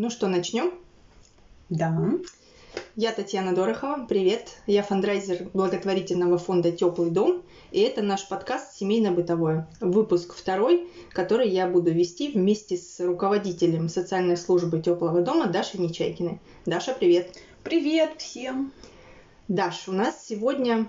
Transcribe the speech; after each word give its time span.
Ну 0.00 0.10
что, 0.10 0.28
начнем? 0.28 0.72
Да. 1.70 1.92
Я 2.94 3.10
Татьяна 3.10 3.52
Дорохова. 3.52 4.06
Привет. 4.08 4.50
Я 4.68 4.84
фандрайзер 4.84 5.48
благотворительного 5.52 6.38
фонда 6.38 6.70
Теплый 6.70 7.10
дом. 7.10 7.42
И 7.72 7.80
это 7.80 8.00
наш 8.00 8.28
подкаст 8.28 8.76
«Семейно-бытовое». 8.76 9.66
Выпуск 9.80 10.36
второй, 10.36 10.88
который 11.10 11.48
я 11.48 11.66
буду 11.66 11.90
вести 11.90 12.30
вместе 12.30 12.76
с 12.76 13.04
руководителем 13.04 13.88
социальной 13.88 14.36
службы 14.36 14.80
Теплого 14.80 15.20
дома 15.22 15.48
Дашей 15.48 15.80
Нечайкиной. 15.80 16.38
Даша, 16.64 16.94
привет. 16.94 17.36
Привет 17.64 18.20
всем. 18.20 18.70
Даш, 19.48 19.88
у 19.88 19.92
нас 19.92 20.24
сегодня 20.24 20.86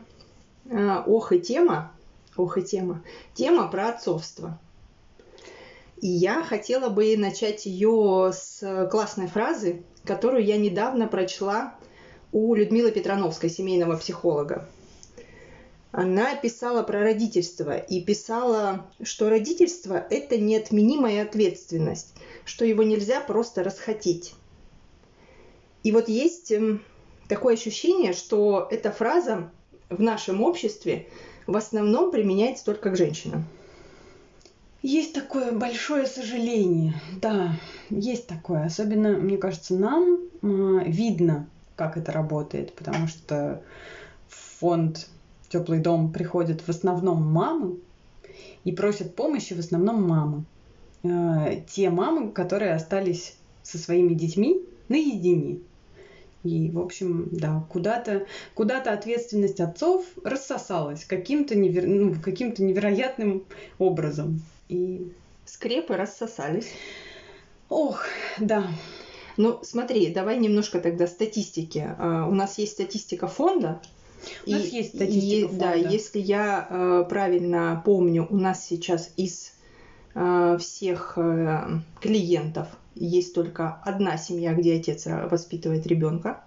э, 0.65 1.01
ох 1.07 1.31
и 1.31 1.39
тема, 1.39 1.91
ох 2.37 2.59
и 2.59 2.61
тема, 2.61 3.03
тема 3.33 3.69
про 3.69 3.89
отцовство. 3.89 4.59
И 6.02 6.07
я 6.07 6.43
хотела 6.43 6.89
бы 6.89 7.18
начать 7.18 7.65
ее 7.65 8.32
с 8.33 8.87
классной 8.89 9.28
фразы, 9.28 9.83
которую 10.06 10.46
я 10.46 10.57
недавно 10.57 11.07
прочла 11.07 11.75
у 12.32 12.56
Людмилы 12.56 12.92
Петрановской, 12.92 13.50
семейного 13.50 13.97
психолога. 13.97 14.70
Она 15.92 16.36
писала 16.36 16.83
про 16.83 17.01
родительство 17.01 17.75
и 17.75 18.01
писала, 18.01 18.86
что 19.01 19.29
родительство– 19.29 20.06
это 20.09 20.37
неотменимая 20.37 21.23
ответственность, 21.23 22.14
что 22.45 22.64
его 22.64 22.84
нельзя 22.84 23.20
просто 23.21 23.64
расхотеть. 23.64 24.36
И 25.84 25.92
вот 25.92 26.07
есть 26.07 26.51
эм, 26.51 26.84
такое 27.28 27.56
ощущение, 27.56 28.14
что 28.14 28.68
эта 28.70 28.92
фраза 28.92 29.51
в 29.89 30.01
нашем 30.01 30.43
обществе 30.43 31.07
в 31.47 31.57
основном 31.57 32.11
применяется 32.11 32.66
только 32.66 32.92
к 32.92 32.95
женщинам. 32.95 33.45
Есть 34.81 35.14
такое 35.14 35.52
большое 35.52 36.06
сожаление, 36.08 36.94
да, 37.22 37.53
есть 37.89 38.28
такое. 38.28 38.66
Особенно, 38.66 39.09
мне 39.09 39.38
кажется, 39.38 39.76
нам 39.76 40.20
э, 40.42 40.84
видно, 40.86 41.50
как 41.76 41.98
это 41.98 42.12
работает, 42.12 42.73
потому 42.73 43.08
что 43.08 43.62
в 44.30 44.59
фонд 44.59 45.09
Теплый 45.50 45.80
дом 45.80 46.14
приходят 46.14 46.62
в 46.62 46.70
основном 46.70 47.23
мамы 47.23 47.80
и 48.64 48.72
просят 48.72 49.16
помощи 49.16 49.53
в 49.53 49.59
основном 49.59 50.08
мамы. 50.08 50.45
Э, 51.02 51.62
те 51.68 51.90
мамы, 51.90 52.31
которые 52.31 52.73
остались 52.73 53.36
со 53.64 53.80
своими 53.80 54.14
детьми 54.14 54.62
наедине. 54.90 55.59
И, 56.44 56.72
в 56.72 56.80
общем, 56.80 57.28
да, 57.32 57.66
куда-то 57.70 58.26
куда 58.54 58.78
ответственность 58.82 59.59
отцов 59.59 60.06
рассосалась 60.23 61.04
каким-то 61.04 61.56
невер... 61.56 61.86
ну, 61.86 62.16
каким 62.22 62.54
невероятным 62.58 63.44
образом. 63.78 64.42
И 64.70 65.12
скрепы 65.46 65.98
рассосались. 65.98 66.70
Ох, 67.68 68.06
да. 68.40 68.68
Ну, 69.36 69.59
смотри, 69.64 70.14
давай 70.14 70.38
немножко 70.38 70.80
тогда 70.80 71.08
статистики. 71.08 71.96
Uh, 72.00 72.30
у 72.30 72.34
нас 72.34 72.58
есть 72.58 72.74
статистика 72.74 73.28
фонда. 73.28 73.81
У 74.46 74.50
и, 74.50 74.53
нас 74.53 74.66
есть 74.66 74.96
статистика 74.96 75.36
и, 75.36 75.48
фонда. 75.48 75.59
Да, 75.59 75.74
если 75.74 76.20
я 76.20 76.68
uh, 76.70 77.06
правильно 77.08 77.81
помню, 77.86 78.28
у 78.30 78.38
нас 78.38 78.66
сейчас 78.66 79.12
из 79.18 79.53
uh, 80.14 80.58
всех 80.58 81.18
клиентов 82.02 82.68
есть 82.95 83.34
только 83.34 83.82
одна 83.84 84.18
семья, 84.18 84.54
где 84.54 84.76
отец 84.76 85.06
воспитывает 85.06 85.88
ребенка. 85.88 86.44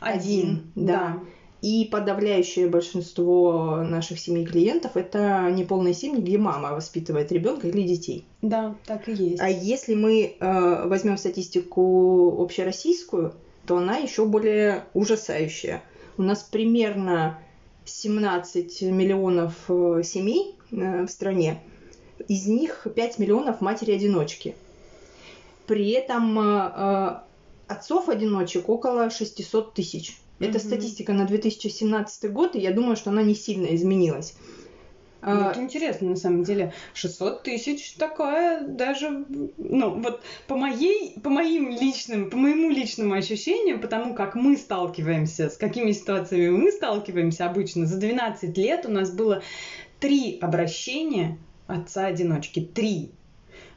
Один, 0.00 0.20
Один 0.40 0.72
да. 0.74 0.92
да. 0.92 1.20
И 1.64 1.88
подавляющее 1.90 2.68
большинство 2.68 3.78
наших 3.82 4.20
семей 4.20 4.44
клиентов 4.44 4.98
это 4.98 5.50
неполные 5.50 5.94
семьи, 5.94 6.20
где 6.20 6.36
мама 6.36 6.72
воспитывает 6.74 7.32
ребенка 7.32 7.68
или 7.68 7.82
детей. 7.82 8.26
Да, 8.42 8.74
так 8.84 9.08
и 9.08 9.14
есть. 9.14 9.40
А 9.40 9.48
если 9.48 9.94
мы 9.94 10.36
э, 10.38 10.86
возьмем 10.86 11.16
статистику 11.16 12.42
общероссийскую, 12.42 13.32
то 13.66 13.78
она 13.78 13.96
еще 13.96 14.26
более 14.26 14.84
ужасающая. 14.92 15.82
У 16.18 16.22
нас 16.22 16.42
примерно 16.42 17.38
17 17.86 18.82
миллионов 18.82 19.54
э, 19.68 20.02
семей 20.04 20.56
э, 20.70 21.06
в 21.06 21.08
стране, 21.08 21.62
из 22.28 22.46
них 22.46 22.86
5 22.94 23.18
миллионов 23.18 23.62
матери-одиночки. 23.62 24.54
При 25.66 25.90
этом 25.90 26.38
э, 26.38 26.72
э 26.74 27.16
отцов-одиночек 27.66 28.68
около 28.68 29.08
600 29.08 29.74
тысяч. 29.74 30.18
Это 30.38 30.58
mm-hmm. 30.58 30.66
статистика 30.66 31.12
на 31.12 31.24
2017 31.24 32.30
год, 32.30 32.56
и 32.56 32.60
я 32.60 32.72
думаю, 32.72 32.94
что 32.96 33.10
она 33.10 33.22
не 33.22 33.34
сильно 33.34 33.74
изменилась. 33.74 34.36
Ну, 35.26 35.48
это 35.48 35.60
интересно, 35.62 36.10
на 36.10 36.16
самом 36.16 36.44
деле. 36.44 36.74
600 36.92 37.42
тысяч 37.42 37.92
такая 37.92 38.66
даже, 38.66 39.24
ну, 39.56 39.94
вот 40.00 40.20
по 40.46 40.56
моей, 40.56 41.18
по 41.20 41.30
моим 41.30 41.70
личным, 41.70 42.28
по 42.28 42.36
моему 42.36 42.68
личному 42.68 43.14
ощущению, 43.14 43.80
потому 43.80 44.14
как 44.14 44.34
мы 44.34 44.56
сталкиваемся, 44.58 45.48
с 45.48 45.56
какими 45.56 45.92
ситуациями 45.92 46.50
мы 46.50 46.70
сталкиваемся 46.72 47.46
обычно, 47.46 47.86
за 47.86 47.96
12 47.96 48.56
лет 48.58 48.84
у 48.84 48.90
нас 48.90 49.10
было 49.10 49.42
три 49.98 50.38
обращения 50.40 51.38
отца-одиночки. 51.68 52.60
Три. 52.60 53.12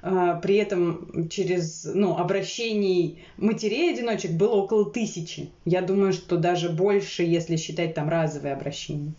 А, 0.10 0.36
при 0.36 0.56
этом 0.56 1.28
через 1.28 1.84
ну, 1.84 2.16
обращений 2.16 3.26
матерей-одиночек 3.36 4.32
было 4.32 4.56
около 4.56 4.90
тысячи. 4.90 5.50
Я 5.66 5.82
думаю, 5.82 6.14
что 6.14 6.38
даже 6.38 6.70
больше, 6.70 7.24
если 7.24 7.58
считать 7.58 7.94
там 7.94 8.08
разовые 8.08 8.54
обращения. 8.54 9.12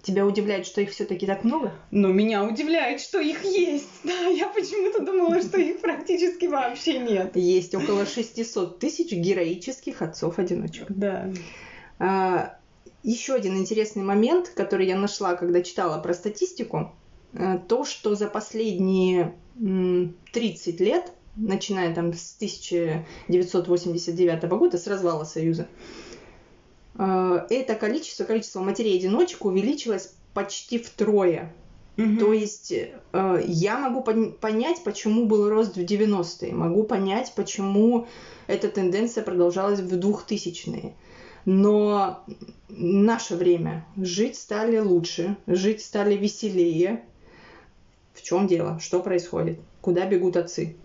Тебя 0.00 0.26
удивляет, 0.26 0.64
что 0.64 0.80
их 0.80 0.90
все-таки 0.90 1.26
так 1.26 1.42
много? 1.42 1.72
Ну, 1.90 2.12
меня 2.12 2.44
удивляет, 2.44 3.00
что 3.00 3.20
их 3.20 3.44
есть. 3.44 3.88
Да, 4.04 4.26
я 4.28 4.46
почему-то 4.48 5.04
думала, 5.04 5.42
что 5.42 5.60
их 5.60 5.80
практически 5.80 6.46
вообще 6.46 7.00
нет. 7.00 7.36
Есть 7.36 7.74
около 7.74 8.06
600 8.06 8.78
тысяч 8.78 9.10
героических 9.12 10.02
отцов-одиночек. 10.02 10.86
Да. 10.88 11.32
А, 11.98 12.58
еще 13.02 13.34
один 13.34 13.58
интересный 13.58 14.04
момент, 14.04 14.52
который 14.54 14.86
я 14.86 14.96
нашла, 14.96 15.34
когда 15.34 15.62
читала 15.62 16.00
про 16.00 16.14
статистику. 16.14 16.92
Э, 17.34 17.58
то, 17.66 17.84
что 17.84 18.14
за 18.14 18.28
последние 18.28 19.34
30 20.32 20.80
лет, 20.80 21.12
начиная 21.36 21.94
там 21.94 22.12
с 22.12 22.34
1989 22.36 24.42
года, 24.44 24.78
с 24.78 24.86
развала 24.86 25.24
Союза, 25.24 25.66
э, 26.98 27.46
это 27.48 27.74
количество, 27.74 28.24
количество 28.24 28.60
матерей-одиночек 28.60 29.44
увеличилось 29.44 30.14
почти 30.34 30.78
втрое. 30.78 31.52
Угу. 31.98 32.16
То 32.18 32.32
есть 32.32 32.72
э, 32.72 33.44
я 33.46 33.78
могу 33.78 34.02
понять, 34.02 34.82
почему 34.84 35.26
был 35.26 35.48
рост 35.48 35.76
в 35.76 35.80
90-е, 35.80 36.52
могу 36.52 36.84
понять, 36.84 37.32
почему 37.36 38.06
эта 38.46 38.68
тенденция 38.68 39.22
продолжалась 39.22 39.80
в 39.80 39.92
2000-е. 39.92 40.94
Но 41.44 42.24
наше 42.68 43.36
время 43.36 43.84
жить 43.96 44.36
стали 44.36 44.78
лучше, 44.78 45.36
жить 45.46 45.82
стали 45.82 46.14
веселее, 46.14 47.02
в 48.14 48.22
чем 48.22 48.46
дело? 48.46 48.78
Что 48.80 49.00
происходит? 49.00 49.58
Куда 49.80 50.06
бегут 50.06 50.36
отцы? 50.36 50.76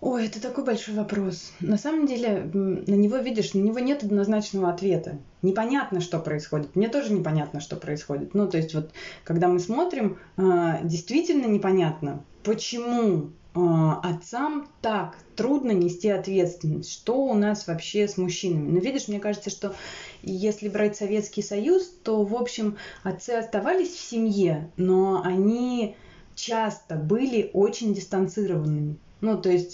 Ой, 0.00 0.26
это 0.26 0.40
такой 0.40 0.64
большой 0.64 0.94
вопрос. 0.94 1.52
На 1.58 1.76
самом 1.76 2.06
деле, 2.06 2.48
на 2.52 2.94
него, 2.94 3.16
видишь, 3.16 3.54
на 3.54 3.58
него 3.58 3.80
нет 3.80 4.04
однозначного 4.04 4.70
ответа. 4.70 5.18
Непонятно, 5.42 6.00
что 6.00 6.20
происходит. 6.20 6.76
Мне 6.76 6.88
тоже 6.88 7.12
непонятно, 7.12 7.60
что 7.60 7.74
происходит. 7.74 8.32
Ну, 8.32 8.48
то 8.48 8.58
есть 8.58 8.74
вот, 8.74 8.92
когда 9.24 9.48
мы 9.48 9.58
смотрим, 9.58 10.18
а, 10.36 10.80
действительно 10.84 11.46
непонятно, 11.46 12.22
почему 12.44 13.30
а, 13.54 13.98
отцам 14.04 14.68
так 14.82 15.16
трудно 15.34 15.72
нести 15.72 16.08
ответственность. 16.08 16.92
Что 16.92 17.24
у 17.24 17.34
нас 17.34 17.66
вообще 17.66 18.06
с 18.06 18.16
мужчинами? 18.16 18.70
Ну, 18.70 18.80
видишь, 18.80 19.08
мне 19.08 19.18
кажется, 19.18 19.50
что 19.50 19.74
если 20.22 20.68
брать 20.68 20.96
Советский 20.96 21.42
Союз, 21.42 21.88
то, 22.02 22.24
в 22.24 22.34
общем, 22.34 22.76
отцы 23.02 23.30
оставались 23.30 23.90
в 23.90 24.00
семье, 24.00 24.70
но 24.76 25.22
они 25.24 25.96
часто 26.34 26.96
были 26.96 27.50
очень 27.52 27.94
дистанцированными. 27.94 28.96
Ну, 29.20 29.36
то 29.40 29.50
есть 29.50 29.72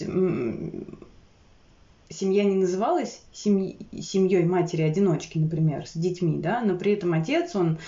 семья 2.08 2.44
не 2.44 2.56
называлась 2.56 3.22
семь... 3.32 3.74
семьей 4.00 4.44
матери-одиночки, 4.44 5.38
например, 5.38 5.86
с 5.86 5.94
детьми, 5.94 6.38
да, 6.40 6.62
но 6.62 6.76
при 6.76 6.92
этом 6.92 7.12
отец, 7.12 7.54
он 7.54 7.78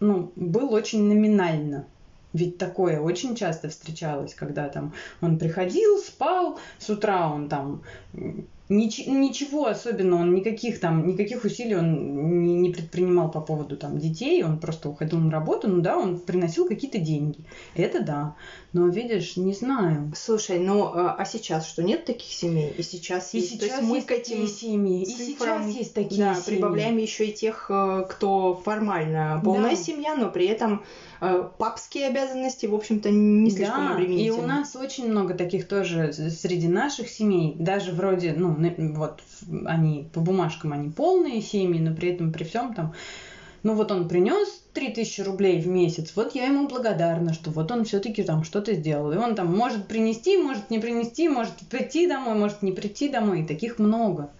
ну, 0.00 0.32
был 0.36 0.72
очень 0.72 1.04
номинально 1.04 1.86
ведь 2.36 2.58
такое 2.58 3.00
очень 3.00 3.34
часто 3.34 3.70
встречалось, 3.70 4.34
когда 4.34 4.68
там 4.68 4.92
он 5.22 5.38
приходил, 5.38 5.98
спал, 5.98 6.58
с 6.78 6.90
утра 6.90 7.32
он 7.32 7.48
там 7.48 7.82
Нич- 8.68 9.08
ничего 9.08 9.66
особенного, 9.66 10.22
он 10.22 10.34
никаких 10.34 10.80
там, 10.80 11.06
никаких 11.06 11.44
усилий 11.44 11.76
он 11.76 12.42
не, 12.42 12.54
не 12.54 12.70
предпринимал 12.70 13.30
по 13.30 13.40
поводу 13.40 13.76
там 13.76 13.98
детей, 13.98 14.42
он 14.42 14.58
просто 14.58 14.88
уходил 14.88 15.18
на 15.20 15.30
работу, 15.30 15.68
ну 15.68 15.80
да, 15.82 15.96
он 15.96 16.18
приносил 16.18 16.66
какие-то 16.66 16.98
деньги. 16.98 17.44
Это 17.76 18.02
да. 18.02 18.34
Но 18.72 18.88
видишь, 18.88 19.36
не 19.36 19.52
знаю. 19.52 20.12
Слушай, 20.16 20.58
ну 20.58 20.82
а 20.84 21.14
а 21.16 21.24
сейчас 21.24 21.68
что, 21.68 21.82
нет 21.84 22.04
таких 22.06 22.30
семей? 22.32 22.74
И 22.76 22.82
сейчас 22.82 23.32
И 23.34 23.38
есть. 23.38 23.58
То 23.60 23.66
сейчас 23.66 23.78
есть 23.78 23.88
мы 23.88 23.96
есть 23.98 24.06
к 24.08 24.10
этим 24.10 24.36
такие 24.40 24.48
семьи, 24.48 25.02
и 25.02 25.06
сейчас 25.06 25.68
есть 25.70 25.94
такие 25.94 26.20
да, 26.24 26.34
семьи. 26.34 26.56
прибавляем 26.58 26.96
еще 26.98 27.26
и 27.28 27.32
тех, 27.32 27.66
э, 27.70 28.04
кто 28.10 28.60
формально 28.64 29.40
полная 29.44 29.70
Да. 29.70 29.76
семья, 29.76 30.16
но 30.16 30.28
при 30.30 30.46
этом 30.46 30.82
папские 31.58 32.08
обязанности, 32.08 32.66
в 32.66 32.74
общем-то, 32.74 33.10
не 33.10 33.50
слишком 33.50 33.86
Да, 33.86 33.90
и 33.90 33.94
обременительны. 33.94 34.42
у 34.42 34.46
нас 34.46 34.76
очень 34.76 35.10
много 35.10 35.34
таких 35.34 35.66
тоже 35.68 36.12
среди 36.12 36.68
наших 36.68 37.08
семей, 37.08 37.56
даже 37.58 37.92
вроде, 37.92 38.34
ну, 38.36 38.56
вот 38.94 39.20
они 39.66 40.08
по 40.12 40.20
бумажкам 40.20 40.72
они 40.72 40.90
полные 40.90 41.40
семьи, 41.40 41.80
но 41.80 41.94
при 41.94 42.10
этом 42.10 42.32
при 42.32 42.44
всем 42.44 42.74
там, 42.74 42.92
ну 43.62 43.74
вот 43.74 43.90
он 43.90 44.08
принес 44.08 44.62
3000 44.74 45.22
рублей 45.22 45.60
в 45.60 45.66
месяц, 45.66 46.12
вот 46.14 46.34
я 46.34 46.46
ему 46.46 46.68
благодарна, 46.68 47.32
что 47.32 47.50
вот 47.50 47.72
он 47.72 47.84
все-таки 47.84 48.22
там 48.22 48.44
что-то 48.44 48.74
сделал. 48.74 49.10
И 49.12 49.16
он 49.16 49.34
там 49.34 49.56
может 49.56 49.88
принести, 49.88 50.36
может 50.36 50.70
не 50.70 50.78
принести, 50.78 51.28
может 51.28 51.54
прийти 51.70 52.06
домой, 52.06 52.34
может 52.34 52.62
не 52.62 52.72
прийти 52.72 53.08
домой, 53.08 53.40
и 53.42 53.46
таких 53.46 53.78
много. 53.78 54.30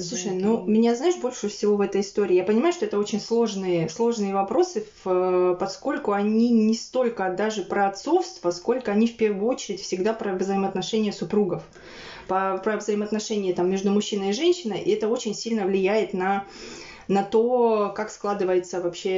Слушай, 0.00 0.32
ну 0.32 0.62
меня, 0.66 0.94
знаешь, 0.94 1.16
больше 1.16 1.48
всего 1.48 1.76
в 1.76 1.80
этой 1.80 2.00
истории. 2.02 2.34
Я 2.36 2.44
понимаю, 2.44 2.72
что 2.72 2.84
это 2.84 2.98
очень 2.98 3.20
сложные, 3.20 3.88
сложные 3.88 4.34
вопросы, 4.34 4.84
в- 5.04 5.56
поскольку 5.58 6.12
они 6.12 6.50
не 6.50 6.74
столько 6.74 7.30
даже 7.30 7.62
про 7.62 7.86
отцовство, 7.86 8.50
сколько 8.50 8.92
они 8.92 9.06
в 9.06 9.16
первую 9.16 9.46
очередь 9.46 9.80
всегда 9.80 10.12
про 10.12 10.34
взаимоотношения 10.34 11.12
супругов. 11.12 11.62
По- 12.28 12.60
про 12.62 12.76
взаимоотношения 12.76 13.52
там, 13.54 13.70
между 13.70 13.90
мужчиной 13.90 14.30
и 14.30 14.32
женщиной, 14.32 14.80
и 14.80 14.90
это 14.90 15.08
очень 15.08 15.34
сильно 15.34 15.64
влияет 15.64 16.12
на 16.12 16.44
на 17.08 17.22
то, 17.22 17.92
как 17.94 18.10
складывается 18.10 18.80
вообще 18.80 19.10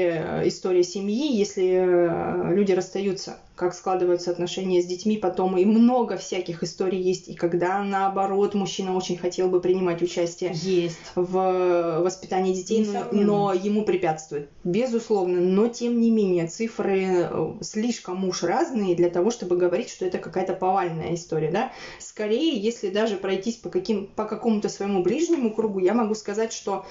э, 0.42 0.48
история 0.48 0.82
семьи, 0.82 1.32
если 1.34 1.64
э, 1.70 2.54
люди 2.54 2.72
расстаются, 2.72 3.38
как 3.58 3.74
складываются 3.74 4.30
отношения 4.30 4.80
с 4.80 4.86
детьми 4.86 5.16
потом. 5.16 5.58
И 5.58 5.64
много 5.64 6.16
всяких 6.16 6.62
историй 6.62 7.00
есть. 7.00 7.28
И 7.28 7.34
когда, 7.34 7.82
наоборот, 7.82 8.54
мужчина 8.54 8.94
очень 8.96 9.18
хотел 9.18 9.48
бы 9.48 9.60
принимать 9.60 10.00
участие 10.00 10.52
Есть. 10.54 10.98
в 11.16 12.00
воспитании 12.00 12.54
детей, 12.54 12.86
но, 12.86 13.08
но 13.10 13.52
ему 13.52 13.84
препятствует. 13.84 14.48
Безусловно, 14.62 15.40
но 15.40 15.66
тем 15.66 16.00
не 16.00 16.10
менее 16.10 16.46
цифры 16.46 17.28
э, 17.28 17.54
слишком 17.60 18.24
уж 18.24 18.44
разные 18.44 18.94
для 18.94 19.10
того, 19.10 19.32
чтобы 19.32 19.56
говорить, 19.56 19.90
что 19.90 20.06
это 20.06 20.18
какая-то 20.18 20.54
повальная 20.54 21.14
история. 21.14 21.50
Да? 21.50 21.72
Скорее, 21.98 22.56
если 22.56 22.90
даже 22.90 23.16
пройтись 23.16 23.56
по, 23.56 23.70
каким, 23.70 24.06
по 24.06 24.24
какому-то 24.24 24.68
своему 24.68 25.02
ближнему 25.02 25.52
кругу, 25.52 25.80
я 25.80 25.94
могу 25.94 26.14
сказать, 26.14 26.52
что 26.52 26.86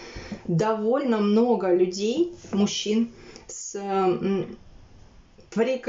довольно 0.46 1.20
много 1.20 1.74
людей, 1.74 2.34
мужчин, 2.52 3.10
с... 3.48 3.80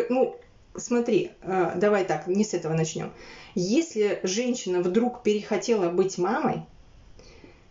Ну, 0.08 0.36
смотри, 0.78 1.32
э, 1.42 1.72
давай 1.76 2.04
так, 2.04 2.26
не 2.26 2.44
с 2.44 2.54
этого 2.54 2.74
начнем. 2.74 3.12
Если 3.54 4.20
женщина 4.22 4.80
вдруг 4.80 5.22
перехотела 5.22 5.90
быть 5.90 6.18
мамой, 6.18 6.62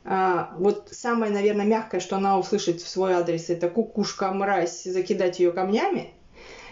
а, 0.10 0.54
вот 0.58 0.88
самое, 0.92 1.32
наверное, 1.34 1.66
мягкое, 1.66 2.00
что 2.00 2.16
она 2.16 2.40
услышит 2.40 2.82
в 2.82 2.88
свой 2.88 3.14
адрес, 3.14 3.50
это 3.50 3.70
кукушка, 3.70 4.32
мразь, 4.32 4.84
закидать 4.84 5.40
ее 5.40 5.52
камнями. 5.52 6.14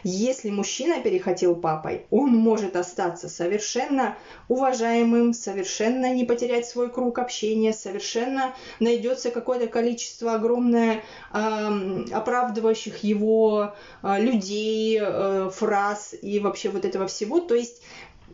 Если 0.08 0.52
мужчина 0.52 1.02
перехотел 1.02 1.56
папой, 1.56 2.06
он 2.12 2.30
может 2.30 2.76
остаться 2.76 3.28
совершенно 3.28 4.16
уважаемым, 4.48 5.34
совершенно 5.34 6.14
не 6.14 6.26
потерять 6.26 6.68
свой 6.68 6.92
круг 6.92 7.18
общения, 7.18 7.74
совершенно 7.74 8.54
найдется 8.80 9.32
какое-то 9.32 9.66
количество 9.66 10.36
огромное 10.36 11.02
ам, 11.32 12.06
оправдывающих 12.12 13.04
его 13.04 13.74
а, 14.04 14.20
людей, 14.20 15.00
э, 15.02 15.50
фраз 15.52 16.14
и 16.22 16.40
вообще 16.40 16.70
вот 16.70 16.86
этого 16.86 17.08
всего. 17.08 17.40
То 17.40 17.56
есть 17.56 17.82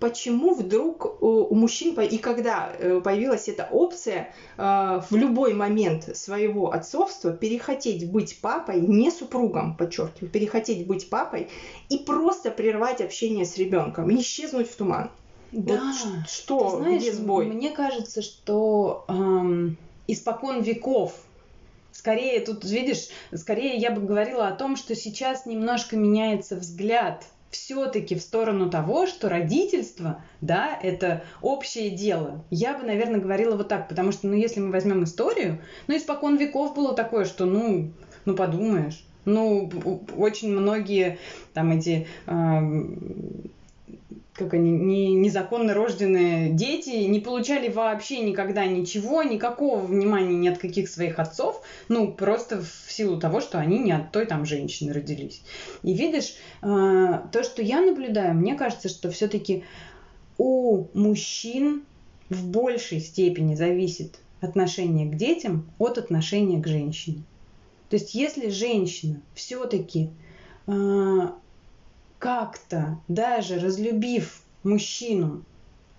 почему 0.01 0.56
вдруг 0.56 1.21
у 1.21 1.42
у 1.51 1.56
мужчин, 1.56 1.98
и 2.00 2.18
когда 2.18 2.74
э, 2.77 3.00
появилась 3.01 3.48
эта 3.48 3.68
опция 3.71 4.33
э, 4.57 5.01
в 5.09 5.15
любой 5.15 5.53
момент 5.53 6.15
своего 6.18 6.71
отцовства 6.71 7.31
перехотеть 7.31 8.09
быть 8.12 8.39
папой, 8.42 8.81
не 8.81 9.12
супругом, 9.12 9.77
подчеркиваю, 9.77 10.30
перехотеть 10.30 10.88
быть 10.88 11.09
папой 11.09 11.50
и 11.89 12.00
просто 12.00 12.51
прервать 12.51 13.00
общение 13.00 13.45
с 13.45 13.57
ребенком, 13.57 14.09
и 14.09 14.19
исчезнуть 14.19 14.69
в 14.69 14.75
туман. 14.75 15.12
Да. 15.51 15.94
Вот 15.94 16.30
что, 16.30 16.71
Ты 16.71 16.77
знаешь, 16.77 17.01
где 17.01 17.13
сбой? 17.13 17.45
Мне 17.45 17.69
кажется, 17.69 18.21
что 18.21 19.06
эм, 19.07 19.77
испокон 20.07 20.62
веков, 20.62 21.13
скорее 21.92 22.39
тут, 22.39 22.63
видишь, 22.63 23.09
скорее 23.36 23.75
я 23.75 23.92
бы 23.92 24.01
говорила 24.01 24.47
о 24.47 24.56
том, 24.56 24.77
что 24.77 24.95
сейчас 24.95 25.45
немножко 25.45 25.95
меняется 25.97 26.56
взгляд 26.56 27.25
все-таки 27.51 28.15
в 28.15 28.21
сторону 28.21 28.69
того, 28.69 29.06
что 29.06 29.30
родительство, 29.30 30.24
да, 30.39 30.77
это 30.81 31.24
общее 31.42 31.89
дело. 31.92 32.44
Я 32.50 32.77
бы, 32.77 32.83
наверное, 32.86 33.19
говорила 33.19 33.56
вот 33.56 33.68
так, 33.68 33.88
потому 33.88 34.12
что, 34.12 34.27
ну, 34.27 34.33
если 34.33 34.59
мы 34.59 34.71
возьмем 34.71 35.03
историю, 35.03 35.59
ну, 35.88 35.95
испокон 35.95 36.38
веков 36.38 36.74
было 36.74 36.94
такое, 36.94 37.25
что, 37.25 37.45
ну, 37.45 37.92
ну, 38.25 38.36
подумаешь, 38.36 39.06
ну, 39.25 39.69
очень 40.15 40.51
многие 40.51 41.18
там 41.53 41.71
эти 41.71 42.07
эм, 42.25 43.51
как 44.33 44.54
они, 44.54 44.72
не, 44.72 45.13
незаконно 45.13 45.74
рожденные 45.74 46.51
дети 46.51 47.06
не 47.06 47.19
получали 47.19 47.69
вообще 47.69 48.22
никогда 48.22 48.66
ничего, 48.66 49.24
никакого 49.24 49.80
внимания 49.80 50.36
ни 50.36 50.48
от 50.48 50.57
каких 50.57 50.89
своих 50.89 51.19
отцов, 51.19 51.62
ну, 51.89 52.12
просто 52.13 52.62
в 52.62 52.92
силу 52.92 53.19
того, 53.19 53.42
что 53.42 53.60
они 53.60 53.80
не 53.80 53.92
от 53.92 54.12
той 54.12 54.25
там 54.25 54.45
женщины 54.45 54.94
родились. 54.94 55.42
И 55.83 55.94
видишь, 55.94 56.36
э, 56.62 56.66
то, 57.31 57.44
что 57.44 57.62
я 57.62 57.81
наблюдаю, 57.81 58.33
мне 58.33 58.56
кажется, 58.56 58.88
что 58.88 59.12
все-таки 59.12 59.63
у 60.38 60.86
мужчин 60.94 61.83
в 62.30 62.48
большей 62.48 63.01
степени 63.01 63.56
зависит 63.56 64.19
отношение 64.39 65.12
к 65.12 65.16
детям 65.16 65.69
от 65.78 65.98
отношения 65.98 66.62
к 66.62 66.68
женщине. 66.68 67.24
То 67.89 67.98
есть, 67.98 68.16
если 68.16 68.50
женщина 68.50 69.22
все-таки 69.36 70.10
как-то, 72.21 73.00
даже 73.07 73.57
разлюбив 73.57 74.44
мужчину, 74.62 75.44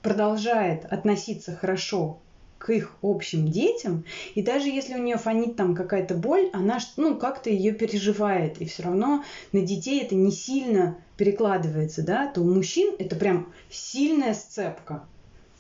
продолжает 0.02 0.84
относиться 0.84 1.56
хорошо 1.56 2.20
к 2.58 2.70
их 2.70 2.96
общим 3.02 3.48
детям, 3.48 4.04
и 4.36 4.40
даже 4.40 4.68
если 4.68 4.94
у 4.94 5.02
нее 5.02 5.16
фонит 5.16 5.56
там 5.56 5.74
какая-то 5.74 6.14
боль, 6.14 6.48
она 6.52 6.78
ну 6.96 7.16
как-то 7.16 7.50
ее 7.50 7.72
переживает, 7.72 8.62
и 8.62 8.66
все 8.66 8.84
равно 8.84 9.24
на 9.50 9.62
детей 9.62 10.00
это 10.00 10.14
не 10.14 10.30
сильно 10.30 10.96
перекладывается, 11.16 12.04
да, 12.04 12.28
то 12.28 12.40
у 12.40 12.44
мужчин 12.44 12.94
это 13.00 13.16
прям 13.16 13.52
сильная 13.68 14.34
сцепка. 14.34 15.02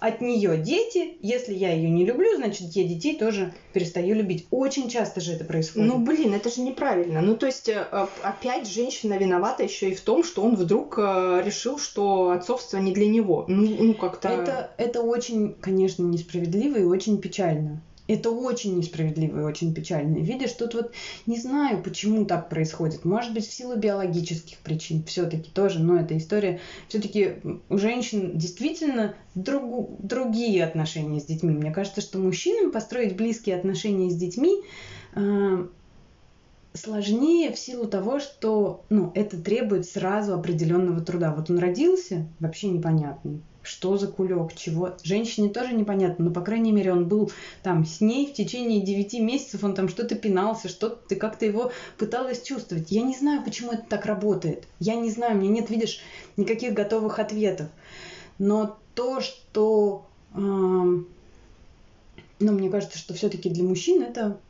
От 0.02 0.20
нее 0.20 0.56
дети, 0.56 1.16
если 1.20 1.54
я 1.54 1.72
ее 1.72 1.88
не 1.88 2.04
люблю, 2.04 2.34
значит 2.34 2.72
я 2.72 2.82
детей 2.82 3.16
тоже 3.16 3.54
перестаю 3.72 4.16
любить. 4.16 4.48
Очень 4.50 4.88
часто 4.88 5.20
же 5.20 5.34
это 5.34 5.44
происходит. 5.44 5.88
Ну, 5.88 5.98
блин, 5.98 6.34
это 6.34 6.50
же 6.50 6.60
неправильно. 6.62 7.20
Ну, 7.20 7.36
то 7.36 7.46
есть, 7.46 7.68
э, 7.68 7.86
э, 7.88 8.06
опять 8.24 8.66
женщина 8.66 9.16
виновата 9.16 9.62
еще 9.62 9.90
и 9.90 9.94
в 9.94 10.00
том, 10.00 10.24
что 10.24 10.42
он 10.42 10.56
вдруг 10.56 10.98
э, 10.98 11.42
решил, 11.44 11.78
что 11.78 12.30
отцовство 12.30 12.78
не 12.78 12.90
для 12.92 13.06
него. 13.06 13.44
Ну, 13.46 13.76
ну 13.78 13.94
как-то... 13.94 14.28
Это, 14.28 14.70
это 14.76 15.02
очень, 15.02 15.54
конечно, 15.60 16.02
несправедливо 16.02 16.78
и 16.78 16.82
очень 16.82 17.20
печально. 17.20 17.80
Это 18.12 18.30
очень 18.30 18.76
несправедливо 18.76 19.40
и 19.40 19.44
очень 19.44 19.72
печально. 19.72 20.18
Видишь, 20.18 20.52
тут 20.52 20.74
вот 20.74 20.92
не 21.26 21.38
знаю, 21.38 21.82
почему 21.82 22.26
так 22.26 22.48
происходит. 22.50 23.04
Может 23.04 23.32
быть, 23.32 23.46
в 23.46 23.52
силу 23.52 23.76
биологических 23.76 24.58
причин 24.58 25.02
все-таки 25.04 25.50
тоже, 25.50 25.82
но 25.82 25.96
эта 25.96 26.16
история 26.16 26.60
все-таки 26.88 27.36
у 27.68 27.78
женщин 27.78 28.36
действительно 28.36 29.14
другу- 29.34 29.96
другие 30.00 30.62
отношения 30.64 31.20
с 31.20 31.24
детьми. 31.24 31.54
Мне 31.54 31.70
кажется, 31.70 32.02
что 32.02 32.18
мужчинам 32.18 32.70
построить 32.70 33.16
близкие 33.16 33.56
отношения 33.56 34.10
с 34.10 34.16
детьми 34.16 34.62
э, 35.14 35.66
сложнее 36.74 37.52
в 37.52 37.58
силу 37.58 37.86
того, 37.86 38.20
что 38.20 38.84
ну, 38.90 39.10
это 39.14 39.40
требует 39.40 39.86
сразу 39.86 40.34
определенного 40.34 41.00
труда. 41.00 41.34
Вот 41.34 41.50
он 41.50 41.58
родился, 41.58 42.26
вообще 42.40 42.68
непонятный. 42.68 43.40
Что 43.62 43.96
за 43.96 44.08
кулек, 44.08 44.54
чего. 44.54 44.96
Женщине 45.04 45.48
тоже 45.48 45.72
непонятно, 45.72 46.26
но, 46.26 46.30
по 46.32 46.40
крайней 46.40 46.72
мере, 46.72 46.92
он 46.92 47.06
был 47.06 47.30
там 47.62 47.86
с 47.86 48.00
ней 48.00 48.26
в 48.26 48.34
течение 48.34 48.80
9 48.80 49.20
месяцев, 49.20 49.62
он 49.62 49.74
там 49.74 49.88
что-то 49.88 50.16
пинался, 50.16 50.68
что-то 50.68 50.96
ты 51.08 51.16
как-то 51.16 51.46
его 51.46 51.70
пыталась 51.96 52.42
чувствовать. 52.42 52.90
Я 52.90 53.02
не 53.02 53.16
знаю, 53.16 53.44
почему 53.44 53.72
это 53.72 53.84
так 53.88 54.06
работает. 54.06 54.66
Я 54.80 54.96
не 54.96 55.10
знаю, 55.10 55.36
у 55.36 55.40
меня 55.40 55.50
нет, 55.50 55.70
видишь, 55.70 56.00
никаких 56.36 56.74
готовых 56.74 57.20
ответов. 57.20 57.68
Но 58.38 58.78
то, 58.94 59.20
что... 59.20 60.06
эм, 60.34 61.06
ну, 62.40 62.52
мне 62.52 62.68
кажется, 62.68 62.98
что 62.98 63.14
все-таки 63.14 63.48
для 63.48 63.62
мужчин 63.62 64.02
это 64.02 64.40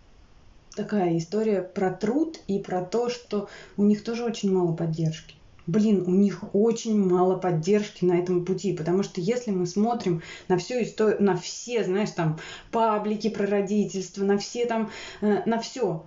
такая 0.75 1.19
история 1.19 1.61
про 1.63 1.91
труд 1.91 2.41
и 2.47 2.59
про 2.59 2.83
то, 2.83 3.11
что 3.11 3.49
у 3.77 3.85
них 3.85 4.03
тоже 4.03 4.25
очень 4.25 4.53
мало 4.53 4.73
поддержки. 4.73 5.35
Блин, 5.67 6.05
у 6.07 6.11
них 6.11 6.55
очень 6.55 6.99
мало 6.99 7.37
поддержки 7.37 8.05
на 8.05 8.19
этом 8.19 8.45
пути, 8.45 8.73
потому 8.73 9.03
что 9.03 9.21
если 9.21 9.51
мы 9.51 9.67
смотрим 9.67 10.23
на 10.49 10.59
всю 10.59 10.83
историю, 10.83 11.23
на 11.23 11.37
все, 11.37 11.85
знаешь, 11.85 12.11
там, 12.11 12.39
паблики 12.71 13.29
про 13.29 13.47
родительство, 13.47 14.25
на 14.25 14.39
все 14.39 14.67
там, 14.67 14.91
э, 15.21 15.43
на 15.47 15.61
все, 15.61 16.05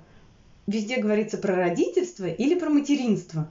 везде 0.67 0.97
говорится 0.97 1.37
про 1.37 1.55
родительство 1.55 2.25
или 2.25 2.55
про 2.55 2.69
материнство. 2.69 3.49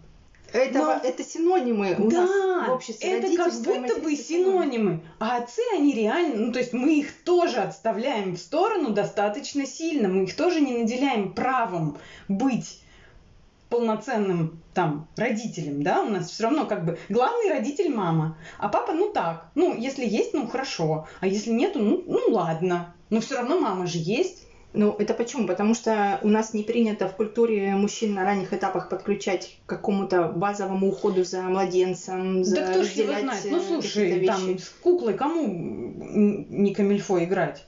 Это, 0.53 0.79
Но... 0.79 1.01
это 1.03 1.25
синонимы 1.25 1.97
у 1.99 2.09
да, 2.09 2.27
нас 2.27 2.69
в 2.69 2.73
обществе. 2.73 3.11
Это 3.11 3.37
как 3.37 3.53
будто 3.55 4.01
бы 4.01 4.15
синонимы. 4.15 5.01
А 5.19 5.39
отцы, 5.39 5.61
они 5.75 5.93
реально, 5.93 6.47
ну 6.47 6.53
то 6.53 6.61
есть 6.61 6.73
мы 6.73 7.01
их 7.01 7.13
тоже 7.25 7.57
отставляем 7.57 8.37
в 8.37 8.39
сторону 8.39 8.91
достаточно 8.91 9.67
сильно. 9.67 10.09
Мы 10.09 10.25
их 10.25 10.37
тоже 10.37 10.61
не 10.61 10.79
наделяем 10.79 11.33
правом 11.33 11.99
быть 12.29 12.79
полноценным 13.75 14.63
там 14.73 15.09
родителем, 15.17 15.83
да, 15.83 16.03
у 16.03 16.09
нас 16.09 16.31
все 16.31 16.45
равно 16.45 16.67
как 16.67 16.85
бы 16.85 16.97
главный 17.09 17.51
родитель 17.51 17.93
мама, 17.93 18.39
а 18.59 18.69
папа, 18.69 18.93
ну 18.93 19.11
так, 19.11 19.51
ну 19.57 19.77
если 19.77 20.07
есть, 20.07 20.33
ну 20.33 20.47
хорошо, 20.47 21.09
а 21.21 21.27
если 21.27 21.51
нету, 21.51 21.81
ну, 21.81 22.05
ну 22.07 22.21
ладно, 22.29 22.95
но 23.11 23.21
все 23.21 23.37
равно 23.37 23.61
мама 23.61 23.87
же 23.87 23.99
есть. 23.99 24.47
Ну, 24.77 24.97
это 24.99 25.15
почему? 25.15 25.47
Потому 25.47 25.77
что 25.77 26.19
у 26.23 26.29
нас 26.29 26.53
не 26.53 26.65
принято 26.65 27.09
в 27.09 27.15
культуре 27.15 27.77
мужчин 27.77 28.13
на 28.15 28.25
ранних 28.25 28.53
этапах 28.53 28.89
подключать 28.89 29.57
к 29.67 29.69
какому-то 29.69 30.33
базовому 30.35 30.89
уходу 30.89 31.23
за 31.23 31.43
младенцем, 31.43 32.43
за 32.43 32.57
Да 32.57 32.71
кто 32.73 32.83
ж 32.83 32.89
его 32.89 33.17
знает? 33.21 33.45
Ну, 33.45 33.61
слушай, 33.61 34.27
там 34.27 34.59
с 34.59 34.69
куклой 34.83 35.15
кому 35.15 35.47
не 35.47 36.75
камильфо 36.75 37.23
играть? 37.23 37.65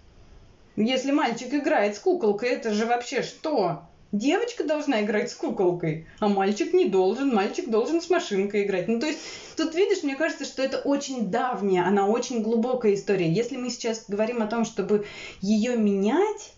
Если 0.75 1.13
мальчик 1.13 1.55
играет 1.55 1.95
с 1.95 2.01
куколкой, 2.01 2.49
это 2.49 2.75
же 2.75 2.87
вообще 2.87 3.23
что? 3.23 3.86
Девочка 4.13 4.65
должна 4.65 5.03
играть 5.03 5.31
с 5.31 5.35
куколкой, 5.35 6.07
а 6.21 6.29
мальчик 6.29 6.73
не 6.73 6.87
должен. 6.87 7.35
Мальчик 7.35 7.69
должен 7.69 8.01
с 8.01 8.09
машинкой 8.09 8.65
играть. 8.65 8.89
Ну, 8.89 9.01
то 9.01 9.07
есть, 9.07 9.19
тут 9.57 9.75
видишь, 9.75 10.03
мне 10.03 10.15
кажется, 10.15 10.45
что 10.45 10.63
это 10.63 10.79
очень 10.79 11.31
давняя, 11.31 11.87
она 11.87 12.07
очень 12.07 12.43
глубокая 12.43 12.95
история. 12.95 13.31
Если 13.31 13.57
мы 13.57 13.71
сейчас 13.71 14.05
говорим 14.09 14.43
о 14.43 14.47
том, 14.47 14.65
чтобы 14.65 15.07
ее 15.41 15.77
менять, 15.77 16.53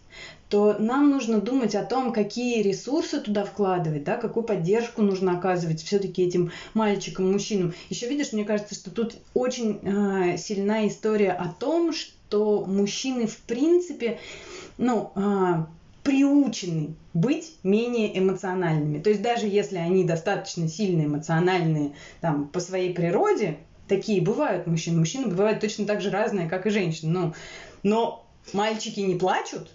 то 0.48 0.76
нам 0.78 1.10
нужно 1.10 1.40
думать 1.40 1.74
о 1.74 1.84
том, 1.84 2.12
какие 2.12 2.62
ресурсы 2.62 3.20
туда 3.20 3.44
вкладывать, 3.44 4.04
да, 4.04 4.16
какую 4.16 4.44
поддержку 4.44 5.02
нужно 5.02 5.36
оказывать 5.36 5.82
все-таки 5.82 6.22
этим 6.22 6.52
мальчикам, 6.74 7.30
мужчинам. 7.30 7.74
Еще 7.90 8.08
видишь, 8.08 8.32
мне 8.32 8.44
кажется, 8.44 8.74
что 8.74 8.90
тут 8.90 9.16
очень 9.34 9.78
э, 9.82 10.38
сильная 10.38 10.88
история 10.88 11.32
о 11.32 11.48
том, 11.48 11.92
что 11.92 12.64
мужчины 12.66 13.26
в 13.26 13.36
принципе, 13.38 14.18
ну, 14.78 15.12
э, 15.16 15.64
приучены 16.02 16.94
быть 17.14 17.56
менее 17.62 18.18
эмоциональными. 18.18 19.00
То 19.00 19.10
есть 19.10 19.22
даже 19.22 19.46
если 19.46 19.76
они 19.76 20.04
достаточно 20.04 20.68
сильно 20.68 21.04
эмоциональные 21.04 21.92
там, 22.20 22.48
по 22.48 22.60
своей 22.60 22.94
природе, 22.94 23.58
такие 23.88 24.20
бывают 24.20 24.66
мужчины. 24.66 24.98
Мужчины 24.98 25.26
бывают 25.26 25.60
точно 25.60 25.86
так 25.86 26.00
же 26.00 26.10
разные, 26.10 26.48
как 26.48 26.66
и 26.66 26.70
женщины. 26.70 27.10
Ну, 27.12 27.34
но 27.82 28.26
мальчики 28.52 29.00
не 29.00 29.16
плачут. 29.16 29.70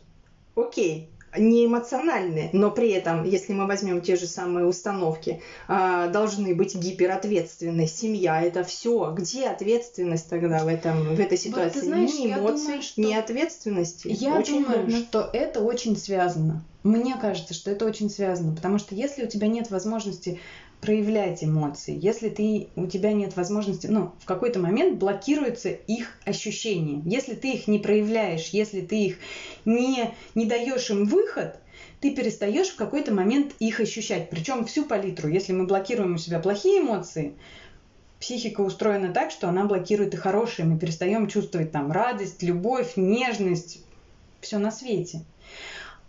Окей, 0.55 1.09
не 1.37 1.65
эмоциональны, 1.65 2.49
но 2.53 2.71
при 2.71 2.91
этом, 2.91 3.23
если 3.23 3.53
мы 3.53 3.67
возьмем 3.67 4.01
те 4.01 4.15
же 4.15 4.27
самые 4.27 4.65
установки, 4.65 5.41
а, 5.67 6.07
должны 6.07 6.53
быть 6.55 6.75
гиперответственны. 6.75 7.87
Семья 7.87 8.41
это 8.41 8.63
все. 8.63 9.13
Где 9.17 9.47
ответственность 9.47 10.29
тогда 10.29 10.63
в 10.63 10.67
этом 10.67 11.15
в 11.15 11.19
этой 11.19 11.37
ситуации? 11.37 11.79
Вот, 11.79 11.85
знаешь, 11.85 12.13
ни 12.13 12.33
эмоций, 12.33 12.65
думаю, 12.65 12.81
что... 12.81 13.01
ни 13.01 13.13
ответственности. 13.13 14.07
Я 14.09 14.37
очень 14.37 14.63
думаю, 14.63 14.83
важно. 14.83 14.97
что 14.99 15.29
это 15.33 15.61
очень 15.61 15.97
связано. 15.97 16.63
Мне 16.83 17.15
кажется, 17.15 17.53
что 17.53 17.71
это 17.71 17.85
очень 17.85 18.09
связано, 18.09 18.53
потому 18.53 18.77
что 18.77 18.93
если 18.93 19.23
у 19.23 19.27
тебя 19.27 19.47
нет 19.47 19.71
возможности 19.71 20.41
проявлять 20.83 21.45
эмоции, 21.45 21.97
если 21.99 22.27
ты, 22.27 22.67
у 22.75 22.87
тебя 22.87 23.13
нет 23.13 23.37
возможности, 23.37 23.87
ну, 23.87 24.11
в 24.19 24.25
какой-то 24.25 24.59
момент 24.59 24.99
блокируются 24.99 25.69
их 25.69 26.17
ощущения. 26.25 27.01
Если 27.05 27.35
ты 27.35 27.53
их 27.53 27.69
не 27.69 27.79
проявляешь, 27.79 28.49
если 28.49 28.81
ты 28.81 29.05
их 29.05 29.17
не, 29.63 30.13
не 30.35 30.45
даешь 30.45 30.89
им 30.89 31.05
выход, 31.05 31.55
ты 32.01 32.13
перестаешь 32.13 32.67
в 32.67 32.75
какой-то 32.75 33.13
момент 33.13 33.53
их 33.59 33.79
ощущать. 33.79 34.29
Причем 34.29 34.65
всю 34.65 34.83
палитру. 34.83 35.29
Если 35.29 35.53
мы 35.53 35.65
блокируем 35.65 36.15
у 36.15 36.17
себя 36.17 36.39
плохие 36.39 36.81
эмоции, 36.81 37.33
психика 38.19 38.59
устроена 38.59 39.13
так, 39.13 39.31
что 39.31 39.47
она 39.47 39.63
блокирует 39.63 40.13
и 40.13 40.17
хорошие. 40.17 40.65
Мы 40.65 40.77
перестаем 40.77 41.27
чувствовать 41.27 41.71
там 41.71 41.93
радость, 41.93 42.43
любовь, 42.43 42.97
нежность, 42.97 43.79
все 44.41 44.57
на 44.57 44.69
свете. 44.69 45.23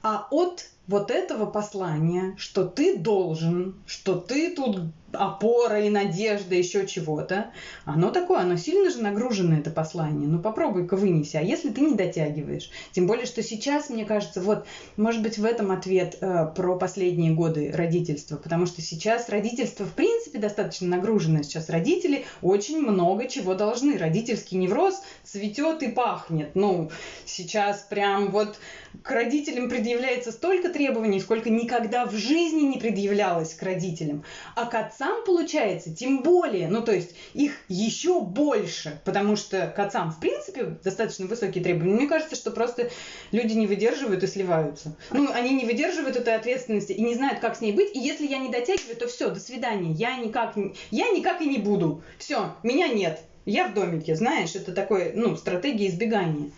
А 0.02 0.26
от 0.32 0.66
вот 0.86 1.10
этого 1.10 1.46
послания, 1.46 2.34
что 2.36 2.64
ты 2.64 2.96
должен, 2.98 3.74
что 3.86 4.14
ты 4.16 4.54
тут 4.54 4.80
опора 5.14 5.80
и 5.80 5.90
надежда, 5.90 6.54
еще 6.54 6.87
чего-то, 6.87 7.50
оно 7.85 8.11
такое, 8.11 8.40
оно 8.40 8.56
сильно 8.56 8.90
же 8.90 9.02
нагружено, 9.02 9.56
это 9.56 9.71
послание. 9.71 10.28
Ну 10.28 10.38
попробуй-ка 10.38 10.97
вынеси. 10.97 11.37
А 11.37 11.40
если 11.40 11.71
ты 11.71 11.80
не 11.80 11.94
дотягиваешь? 11.94 12.71
Тем 12.92 13.06
более, 13.06 13.26
что 13.26 13.42
сейчас, 13.42 13.90
мне 13.90 14.04
кажется, 14.04 14.40
вот, 14.40 14.66
может 14.97 15.23
быть, 15.23 15.38
в 15.38 15.44
этом 15.44 15.71
ответ 15.71 16.18
э, 16.21 16.47
про 16.54 16.76
последние 16.76 17.33
годы 17.33 17.73
родительства, 17.73 18.37
потому 18.37 18.66
что 18.66 18.83
сейчас 18.83 19.28
родительство, 19.28 19.85
в 19.85 19.92
принципе, 19.92 20.38
достаточно 20.38 20.88
нагружено. 20.88 21.42
Сейчас 21.42 21.68
родители 21.71 22.25
очень 22.42 22.80
много 22.80 23.28
чего 23.28 23.54
должны. 23.54 23.99
Родительский 23.99 24.59
невроз 24.59 25.02
цветет 25.23 25.83
и 25.83 25.88
пахнет. 25.88 26.54
Ну, 26.54 26.90
сейчас 27.25 27.80
прям 27.83 28.30
вот 28.30 28.59
к 29.02 29.11
родителям 29.11 29.68
предъявляется 29.68 30.33
столько 30.33 30.68
требований, 30.68 31.21
сколько 31.21 31.50
никогда 31.50 32.06
в 32.06 32.12
жизни 32.12 32.62
не 32.62 32.78
предъявлялось 32.78 33.54
к 33.54 33.62
родителям. 33.62 34.25
А 34.54 34.66
к 34.66 34.75
отцам 34.75 35.03
отцам 35.04 35.25
получается, 35.25 35.94
тем 35.94 36.23
более, 36.23 36.68
ну 36.68 36.82
то 36.82 36.92
есть 36.92 37.14
их 37.34 37.52
еще 37.68 38.20
больше, 38.20 39.00
потому 39.04 39.37
что 39.37 39.66
к 39.75 39.78
отцам 39.78 40.11
в 40.11 40.20
принципе 40.20 40.78
достаточно 40.82 41.26
высокие 41.26 41.62
требования. 41.62 41.94
Мне 41.94 42.06
кажется, 42.06 42.37
что 42.37 42.50
просто 42.50 42.90
люди 43.32 43.52
не 43.52 43.66
выдерживают 43.66 44.23
и 44.23 44.26
сливаются. 44.26 44.96
Ну, 45.11 45.30
они 45.32 45.54
не 45.54 45.64
выдерживают 45.64 46.16
этой 46.16 46.34
ответственности 46.34 46.92
и 46.92 47.02
не 47.02 47.14
знают, 47.14 47.40
как 47.40 47.56
с 47.56 47.61
ней 47.61 47.73
быть. 47.73 47.94
И 47.94 47.99
если 47.99 48.26
я 48.26 48.38
не 48.38 48.50
дотягиваю, 48.50 48.96
то 48.96 49.06
все, 49.06 49.30
до 49.30 49.40
свидания. 49.40 49.92
Я 49.92 50.16
никак, 50.16 50.56
я 50.90 51.11
никак 51.11 51.40
и 51.40 51.46
не 51.46 51.58
буду. 51.58 52.02
Все, 52.18 52.54
меня 52.62 52.88
нет. 52.88 53.20
Я 53.46 53.68
в 53.68 53.74
домике, 53.74 54.14
знаешь, 54.16 54.54
это 54.54 54.72
такой, 54.72 55.12
ну, 55.14 55.36
стратегия 55.36 55.88
избегания. 55.88 56.50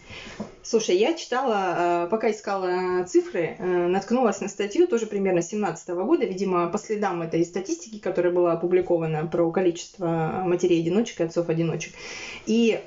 Слушай, 0.62 0.96
я 0.96 1.14
читала, 1.14 2.06
э, 2.06 2.08
пока 2.10 2.30
искала 2.30 3.04
цифры, 3.04 3.56
э, 3.58 3.86
наткнулась 3.86 4.40
на 4.40 4.48
статью 4.48 4.86
тоже 4.86 5.06
примерно 5.06 5.42
17 5.42 6.04
года, 6.04 6.24
видимо, 6.24 6.68
по 6.68 6.78
следам 6.78 7.22
этой 7.22 7.44
статистики, 7.44 7.98
которая 7.98 8.32
была 8.32 8.52
опубликована 8.52 9.26
про 9.26 9.50
количество 9.50 10.42
матерей-одиночек 10.44 11.20
и 11.20 11.24
отцов-одиночек. 11.24 11.92
И 12.46 12.80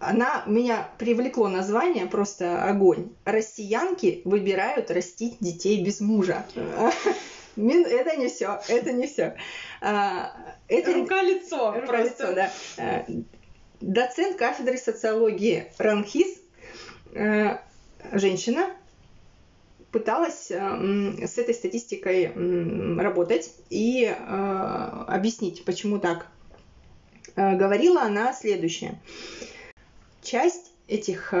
она 0.00 0.42
меня 0.46 0.88
привлекло 0.98 1.48
название 1.48 2.06
просто 2.06 2.64
огонь. 2.64 3.10
Россиянки 3.24 4.22
выбирают 4.24 4.90
растить 4.90 5.36
детей 5.40 5.84
без 5.84 6.00
мужа. 6.00 6.44
Это 7.56 8.16
не 8.16 8.28
все, 8.28 8.60
это 8.68 8.92
не 8.92 9.06
все. 9.06 9.36
А, 9.80 10.32
это 10.68 10.92
рука-лицо. 10.92 11.80
Рука-лицо, 11.80 12.32
да. 12.32 12.50
А, 12.78 13.06
доцент 13.80 14.36
кафедры 14.36 14.76
социологии 14.76 15.72
Ранхис, 15.78 16.40
а, 17.14 17.60
женщина, 18.12 18.70
пыталась 19.92 20.50
с 20.50 21.38
этой 21.38 21.54
статистикой 21.54 22.32
работать 22.98 23.52
и 23.70 24.04
объяснить, 24.04 25.64
почему 25.64 26.00
так. 26.00 26.26
Говорила 27.36 28.02
она 28.02 28.32
следующее. 28.32 29.00
Часть 30.20 30.73
этих 30.86 31.32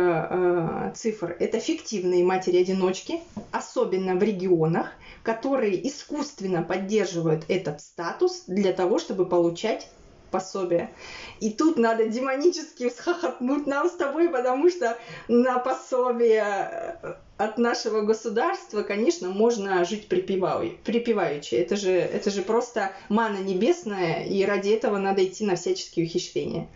цифр 0.94 1.36
это 1.38 1.60
фиктивные 1.60 2.24
матери-одиночки, 2.24 3.20
особенно 3.52 4.14
в 4.14 4.22
регионах, 4.22 4.92
которые 5.22 5.86
искусственно 5.86 6.62
поддерживают 6.62 7.44
этот 7.48 7.80
статус 7.80 8.44
для 8.46 8.72
того, 8.72 8.98
чтобы 8.98 9.26
получать 9.26 9.88
пособие. 10.34 10.90
И 11.38 11.50
тут 11.50 11.78
надо 11.78 12.08
демонически 12.08 12.88
всхохотнуть 12.88 13.68
нам 13.68 13.88
с 13.88 13.92
тобой, 13.92 14.28
потому 14.28 14.68
что 14.68 14.98
на 15.28 15.60
пособие 15.60 16.42
э, 16.42 17.14
от 17.36 17.56
нашего 17.56 18.00
государства, 18.00 18.82
конечно, 18.82 19.28
можно 19.28 19.84
жить 19.84 20.08
припеваючи. 20.08 21.54
Это 21.54 21.76
же, 21.76 21.92
это 21.92 22.30
же 22.30 22.42
просто 22.42 22.90
мана 23.08 23.38
небесная, 23.38 24.24
и 24.24 24.44
ради 24.44 24.70
этого 24.70 24.98
надо 24.98 25.24
идти 25.24 25.44
на 25.44 25.54
всяческие 25.54 26.06
ухищрения. 26.06 26.66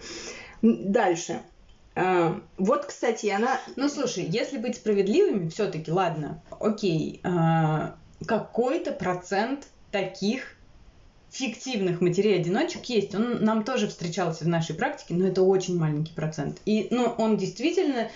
Дальше. 0.62 1.42
А, 1.98 2.40
вот, 2.58 2.84
кстати, 2.86 3.26
она... 3.26 3.60
Ну, 3.74 3.88
слушай, 3.88 4.24
если 4.24 4.58
быть 4.58 4.76
справедливыми, 4.76 5.48
все-таки, 5.48 5.90
ладно, 5.90 6.40
окей, 6.60 7.20
а, 7.24 7.96
какой-то 8.24 8.92
процент 8.92 9.66
таких 9.90 10.54
фиктивных 11.30 12.00
матерей-одиночек 12.00 12.84
есть. 12.86 13.14
Он 13.14 13.44
нам 13.44 13.64
тоже 13.64 13.88
встречался 13.88 14.44
в 14.44 14.48
нашей 14.48 14.76
практике, 14.76 15.14
но 15.14 15.26
это 15.26 15.42
очень 15.42 15.76
маленький 15.76 16.12
процент. 16.12 16.60
И 16.64 16.86
ну, 16.90 17.14
он 17.18 17.36
действительно, 17.36 18.08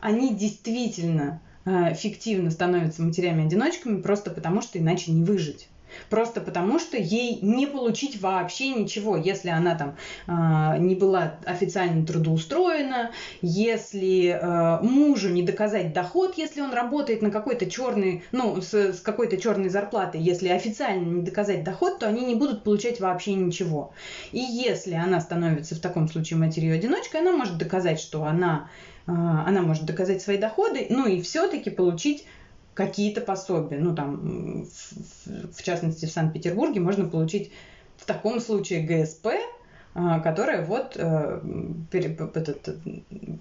они 0.00 0.34
действительно 0.34 1.40
э, 1.64 1.94
фиктивно 1.94 2.50
становятся 2.50 3.02
матерями-одиночками 3.02 4.02
просто 4.02 4.30
потому, 4.30 4.60
что 4.60 4.78
иначе 4.78 5.12
не 5.12 5.24
выжить. 5.24 5.68
Просто 6.08 6.40
потому, 6.40 6.78
что 6.78 6.96
ей 6.96 7.38
не 7.42 7.66
получить 7.66 8.20
вообще 8.20 8.68
ничего, 8.70 9.16
если 9.16 9.48
она 9.48 9.74
там 9.74 9.96
э, 10.26 10.78
не 10.78 10.94
была 10.94 11.34
официально 11.44 12.04
трудоустроена, 12.04 13.10
если 13.42 14.28
э, 14.28 14.82
мужу 14.82 15.28
не 15.30 15.42
доказать 15.42 15.92
доход, 15.92 16.34
если 16.36 16.60
он 16.60 16.72
работает 16.72 17.22
на 17.22 17.30
какой-то 17.30 17.70
черный, 17.70 18.22
ну, 18.32 18.60
с, 18.60 18.74
с 18.74 19.00
какой-то 19.00 19.36
черной 19.36 19.68
зарплатой, 19.68 20.20
если 20.20 20.48
официально 20.48 21.04
не 21.04 21.22
доказать 21.22 21.64
доход, 21.64 21.98
то 21.98 22.08
они 22.08 22.24
не 22.24 22.34
будут 22.34 22.64
получать 22.64 23.00
вообще 23.00 23.34
ничего. 23.34 23.92
И 24.32 24.38
если 24.38 24.94
она 24.94 25.20
становится 25.20 25.74
в 25.74 25.80
таком 25.80 26.08
случае 26.08 26.38
матерью-одиночкой, 26.38 27.20
она 27.20 27.32
может 27.32 27.58
доказать, 27.58 28.00
что 28.00 28.24
она, 28.24 28.68
э, 29.06 29.12
она 29.12 29.62
может 29.62 29.84
доказать 29.84 30.22
свои 30.22 30.38
доходы, 30.38 30.86
ну 30.90 31.06
и 31.06 31.20
все-таки 31.20 31.70
получить 31.70 32.26
какие-то 32.86 33.20
пособия. 33.20 33.78
Ну, 33.78 33.94
там, 33.94 34.64
в, 34.64 35.52
в 35.54 35.62
частности, 35.62 36.06
в 36.06 36.10
Санкт-Петербурге 36.10 36.80
можно 36.80 37.06
получить 37.06 37.50
в 37.96 38.06
таком 38.06 38.40
случае 38.40 38.80
ГСП, 38.80 39.28
а, 39.92 40.20
которое 40.20 40.64
вот 40.64 40.92
э, 40.96 41.40
этот, 41.92 42.76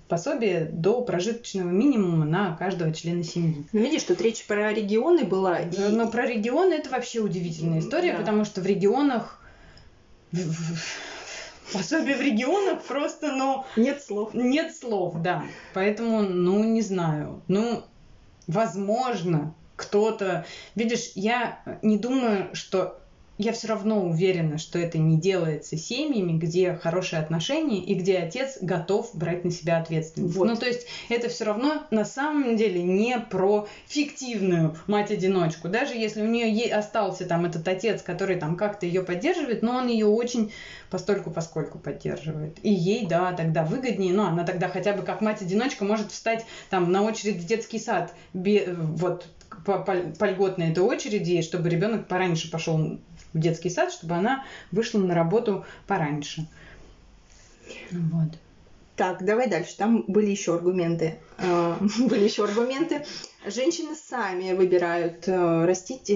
пособие 0.08 0.66
до 0.66 1.02
прожиточного 1.02 1.70
минимума 1.70 2.26
на 2.26 2.56
каждого 2.56 2.92
члена 2.94 3.24
семьи. 3.24 3.64
Ну, 3.72 3.80
видишь, 3.80 4.04
тут 4.04 4.20
речь 4.22 4.46
про 4.46 4.74
регионы 4.74 5.24
была. 5.24 5.60
И... 5.60 5.78
Но 5.92 6.10
про 6.10 6.26
регионы 6.26 6.74
это 6.74 6.90
вообще 6.90 7.20
удивительная 7.20 7.80
история, 7.80 8.14
да. 8.14 8.20
потому 8.20 8.46
что 8.46 8.62
в 8.62 8.66
регионах 8.66 9.42
пособие 11.74 12.16
в 12.16 12.22
регионах 12.22 12.82
просто, 12.84 13.32
ну... 13.32 13.66
Нет 13.76 14.04
слов. 14.04 14.34
Нет 14.34 14.76
слов, 14.76 15.22
да. 15.22 15.44
Поэтому, 15.74 16.22
ну, 16.22 16.64
не 16.64 16.82
знаю. 16.82 17.42
Ну, 17.48 17.84
возможно, 18.50 19.54
кто-то... 19.76 20.46
Видишь, 20.76 21.12
я 21.16 21.60
не 21.82 21.98
думаю, 21.98 22.54
что 22.56 23.00
я 23.40 23.54
все 23.54 23.70
равно 23.70 24.06
уверена, 24.06 24.58
что 24.58 24.78
это 24.78 24.98
не 24.98 25.18
делается 25.18 25.78
семьями, 25.78 26.38
где 26.38 26.74
хорошие 26.74 27.22
отношения 27.22 27.82
и 27.82 27.94
где 27.94 28.18
отец 28.18 28.58
готов 28.60 29.12
брать 29.14 29.46
на 29.46 29.50
себя 29.50 29.78
ответственность. 29.78 30.36
Вот. 30.36 30.46
Ну, 30.46 30.58
то 30.58 30.66
есть 30.66 30.86
это 31.08 31.30
все 31.30 31.46
равно 31.46 31.84
на 31.90 32.04
самом 32.04 32.58
деле 32.58 32.84
не 32.84 33.18
про 33.18 33.66
фиктивную 33.88 34.76
мать-одиночку. 34.88 35.70
Даже 35.70 35.96
если 35.96 36.22
у 36.22 36.28
нее 36.28 36.72
остался 36.74 37.26
там 37.26 37.46
этот 37.46 37.66
отец, 37.66 38.02
который 38.02 38.36
там 38.36 38.58
как-то 38.58 38.86
ее 38.86 39.04
поддерживает, 39.04 39.62
но 39.62 39.78
он 39.78 39.88
ее 39.88 40.08
очень 40.08 40.52
постольку 40.90 41.32
поскольку 41.32 41.80
поддерживает. 41.80 42.58
И 42.62 42.74
ей, 42.74 43.08
да, 43.08 43.32
тогда 43.32 43.64
выгоднее, 43.64 44.12
но 44.12 44.28
она 44.28 44.44
тогда 44.44 44.68
хотя 44.68 44.92
бы 44.92 45.04
как 45.04 45.22
мать-одиночка 45.22 45.86
может 45.86 46.12
встать 46.12 46.46
там 46.70 46.92
на 46.92 47.04
очередь 47.04 47.38
в 47.38 47.46
детский 47.46 47.80
сад, 47.80 48.14
вот 48.34 49.28
по, 49.66 49.80
по, 49.80 49.96
по 49.96 50.26
льготной 50.26 50.72
этой 50.72 50.84
очереди, 50.84 51.42
чтобы 51.42 51.70
ребенок 51.70 52.08
пораньше 52.08 52.52
пошел 52.52 53.00
в 53.34 53.40
детский 53.40 53.70
сад, 53.70 53.92
чтобы 53.92 54.16
она 54.16 54.46
вышла 54.72 55.00
на 55.00 55.14
работу 55.14 55.66
пораньше. 55.88 56.48
Вот. 57.92 58.38
Так, 58.96 59.24
давай 59.24 59.50
дальше. 59.50 59.78
Там 59.78 60.04
были 60.08 60.30
еще 60.30 60.56
аргументы. 60.56 61.20
А, 61.38 61.78
были 62.00 62.26
еще 62.26 62.44
аргументы. 62.44 63.06
Женщины 63.46 63.96
сами 63.96 64.52
выбирают 64.52 65.26
э, 65.26 65.66
растить 65.66 66.10
э, 66.10 66.14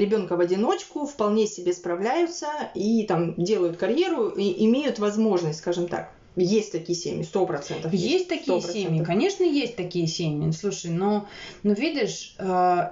ребенка 0.00 0.36
в 0.36 0.40
одиночку, 0.40 1.06
вполне 1.06 1.46
себе 1.46 1.72
справляются 1.72 2.48
и 2.74 3.06
там 3.06 3.34
делают 3.36 3.76
карьеру 3.76 4.30
и 4.30 4.64
имеют 4.66 4.98
возможность, 4.98 5.60
скажем 5.60 5.86
так. 5.86 6.12
Есть 6.36 6.72
такие 6.72 6.98
семьи, 6.98 7.22
сто 7.22 7.44
процентов. 7.44 7.92
Есть 7.92 8.28
такие 8.28 8.58
100%. 8.58 8.72
семьи, 8.72 9.04
конечно, 9.04 9.44
есть 9.44 9.76
такие 9.76 10.06
семьи. 10.06 10.50
Слушай, 10.52 10.90
но, 10.90 11.28
но 11.62 11.72
видишь, 11.74 12.34
э, 12.38 12.90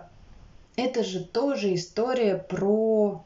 это 0.77 1.05
же 1.05 1.25
тоже 1.25 1.75
история 1.75 2.37
про 2.37 3.25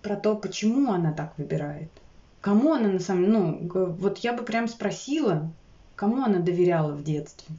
про 0.00 0.16
то, 0.16 0.36
почему 0.36 0.92
она 0.92 1.12
так 1.12 1.32
выбирает. 1.38 1.88
Кому 2.42 2.74
она 2.74 2.88
на 2.88 3.00
самом 3.00 3.30
ну, 3.30 3.68
вот 3.98 4.18
я 4.18 4.34
бы 4.34 4.42
прям 4.42 4.68
спросила, 4.68 5.50
кому 5.96 6.22
она 6.22 6.40
доверяла 6.40 6.92
в 6.92 7.02
детстве. 7.02 7.54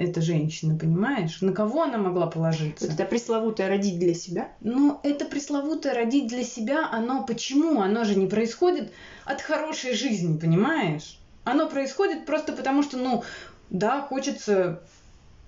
Эта 0.00 0.22
женщина, 0.22 0.78
понимаешь? 0.78 1.42
На 1.42 1.52
кого 1.52 1.82
она 1.82 1.98
могла 1.98 2.26
положиться? 2.26 2.86
это 2.86 3.04
пресловутое 3.04 3.68
родить 3.68 3.98
для 3.98 4.14
себя? 4.14 4.48
Ну, 4.60 4.98
это 5.02 5.26
пресловутое 5.26 5.92
родить 5.92 6.26
для 6.26 6.42
себя, 6.42 6.88
оно 6.90 7.22
почему? 7.22 7.82
Оно 7.82 8.04
же 8.04 8.14
не 8.14 8.26
происходит 8.26 8.90
от 9.26 9.42
хорошей 9.42 9.92
жизни, 9.92 10.38
понимаешь? 10.38 11.20
Оно 11.44 11.68
происходит 11.68 12.24
просто 12.24 12.54
потому, 12.54 12.82
что, 12.82 12.96
ну, 12.96 13.24
да, 13.68 14.00
хочется 14.00 14.80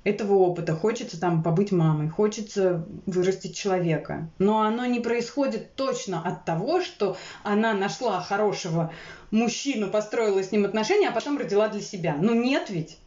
этого 0.05 0.35
опыта, 0.35 0.77
хочется 0.77 1.19
там 1.19 1.43
побыть 1.43 1.73
мамой, 1.73 2.11
хочется 2.11 2.85
вырастить 3.07 3.57
человека. 3.57 4.29
Но 4.39 4.61
оно 4.61 4.85
не 4.85 5.01
происходит 5.01 5.77
точно 5.77 6.21
от 6.21 6.45
того, 6.45 6.83
что 6.83 7.17
она 7.43 7.73
нашла 7.73 8.21
хорошего 8.21 8.93
мужчину, 9.31 9.89
построила 9.89 10.43
с 10.43 10.53
ним 10.53 10.67
отношения, 10.67 11.09
а 11.09 11.13
потом 11.13 11.39
родила 11.39 11.69
для 11.69 11.81
себя. 11.81 12.19
Ну 12.21 12.35
нет 12.35 12.69
ведь. 12.69 12.99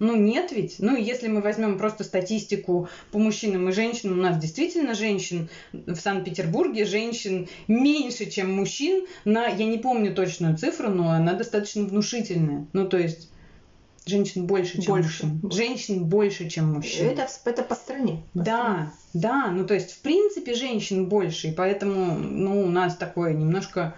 Ну 0.00 0.16
нет 0.16 0.50
ведь. 0.50 0.76
Ну 0.78 0.96
если 0.96 1.28
мы 1.28 1.42
возьмем 1.42 1.78
просто 1.78 2.02
статистику 2.04 2.88
по 3.12 3.18
мужчинам 3.18 3.68
и 3.68 3.72
женщинам, 3.72 4.18
у 4.18 4.22
нас 4.22 4.38
действительно 4.38 4.94
женщин 4.94 5.48
в 5.72 5.96
Санкт-Петербурге, 5.96 6.86
женщин 6.86 7.48
меньше, 7.68 8.28
чем 8.28 8.52
мужчин 8.52 9.06
на, 9.24 9.46
я 9.46 9.66
не 9.66 9.78
помню 9.78 10.14
точную 10.14 10.56
цифру, 10.56 10.88
но 10.88 11.10
она 11.10 11.34
достаточно 11.34 11.84
внушительная. 11.84 12.66
Ну 12.72 12.88
то 12.88 12.98
есть 12.98 13.30
Женщин 14.06 14.46
больше, 14.46 14.80
чем 14.80 14.94
больше. 14.94 15.26
мужчин. 15.26 15.50
Женщин 15.52 16.04
больше, 16.04 16.48
чем 16.48 16.72
мужчин. 16.72 17.06
Это, 17.06 17.28
это 17.44 17.62
по 17.62 17.74
стране. 17.74 18.22
По 18.32 18.40
да, 18.40 18.44
стране. 18.44 18.90
да. 19.14 19.46
Ну, 19.48 19.66
то 19.66 19.74
есть, 19.74 19.92
в 19.92 20.00
принципе, 20.00 20.54
женщин 20.54 21.06
больше. 21.06 21.48
И 21.48 21.52
поэтому, 21.52 22.18
ну, 22.18 22.62
у 22.62 22.70
нас 22.70 22.96
такое 22.96 23.34
немножко 23.34 23.94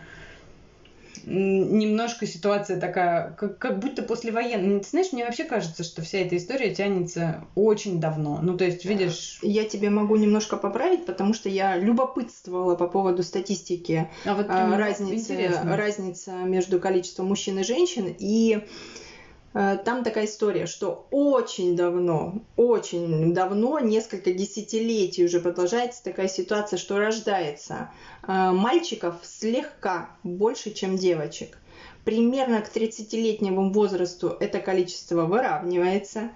немножко 1.25 2.27
ситуация 2.27 2.81
такая, 2.81 3.33
как, 3.33 3.59
как 3.59 3.79
будто 3.79 4.03
послевоенная. 4.03 4.81
Ты 4.81 4.89
знаешь, 4.89 5.13
мне 5.13 5.25
вообще 5.25 5.45
кажется, 5.45 5.85
что 5.85 6.03
вся 6.03 6.19
эта 6.19 6.37
история 6.37 6.75
тянется 6.75 7.45
очень 7.55 8.01
давно. 8.01 8.41
Ну, 8.43 8.57
то 8.57 8.65
есть, 8.65 8.85
видишь... 8.85 9.39
Я 9.43 9.65
тебе 9.65 9.91
могу 9.91 10.17
немножко 10.17 10.57
поправить, 10.57 11.07
потому 11.07 11.35
что 11.35 11.49
я 11.49 11.77
любопытствовала 11.77 12.75
по 12.75 12.87
поводу 12.87 13.23
статистики 13.23 14.09
а 14.25 14.35
вот 14.35 14.47
а, 14.49 14.77
разницы, 14.77 15.51
разницы 15.65 16.33
между 16.45 16.81
количеством 16.81 17.27
мужчин 17.27 17.59
и 17.59 17.65
женщин. 17.65 18.15
И 18.19 18.67
там 19.53 20.03
такая 20.03 20.25
история, 20.25 20.67
что 20.67 21.07
очень 21.11 21.77
давно, 21.77 22.43
очень 22.57 23.35
давно, 23.35 23.79
несколько 23.81 24.33
десятилетий 24.33 25.25
уже 25.25 25.41
продолжается 25.41 26.03
такая 26.03 26.29
ситуация, 26.29 26.79
что 26.79 26.99
рождается 26.99 27.91
э, 28.27 28.51
мальчиков 28.51 29.17
слегка 29.23 30.11
больше, 30.23 30.73
чем 30.73 30.97
девочек. 30.97 31.59
Примерно 32.05 32.63
к 32.63 32.75
30-летнему 32.75 33.73
возрасту 33.73 34.37
это 34.41 34.59
количество 34.59 35.27
выравнивается. 35.27 36.31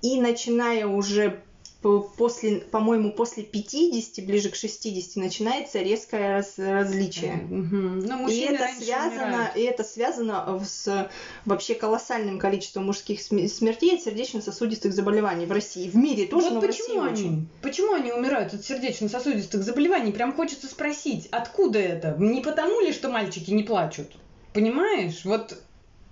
И 0.00 0.20
начиная 0.20 0.86
уже 0.86 1.42
после, 1.80 2.56
по-моему, 2.56 3.12
после 3.12 3.44
50, 3.44 4.26
ближе 4.26 4.50
к 4.50 4.56
60 4.56 5.16
начинается 5.16 5.80
резкое 5.80 6.36
раз, 6.36 6.54
различие. 6.56 7.46
Mm-hmm. 7.48 8.30
и 8.32 8.40
это 8.40 8.68
связано, 8.80 9.50
и 9.54 9.60
это 9.62 9.84
связано 9.84 10.60
с 10.64 11.08
вообще 11.44 11.74
колоссальным 11.74 12.38
количеством 12.38 12.86
мужских 12.86 13.20
смертей 13.22 13.94
от 13.94 14.02
сердечно-сосудистых 14.02 14.92
заболеваний 14.92 15.46
в 15.46 15.52
России, 15.52 15.88
в 15.88 15.94
мире 15.94 16.26
тоже, 16.26 16.50
вот 16.50 16.54
но 16.54 16.60
почему 16.60 17.00
в 17.00 17.04
России 17.04 17.24
они? 17.24 17.28
Очень. 17.28 17.48
Почему 17.62 17.94
они 17.94 18.12
умирают 18.12 18.54
от 18.54 18.64
сердечно-сосудистых 18.64 19.62
заболеваний? 19.62 20.10
Прям 20.10 20.32
хочется 20.32 20.66
спросить, 20.66 21.28
откуда 21.30 21.78
это? 21.78 22.16
Не 22.18 22.40
потому 22.40 22.80
ли, 22.80 22.92
что 22.92 23.08
мальчики 23.08 23.52
не 23.52 23.62
плачут? 23.62 24.08
Понимаешь? 24.52 25.24
Вот 25.24 25.56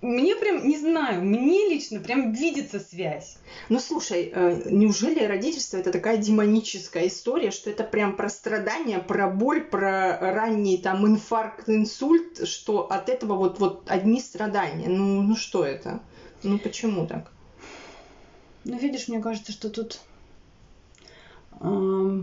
мне 0.01 0.35
прям, 0.35 0.67
не 0.67 0.77
знаю, 0.77 1.23
мне 1.23 1.69
лично 1.69 1.99
прям 1.99 2.31
видится 2.31 2.79
связь. 2.79 3.37
Ну 3.69 3.79
слушай, 3.79 4.31
э, 4.31 4.69
неужели 4.69 5.25
родительство 5.25 5.77
это 5.77 5.91
такая 5.91 6.17
демоническая 6.17 7.07
история, 7.07 7.49
что 7.49 7.71
это 7.71 7.83
прям 7.83 8.15
про 8.15 8.29
страдания, 8.29 8.99
про 8.99 9.27
боль, 9.27 9.61
про 9.61 10.19
ранний 10.19 10.77
там 10.77 11.07
инфаркт, 11.07 11.67
инсульт, 11.67 12.47
что 12.47 12.91
от 12.91 13.09
этого 13.09 13.33
вот, 13.33 13.59
вот 13.59 13.83
одни 13.87 14.21
страдания. 14.21 14.87
Ну, 14.87 15.23
ну 15.23 15.35
что 15.35 15.65
это? 15.65 15.99
Ну 16.43 16.59
почему 16.59 17.07
так? 17.07 17.31
Ну 18.65 18.77
видишь, 18.77 19.07
мне 19.07 19.19
кажется, 19.19 19.51
что 19.51 19.71
тут 19.71 19.99
э, 21.59 22.21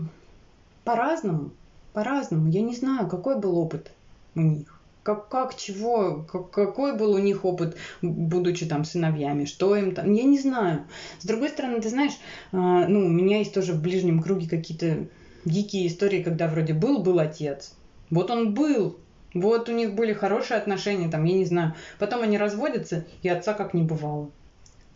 по-разному, 0.85 1.51
по-разному. 1.91 2.49
Я 2.49 2.61
не 2.61 2.75
знаю, 2.75 3.09
какой 3.09 3.37
был 3.37 3.57
опыт 3.57 3.91
у 4.35 4.39
них 4.39 4.74
как, 5.05 5.29
как 5.29 5.55
чего, 5.55 6.25
как, 6.27 6.49
какой 6.49 6.97
был 6.97 7.11
у 7.13 7.19
них 7.19 7.45
опыт, 7.45 7.77
будучи 8.01 8.65
там 8.65 8.83
сыновьями, 8.83 9.45
что 9.45 9.75
им 9.75 9.93
там, 9.93 10.11
я 10.11 10.23
не 10.23 10.39
знаю. 10.39 10.87
С 11.19 11.25
другой 11.25 11.49
стороны, 11.49 11.79
ты 11.79 11.89
знаешь, 11.89 12.13
э, 12.51 12.57
ну, 12.57 13.05
у 13.05 13.09
меня 13.09 13.37
есть 13.37 13.53
тоже 13.53 13.73
в 13.73 13.81
ближнем 13.83 14.19
круге 14.19 14.49
какие-то 14.49 15.05
дикие 15.45 15.85
истории, 15.85 16.23
когда 16.23 16.47
вроде 16.47 16.73
был, 16.73 17.03
был 17.03 17.19
отец. 17.19 17.75
Вот 18.09 18.31
он 18.31 18.55
был, 18.55 18.97
вот 19.35 19.69
у 19.69 19.73
них 19.73 19.93
были 19.93 20.11
хорошие 20.11 20.57
отношения, 20.57 21.07
там, 21.07 21.23
я 21.25 21.35
не 21.35 21.45
знаю. 21.45 21.75
Потом 21.99 22.23
они 22.23 22.39
разводятся, 22.39 23.05
и 23.21 23.29
отца 23.29 23.53
как 23.53 23.75
не 23.75 23.83
бывало. 23.83 24.31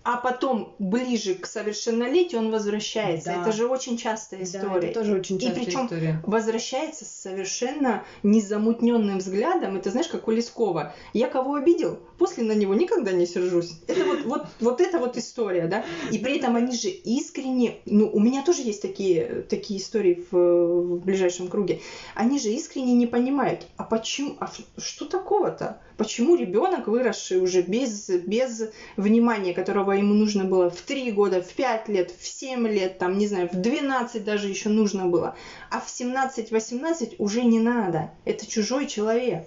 А 0.04 0.18
потом 0.18 0.76
ближе 0.80 1.36
к 1.36 1.46
совершеннолетию 1.46 2.42
он 2.42 2.52
возвращается. 2.52 3.30
Да. 3.30 3.42
Это 3.42 3.52
же 3.52 3.68
очень 3.68 3.98
частая 3.98 4.44
история. 4.44 4.80
Да, 4.82 4.88
это 4.88 5.00
тоже 5.00 5.16
очень 5.16 5.36
И 5.36 5.40
частая 5.40 5.66
причем 5.66 5.86
история. 5.86 6.22
возвращается 6.26 7.06
с 7.06 7.10
совершенно 7.10 8.04
незамутненным 8.24 9.18
взглядом. 9.18 9.76
Это 9.76 9.92
знаешь, 9.92 10.08
как 10.08 10.28
у 10.28 10.32
Лескова. 10.32 10.94
Я 11.14 11.28
кого 11.28 11.56
обидел, 11.56 12.00
после 12.20 12.44
на 12.44 12.52
него 12.52 12.76
никогда 12.76 13.12
не 13.12 13.26
сержусь. 13.26 13.80
Это 13.88 14.04
вот, 14.06 14.26
вот, 14.26 14.46
вот 14.60 14.82
эта 14.82 15.00
вот 15.00 15.18
история, 15.18 15.68
да. 15.68 15.86
И 16.12 16.20
при 16.20 16.38
этом 16.38 16.56
они 16.56 16.76
же 16.76 16.90
искренне, 16.90 17.78
ну, 17.86 18.10
у 18.12 18.20
меня 18.20 18.44
тоже 18.44 18.62
есть 18.62 18.82
такие, 18.82 19.46
такие 19.50 19.80
истории 19.80 20.26
в, 20.30 20.38
в 20.38 21.06
ближайшем 21.06 21.48
круге. 21.48 21.80
Они 22.14 22.40
же 22.40 22.50
искренне 22.50 22.94
не 22.94 23.08
понимают, 23.08 23.66
а 23.78 23.84
почему, 23.84 24.36
а 24.40 24.52
что 24.78 25.06
такого-то? 25.06 25.82
Почему 25.98 26.36
ребенок, 26.36 26.88
выросший 26.88 27.42
уже 27.42 27.62
без, 27.62 28.10
без 28.10 28.70
внимания, 28.96 29.54
которого 29.54 29.92
ему 29.92 30.14
нужно 30.14 30.44
было 30.44 30.70
в 30.70 30.82
3 30.82 31.12
года, 31.12 31.42
в 31.42 31.54
5 31.54 31.90
лет, 31.90 32.12
в 32.18 32.28
7 32.28 32.68
лет, 32.68 32.98
там, 33.00 33.18
не 33.18 33.28
знаю, 33.28 33.50
в 33.52 33.56
12 33.56 34.24
даже 34.24 34.48
еще 34.48 34.70
нужно 34.70 35.08
было, 35.08 35.36
а 35.70 35.80
в 35.80 35.88
17-18 35.88 37.16
уже 37.18 37.44
не 37.44 37.60
надо. 37.60 38.12
Это 38.26 38.46
чужой 38.46 38.88
человек. 38.88 39.46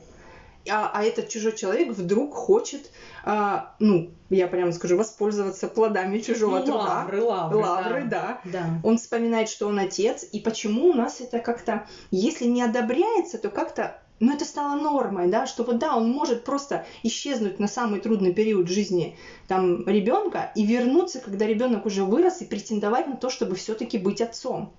А, 0.70 0.90
а 0.94 1.02
этот 1.02 1.28
чужой 1.28 1.56
человек 1.56 1.90
вдруг 1.90 2.34
хочет, 2.34 2.90
а, 3.24 3.74
ну, 3.80 4.10
я 4.30 4.46
прямо 4.46 4.72
скажу, 4.72 4.96
воспользоваться 4.96 5.68
плодами 5.68 6.18
чужого 6.20 6.58
Ну, 6.58 6.64
труда. 6.64 6.78
лавры, 6.78 7.22
лавры, 7.22 7.58
Лавры, 7.58 8.04
да. 8.04 8.40
Да. 8.44 8.64
Он 8.84 8.96
вспоминает, 8.98 9.48
что 9.48 9.66
он 9.66 9.78
отец, 9.78 10.24
и 10.30 10.40
почему 10.40 10.90
у 10.90 10.94
нас 10.94 11.20
это 11.20 11.38
как-то, 11.40 11.86
если 12.10 12.44
не 12.44 12.62
одобряется, 12.62 13.38
то 13.38 13.50
как-то, 13.50 14.00
ну 14.20 14.32
это 14.32 14.44
стало 14.44 14.80
нормой, 14.80 15.28
да, 15.28 15.46
что 15.46 15.64
вот 15.64 15.78
да, 15.78 15.96
он 15.96 16.08
может 16.10 16.44
просто 16.44 16.86
исчезнуть 17.02 17.58
на 17.58 17.66
самый 17.66 18.00
трудный 18.00 18.32
период 18.32 18.68
жизни 18.68 19.16
там 19.48 19.84
ребенка 19.86 20.52
и 20.54 20.64
вернуться, 20.64 21.18
когда 21.20 21.44
ребенок 21.46 21.86
уже 21.86 22.04
вырос 22.04 22.40
и 22.40 22.44
претендовать 22.44 23.08
на 23.08 23.16
то, 23.16 23.30
чтобы 23.30 23.56
все-таки 23.56 23.98
быть 23.98 24.20
отцом. 24.20 24.74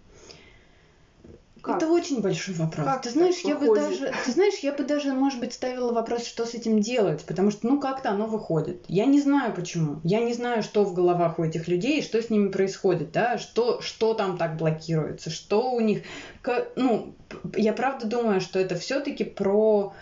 Как? 1.64 1.78
Это 1.78 1.88
очень 1.88 2.20
большой 2.20 2.56
вопрос. 2.56 2.86
Как 2.86 3.02
ты 3.04 3.10
знаешь, 3.10 3.38
я 3.46 3.56
бы 3.56 3.68
выходит? 3.68 4.02
даже, 4.02 4.14
ты 4.26 4.32
знаешь, 4.34 4.56
я 4.60 4.74
бы 4.74 4.84
даже, 4.84 5.14
может 5.14 5.40
быть, 5.40 5.54
ставила 5.54 5.94
вопрос, 5.94 6.26
что 6.26 6.46
с 6.46 6.54
этим 6.54 6.82
делать, 6.82 7.24
потому 7.24 7.52
что, 7.52 7.66
ну, 7.68 7.80
как-то 7.80 8.10
оно 8.10 8.28
выходит. 8.28 8.84
Я 8.90 9.06
не 9.06 9.22
знаю 9.22 9.54
почему. 9.54 10.02
Я 10.04 10.20
не 10.20 10.34
знаю, 10.34 10.62
что 10.62 10.84
в 10.84 10.94
головах 10.94 11.40
у 11.40 11.44
этих 11.46 11.70
людей, 11.70 12.02
что 12.02 12.22
с 12.22 12.30
ними 12.30 12.50
происходит, 12.50 13.14
да, 13.14 13.38
что, 13.38 13.80
что 13.82 14.14
там 14.14 14.38
так 14.38 14.58
блокируется, 14.58 15.30
что 15.30 15.72
у 15.72 15.80
них, 15.80 16.04
К- 16.42 16.68
ну, 16.76 17.14
я 17.56 17.72
правда 17.72 18.08
думаю, 18.08 18.42
что 18.42 18.60
это 18.60 18.76
все-таки 18.76 19.24
про, 19.24 19.94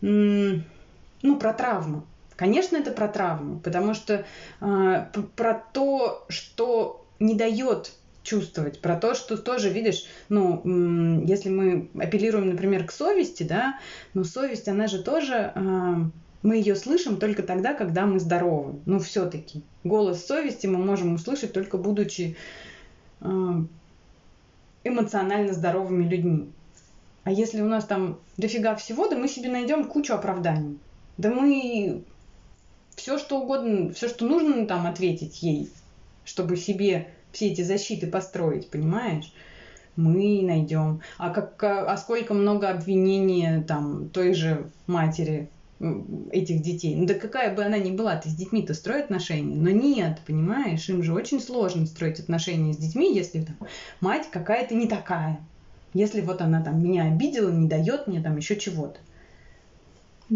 ну, 0.00 1.36
про 1.40 1.52
травму. 1.54 2.04
Конечно, 2.36 2.76
это 2.76 2.92
про 2.92 3.08
травму, 3.08 3.58
потому 3.58 3.94
что 3.94 4.24
п- 4.60 5.22
про 5.34 5.60
то, 5.72 6.24
что 6.28 7.04
не 7.18 7.34
дает 7.34 7.92
чувствовать, 8.24 8.80
про 8.80 8.96
то, 8.96 9.14
что 9.14 9.36
тоже, 9.36 9.70
видишь, 9.70 10.06
ну, 10.28 11.22
если 11.24 11.50
мы 11.50 11.88
апеллируем, 11.96 12.50
например, 12.50 12.84
к 12.84 12.90
совести, 12.90 13.44
да, 13.44 13.78
но 14.14 14.24
совесть, 14.24 14.66
она 14.66 14.88
же 14.88 15.02
тоже, 15.02 15.52
а, 15.54 16.10
мы 16.42 16.56
ее 16.56 16.74
слышим 16.74 17.18
только 17.18 17.42
тогда, 17.42 17.74
когда 17.74 18.06
мы 18.06 18.18
здоровы. 18.18 18.80
Ну, 18.86 18.98
все-таки. 18.98 19.62
Голос 19.84 20.24
совести 20.24 20.66
мы 20.66 20.78
можем 20.78 21.14
услышать 21.14 21.52
только 21.52 21.78
будучи 21.78 22.36
а, 23.20 23.64
эмоционально 24.82 25.52
здоровыми 25.52 26.08
людьми. 26.08 26.50
А 27.24 27.30
если 27.30 27.60
у 27.60 27.66
нас 27.66 27.84
там 27.84 28.18
дофига 28.36 28.74
всего, 28.74 29.08
да 29.08 29.16
мы 29.16 29.28
себе 29.28 29.50
найдем 29.50 29.84
кучу 29.84 30.12
оправданий. 30.12 30.78
Да 31.16 31.30
мы 31.30 32.02
все 32.96 33.18
что 33.18 33.40
угодно, 33.40 33.92
все, 33.92 34.08
что 34.08 34.26
нужно 34.26 34.66
там 34.66 34.86
ответить 34.86 35.42
ей, 35.42 35.70
чтобы 36.24 36.56
себе 36.56 37.13
все 37.34 37.48
эти 37.48 37.62
защиты 37.62 38.06
построить, 38.06 38.70
понимаешь? 38.70 39.32
Мы 39.96 40.40
найдем. 40.42 41.02
А 41.18 41.30
как, 41.30 41.62
а 41.62 41.96
сколько 41.96 42.34
много 42.34 42.70
обвинений 42.70 43.62
там 43.62 44.08
той 44.08 44.34
же 44.34 44.70
матери 44.86 45.50
этих 46.30 46.62
детей. 46.62 46.94
Ну 46.94 47.06
да 47.06 47.14
какая 47.14 47.54
бы 47.54 47.62
она 47.64 47.78
ни 47.78 47.90
была, 47.90 48.16
ты 48.16 48.28
с 48.28 48.34
детьми-то 48.34 48.74
строй 48.74 49.02
отношения. 49.02 49.56
Но 49.56 49.70
нет, 49.70 50.20
понимаешь, 50.26 50.88
им 50.88 51.02
же 51.02 51.12
очень 51.12 51.40
сложно 51.40 51.86
строить 51.86 52.20
отношения 52.20 52.72
с 52.72 52.78
детьми, 52.78 53.14
если 53.14 53.42
там 53.42 53.56
мать 54.00 54.28
какая-то 54.30 54.74
не 54.74 54.86
такая. 54.86 55.40
Если 55.92 56.20
вот 56.22 56.40
она 56.40 56.62
там 56.62 56.82
меня 56.82 57.04
обидела, 57.04 57.50
не 57.50 57.68
дает 57.68 58.06
мне 58.06 58.20
там 58.20 58.36
еще 58.36 58.56
чего-то. 58.56 58.98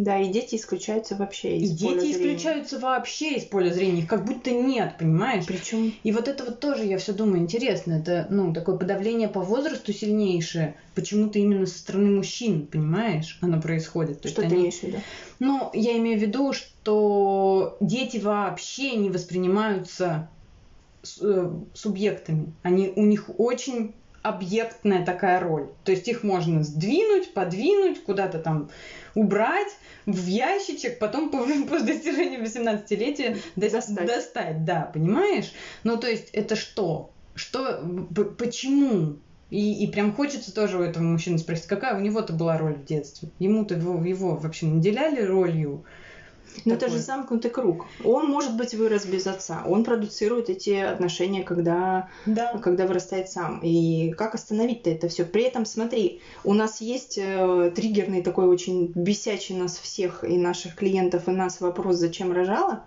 Да, 0.00 0.16
и 0.16 0.28
дети 0.28 0.54
исключаются 0.54 1.16
вообще 1.16 1.56
из 1.58 1.72
И 1.80 1.84
поля 1.84 1.98
дети 2.00 2.12
зрения. 2.14 2.34
исключаются 2.36 2.78
вообще 2.78 3.34
из 3.34 3.44
поля 3.46 3.70
зрения, 3.72 4.02
их 4.02 4.06
как 4.06 4.24
будто 4.24 4.52
нет, 4.52 4.94
понимаешь? 4.96 5.44
Причем 5.44 5.92
И 6.04 6.12
вот 6.12 6.28
это 6.28 6.44
вот 6.44 6.60
тоже, 6.60 6.84
я 6.84 6.98
все 6.98 7.12
думаю, 7.12 7.40
интересно, 7.40 7.94
это, 7.94 8.28
ну, 8.30 8.52
такое 8.52 8.76
подавление 8.76 9.26
по 9.26 9.40
возрасту 9.40 9.92
сильнейшее, 9.92 10.76
почему-то 10.94 11.40
именно 11.40 11.66
со 11.66 11.78
стороны 11.80 12.10
мужчин, 12.10 12.68
понимаешь, 12.68 13.38
оно 13.42 13.60
происходит. 13.60 14.20
То 14.20 14.28
что 14.28 14.42
ты 14.42 14.46
они- 14.46 14.56
имеешь 14.60 14.78
в 14.78 14.82
виду? 14.84 14.98
Ну, 15.40 15.70
я 15.74 15.96
имею 15.98 16.16
в 16.16 16.22
виду, 16.22 16.52
что 16.52 17.76
дети 17.80 18.18
вообще 18.18 18.94
не 18.94 19.10
воспринимаются 19.10 20.30
с- 21.02 21.20
э, 21.20 21.50
субъектами. 21.74 22.54
Они, 22.62 22.92
у 22.94 23.02
них 23.04 23.30
очень 23.36 23.96
объектная 24.22 25.04
такая 25.06 25.40
роль. 25.40 25.70
То 25.84 25.92
есть 25.92 26.06
их 26.08 26.22
можно 26.22 26.62
сдвинуть, 26.62 27.32
подвинуть, 27.34 28.02
куда-то 28.04 28.38
там 28.40 28.68
убрать 29.14 29.68
в 30.12 30.26
ящичек, 30.26 30.98
потом 30.98 31.30
по- 31.30 31.38
после 31.68 31.94
достижения 31.94 32.38
18-летия 32.38 33.36
дос- 33.56 33.70
Достать. 33.72 34.06
достать. 34.06 34.64
Да, 34.64 34.90
понимаешь? 34.92 35.52
Ну, 35.84 35.96
то 35.96 36.08
есть 36.08 36.30
это 36.32 36.56
что? 36.56 37.10
Что, 37.34 37.80
почему? 38.38 39.16
И, 39.50 39.84
и 39.84 39.90
прям 39.90 40.12
хочется 40.12 40.54
тоже 40.54 40.78
у 40.78 40.82
этого 40.82 41.02
мужчины 41.04 41.38
спросить, 41.38 41.66
какая 41.66 41.96
у 41.96 42.00
него-то 42.00 42.32
была 42.32 42.58
роль 42.58 42.74
в 42.74 42.84
детстве? 42.84 43.30
Ему-то 43.38 43.74
его, 43.74 44.02
его 44.04 44.36
вообще 44.36 44.66
наделяли 44.66 45.22
ролью? 45.22 45.84
Но 46.64 46.74
это 46.74 46.86
такой. 46.86 46.98
же 46.98 47.02
замкнутый 47.02 47.50
круг. 47.50 47.86
Он, 48.04 48.26
может 48.26 48.56
быть, 48.56 48.74
вырос 48.74 49.04
без 49.06 49.26
отца. 49.26 49.62
Он 49.66 49.84
продуцирует 49.84 50.50
эти 50.50 50.70
отношения, 50.70 51.42
когда, 51.42 52.08
Да. 52.26 52.58
когда 52.58 52.86
вырастает 52.86 53.28
сам. 53.30 53.60
И 53.62 54.10
как 54.12 54.34
остановить-то 54.34 54.90
это 54.90 55.08
все? 55.08 55.24
При 55.24 55.44
этом, 55.44 55.64
смотри, 55.64 56.20
у 56.44 56.54
нас 56.54 56.80
есть 56.80 57.16
э, 57.16 57.72
триггерный 57.74 58.22
такой 58.22 58.46
очень 58.46 58.92
бесячий 58.94 59.56
нас 59.56 59.78
всех 59.78 60.24
и 60.24 60.36
наших 60.36 60.74
клиентов, 60.74 61.28
и 61.28 61.30
нас 61.30 61.60
вопрос, 61.60 61.96
зачем 61.96 62.32
рожала? 62.32 62.84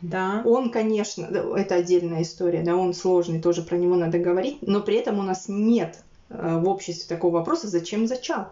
Да. 0.00 0.42
Он, 0.44 0.70
конечно, 0.70 1.24
это 1.24 1.74
отдельная 1.76 2.22
история, 2.22 2.62
да, 2.62 2.76
он 2.76 2.94
сложный, 2.94 3.40
тоже 3.40 3.62
про 3.62 3.76
него 3.76 3.96
надо 3.96 4.18
говорить, 4.18 4.58
но 4.60 4.80
при 4.80 4.96
этом 4.96 5.18
у 5.18 5.22
нас 5.22 5.46
нет 5.48 5.98
э, 6.30 6.58
в 6.58 6.68
обществе 6.68 7.08
такого 7.08 7.34
вопроса, 7.38 7.66
зачем 7.68 8.06
зачал? 8.06 8.48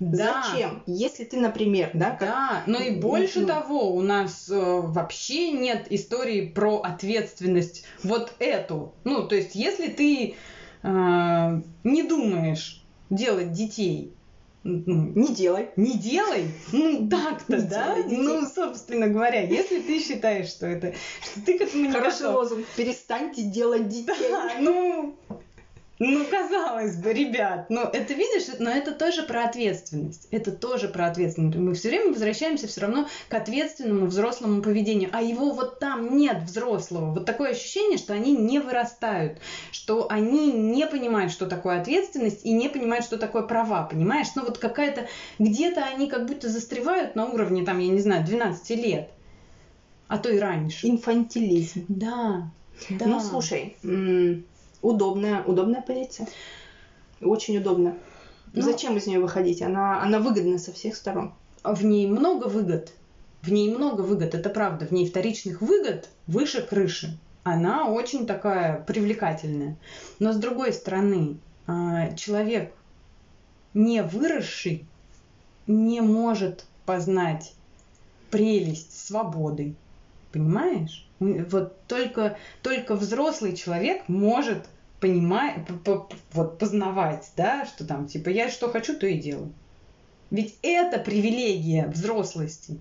Да. 0.00 0.42
Зачем? 0.50 0.82
Если 0.86 1.24
ты, 1.24 1.36
например, 1.38 1.90
да, 1.92 2.10
как 2.10 2.20
Да, 2.20 2.62
но 2.66 2.78
и 2.80 2.90
больше 2.90 3.40
Ну. 3.40 3.46
того, 3.46 3.94
у 3.94 4.00
нас 4.00 4.48
э, 4.50 4.54
вообще 4.58 5.52
нет 5.52 5.86
истории 5.90 6.46
про 6.48 6.78
ответственность 6.78 7.84
вот 8.02 8.32
эту. 8.38 8.94
Ну, 9.04 9.28
то 9.28 9.34
есть, 9.36 9.54
если 9.54 9.88
ты 9.88 10.34
э, 10.82 11.60
не 11.84 12.02
думаешь 12.02 12.82
делать 13.10 13.52
детей, 13.52 14.14
ну, 14.62 15.12
не 15.14 15.34
делай. 15.34 15.70
не 15.76 15.94
делай, 15.98 16.44
ну 16.72 17.08
так-то, 17.08 17.62
да? 17.62 18.02
делай. 18.02 18.16
Ну, 18.42 18.46
собственно 18.46 19.08
говоря, 19.08 19.42
если 19.42 19.80
ты 19.80 19.98
считаешь, 20.00 20.48
что 20.48 20.66
это, 20.66 20.92
что 21.22 21.40
ты 21.44 21.58
к 21.58 21.62
этому 21.62 21.84
не 21.86 21.90
Хороший 21.92 22.20
готов. 22.22 22.34
лозунг. 22.36 22.66
Перестаньте 22.76 23.42
делать 23.42 23.88
детей. 23.88 24.14
Да, 24.30 24.50
ну, 24.60 25.14
ну, 26.00 26.24
казалось 26.24 26.96
бы, 26.96 27.12
ребят, 27.12 27.68
но 27.68 27.82
это 27.82 28.14
видишь, 28.14 28.46
но 28.58 28.70
это 28.70 28.92
тоже 28.92 29.22
про 29.22 29.44
ответственность. 29.44 30.28
Это 30.30 30.50
тоже 30.50 30.88
про 30.88 31.06
ответственность. 31.06 31.58
Мы 31.58 31.74
все 31.74 31.90
время 31.90 32.12
возвращаемся 32.12 32.66
все 32.68 32.80
равно 32.80 33.06
к 33.28 33.34
ответственному 33.34 34.06
взрослому 34.06 34.62
поведению. 34.62 35.10
А 35.12 35.20
его 35.20 35.52
вот 35.52 35.78
там 35.78 36.16
нет 36.16 36.42
взрослого. 36.44 37.12
Вот 37.12 37.26
такое 37.26 37.50
ощущение, 37.50 37.98
что 37.98 38.14
они 38.14 38.32
не 38.32 38.60
вырастают, 38.60 39.40
что 39.72 40.10
они 40.10 40.50
не 40.50 40.86
понимают, 40.86 41.32
что 41.32 41.44
такое 41.44 41.82
ответственность, 41.82 42.46
и 42.46 42.52
не 42.52 42.70
понимают, 42.70 43.04
что 43.04 43.18
такое 43.18 43.42
права, 43.42 43.82
понимаешь? 43.82 44.28
Ну 44.34 44.44
вот 44.46 44.56
какая-то, 44.56 45.06
где-то 45.38 45.84
они 45.84 46.08
как 46.08 46.24
будто 46.24 46.48
застревают 46.48 47.14
на 47.14 47.26
уровне, 47.26 47.62
там, 47.62 47.78
я 47.78 47.88
не 47.88 48.00
знаю, 48.00 48.24
12 48.24 48.70
лет, 48.70 49.10
а 50.08 50.16
то 50.16 50.30
и 50.30 50.38
раньше. 50.38 50.88
Инфантилизм. 50.88 51.84
Да, 51.88 52.50
да. 52.88 53.06
Ну, 53.06 53.20
слушай, 53.20 53.76
удобная, 54.82 55.42
удобная 55.44 55.82
позиция. 55.82 56.28
Очень 57.20 57.58
удобно. 57.58 57.96
Ну- 58.52 58.62
Зачем 58.62 58.96
из 58.96 59.06
нее 59.06 59.20
выходить? 59.20 59.62
Она, 59.62 60.02
она 60.02 60.18
выгодна 60.18 60.58
со 60.58 60.72
всех 60.72 60.96
сторон. 60.96 61.34
в 61.62 61.84
ней 61.84 62.06
много 62.06 62.46
выгод. 62.46 62.92
В 63.42 63.52
ней 63.52 63.70
много 63.74 64.00
выгод, 64.02 64.34
это 64.34 64.50
правда. 64.50 64.86
В 64.86 64.90
ней 64.92 65.08
вторичных 65.08 65.60
выгод 65.60 66.08
выше 66.26 66.62
крыши. 66.62 67.18
Она 67.42 67.88
очень 67.88 68.26
такая 68.26 68.82
привлекательная. 68.82 69.76
Но 70.18 70.32
с 70.32 70.36
другой 70.36 70.72
стороны, 70.72 71.38
а, 71.66 72.12
человек, 72.14 72.74
не 73.72 74.02
выросший, 74.02 74.84
не 75.66 76.00
может 76.00 76.66
познать 76.84 77.54
прелесть 78.30 79.06
свободы, 79.06 79.74
понимаешь? 80.32 81.06
Вот 81.20 81.86
только, 81.86 82.38
только 82.62 82.96
взрослый 82.96 83.54
человек 83.54 84.08
может 84.08 84.66
понимать, 85.00 85.58
вот 86.32 86.58
познавать, 86.58 87.30
да, 87.36 87.66
что 87.66 87.86
там, 87.86 88.06
типа, 88.06 88.30
я 88.30 88.48
что 88.50 88.70
хочу, 88.70 88.98
то 88.98 89.06
и 89.06 89.18
делаю. 89.18 89.52
Ведь 90.30 90.58
это 90.62 90.98
привилегия 90.98 91.86
взрослости. 91.88 92.80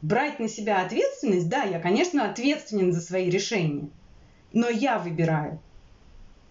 Брать 0.00 0.38
на 0.38 0.48
себя 0.48 0.84
ответственность, 0.84 1.48
да, 1.48 1.64
я, 1.64 1.80
конечно, 1.80 2.30
ответственен 2.30 2.92
за 2.92 3.00
свои 3.00 3.30
решения, 3.30 3.88
но 4.52 4.68
я 4.68 4.98
выбираю. 4.98 5.60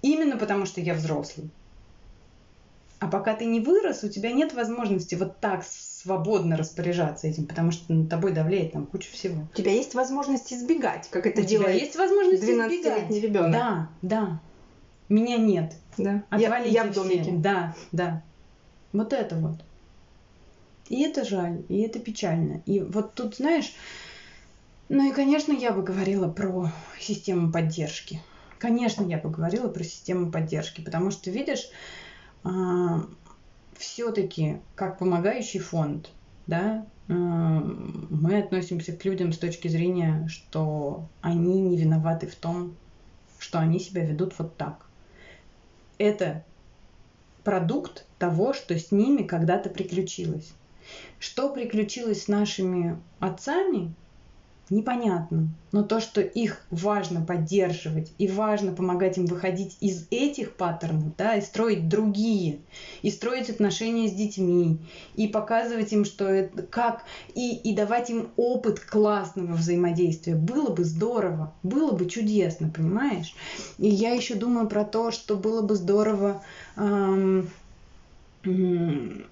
Именно 0.01 0.37
потому, 0.37 0.65
что 0.65 0.81
я 0.81 0.95
взрослый. 0.95 1.49
А 2.99 3.07
пока 3.07 3.35
ты 3.35 3.45
не 3.45 3.59
вырос, 3.59 4.03
у 4.03 4.09
тебя 4.09 4.31
нет 4.31 4.53
возможности 4.53 5.15
вот 5.15 5.39
так 5.39 5.63
свободно 6.05 6.55
распоряжаться 6.55 7.27
этим, 7.27 7.47
потому 7.47 7.71
что 7.71 7.91
над 7.91 8.09
тобой 8.09 8.31
давляет 8.31 8.73
там 8.73 8.85
куча 8.85 9.11
всего. 9.11 9.47
У 9.51 9.55
тебя 9.55 9.71
есть 9.71 9.95
возможность 9.95 10.53
избегать, 10.53 11.09
как 11.09 11.25
это 11.25 11.41
у 11.41 11.45
делает 11.45 11.71
тебя 11.71 11.83
есть 11.83 11.95
возможность 11.95 12.43
12-летний 12.43 13.19
ребенок. 13.19 13.51
Да, 13.51 13.89
да. 14.03 14.39
Меня 15.09 15.37
нет. 15.37 15.73
Да. 15.97 16.23
Я, 16.31 16.57
я 16.59 16.83
в 16.83 16.93
домике. 16.93 17.23
Все. 17.23 17.31
Да, 17.37 17.75
да. 17.91 18.21
Вот 18.93 19.13
это 19.13 19.35
вот. 19.35 19.55
И 20.89 21.01
это 21.01 21.25
жаль, 21.25 21.63
и 21.69 21.81
это 21.81 21.97
печально. 21.97 22.61
И 22.67 22.81
вот 22.81 23.15
тут, 23.15 23.37
знаешь, 23.37 23.73
ну 24.89 25.09
и, 25.09 25.11
конечно, 25.11 25.53
я 25.53 25.71
бы 25.71 25.81
говорила 25.81 26.27
про 26.27 26.71
систему 26.99 27.51
поддержки. 27.51 28.21
Конечно, 28.59 29.03
я 29.03 29.17
бы 29.17 29.31
говорила 29.31 29.69
про 29.69 29.83
систему 29.83 30.31
поддержки, 30.31 30.81
потому 30.81 31.09
что, 31.09 31.31
видишь, 31.31 31.67
а, 32.43 33.01
все-таки 33.77 34.59
как 34.75 34.97
помогающий 34.97 35.59
фонд, 35.59 36.11
да, 36.47 36.85
а, 37.07 37.13
мы 37.13 38.39
относимся 38.39 38.93
к 38.93 39.05
людям 39.05 39.31
с 39.31 39.37
точки 39.37 39.67
зрения, 39.67 40.27
что 40.27 41.07
они 41.21 41.61
не 41.61 41.77
виноваты 41.77 42.27
в 42.27 42.35
том, 42.35 42.75
что 43.39 43.59
они 43.59 43.79
себя 43.79 44.05
ведут 44.05 44.33
вот 44.37 44.57
так. 44.57 44.85
Это 45.97 46.43
продукт 47.43 48.05
того, 48.17 48.53
что 48.53 48.77
с 48.77 48.91
ними 48.91 49.23
когда-то 49.23 49.69
приключилось. 49.69 50.53
Что 51.19 51.53
приключилось 51.53 52.23
с 52.23 52.27
нашими 52.27 52.99
отцами, 53.19 53.93
непонятно. 54.69 55.49
Но 55.71 55.83
то, 55.83 55.99
что 55.99 56.21
их 56.21 56.65
важно 56.71 57.21
поддерживать 57.21 58.13
и 58.17 58.27
важно 58.27 58.71
помогать 58.71 59.17
им 59.17 59.25
выходить 59.25 59.77
из 59.81 60.07
этих 60.09 60.55
паттернов, 60.55 61.15
да, 61.17 61.35
и 61.35 61.41
строить 61.41 61.87
другие, 61.87 62.59
и 63.01 63.11
строить 63.11 63.49
отношения 63.49 64.07
с 64.07 64.13
детьми, 64.13 64.79
и 65.15 65.27
показывать 65.27 65.91
им, 65.93 66.05
что 66.05 66.25
это 66.25 66.63
как, 66.63 67.03
и, 67.35 67.55
и 67.55 67.75
давать 67.75 68.09
им 68.09 68.29
опыт 68.37 68.79
классного 68.79 69.53
взаимодействия, 69.53 70.35
было 70.35 70.69
бы 70.69 70.83
здорово, 70.83 71.53
было 71.61 71.91
бы 71.91 72.05
чудесно, 72.05 72.69
понимаешь? 72.69 73.35
И 73.77 73.87
я 73.87 74.13
еще 74.13 74.35
думаю 74.35 74.67
про 74.67 74.85
то, 74.85 75.11
что 75.11 75.35
было 75.35 75.61
бы 75.61 75.75
здорово 75.75 76.41
эм, 76.77 77.49
ну, 78.43 79.27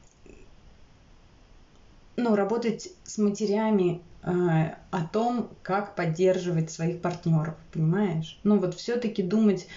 работать 2.36 2.90
с 3.04 3.18
матерями 3.18 4.02
о 4.24 5.04
том, 5.12 5.50
как 5.64 5.96
поддерживать 5.96 6.72
своих 6.72 7.02
партнеров, 7.02 7.56
понимаешь? 7.74 8.40
Ну, 8.44 8.58
вот 8.58 8.76
все-таки 8.76 9.22
думать 9.22 9.68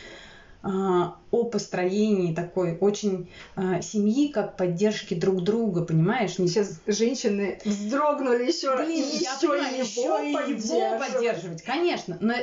э, 0.62 0.68
о 0.68 1.44
построении 1.44 2.32
такой 2.32 2.78
очень 2.78 3.28
э, 3.56 3.82
семьи, 3.82 4.28
как 4.28 4.56
поддержки 4.56 5.14
друг 5.14 5.42
друга, 5.42 5.84
понимаешь? 5.84 6.38
Не... 6.38 6.46
Сейчас 6.46 6.80
женщины 6.86 7.58
вздрогнули 7.64 8.44
еще, 8.44 8.76
Блин, 8.76 9.04
еще, 9.04 9.24
я 9.24 9.36
понимаю, 9.40 9.84
еще 9.84 10.00
его, 10.02 10.18
его 10.18 10.98
поддерживать, 10.98 11.62
конечно. 11.62 12.16
Но 12.20 12.34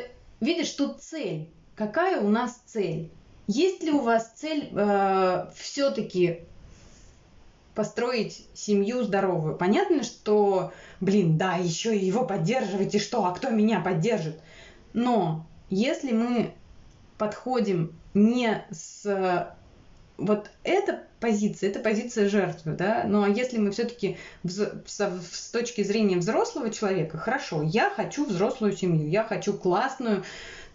видишь, 0.42 0.72
тут 0.72 1.02
цель. 1.02 1.50
Какая 1.76 2.20
у 2.22 2.30
нас 2.30 2.62
цель? 2.66 3.12
Есть 3.48 3.82
ли 3.84 3.92
у 3.92 4.00
вас 4.00 4.34
цель 4.36 4.70
э, 4.74 5.48
все-таки 5.56 6.42
построить 7.76 8.48
семью 8.54 9.04
здоровую. 9.04 9.56
Понятно, 9.56 10.04
что, 10.04 10.72
блин, 11.00 11.38
да, 11.38 11.56
еще 11.56 11.96
и 11.96 12.06
его 12.06 12.26
поддерживать, 12.26 12.96
и 12.96 13.00
что, 13.00 13.26
а 13.26 13.32
кто 13.32 13.50
меня 13.50 13.80
поддержит? 13.80 14.40
Но 14.94 15.46
если 15.70 16.12
мы 16.12 16.54
подходим 17.18 17.94
не 18.14 18.64
с 18.72 19.56
вот 20.18 20.52
эта 20.64 21.04
позиция, 21.20 21.70
это 21.72 21.80
позиция 21.80 22.30
жертвы, 22.30 22.74
да, 22.74 23.06
ну 23.08 23.24
а 23.24 23.30
если 23.30 23.58
мы 23.58 23.72
все-таки 23.72 24.18
с 24.44 25.50
точки 25.52 25.82
зрения 25.84 26.18
взрослого 26.18 26.70
человека, 26.70 27.18
хорошо, 27.18 27.64
я 27.64 27.90
хочу 27.90 28.26
взрослую 28.26 28.74
семью, 28.74 29.10
я 29.10 29.24
хочу 29.24 29.54
классную 29.54 30.24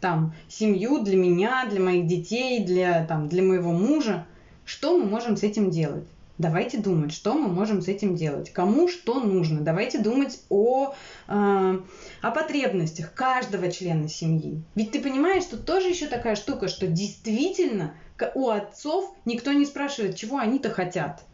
там 0.00 0.34
семью 0.48 1.02
для 1.04 1.16
меня, 1.16 1.66
для 1.70 1.80
моих 1.80 2.06
детей, 2.06 2.64
для 2.64 3.04
там 3.06 3.28
для 3.28 3.42
моего 3.42 3.72
мужа, 3.72 4.26
что 4.64 4.98
мы 4.98 5.06
можем 5.06 5.36
с 5.36 5.42
этим 5.42 5.70
делать? 5.70 6.06
Давайте 6.38 6.78
думать, 6.78 7.12
что 7.12 7.34
мы 7.34 7.48
можем 7.48 7.82
с 7.82 7.88
этим 7.88 8.14
делать, 8.14 8.52
кому 8.52 8.88
что 8.88 9.18
нужно. 9.18 9.60
Давайте 9.60 9.98
думать 9.98 10.40
о, 10.48 10.94
э, 11.26 11.80
о 12.22 12.30
потребностях 12.30 13.12
каждого 13.12 13.72
члена 13.72 14.08
семьи. 14.08 14.62
Ведь 14.76 14.92
ты 14.92 15.00
понимаешь, 15.00 15.44
тут 15.46 15.66
тоже 15.66 15.88
еще 15.88 16.06
такая 16.06 16.36
штука, 16.36 16.68
что 16.68 16.86
действительно 16.86 17.94
у 18.34 18.50
отцов 18.50 19.12
никто 19.24 19.52
не 19.52 19.66
спрашивает, 19.66 20.14
чего 20.14 20.38
они-то 20.38 20.70
хотят. 20.70 21.24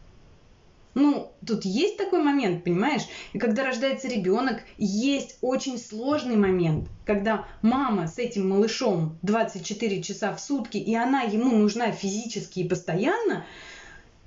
Ну, 0.95 1.33
тут 1.45 1.65
есть 1.65 1.97
такой 1.97 2.23
момент, 2.23 2.63
понимаешь? 2.63 3.03
И 3.33 3.37
когда 3.37 3.65
рождается 3.65 4.07
ребенок, 4.07 4.61
есть 4.77 5.37
очень 5.41 5.77
сложный 5.77 6.37
момент, 6.37 6.87
когда 7.05 7.45
мама 7.61 8.07
с 8.07 8.17
этим 8.17 8.49
малышом 8.49 9.17
24 9.21 10.01
часа 10.01 10.33
в 10.33 10.39
сутки, 10.39 10.77
и 10.77 10.95
она 10.95 11.21
ему 11.23 11.51
нужна 11.51 11.91
физически 11.91 12.61
и 12.61 12.67
постоянно, 12.67 13.45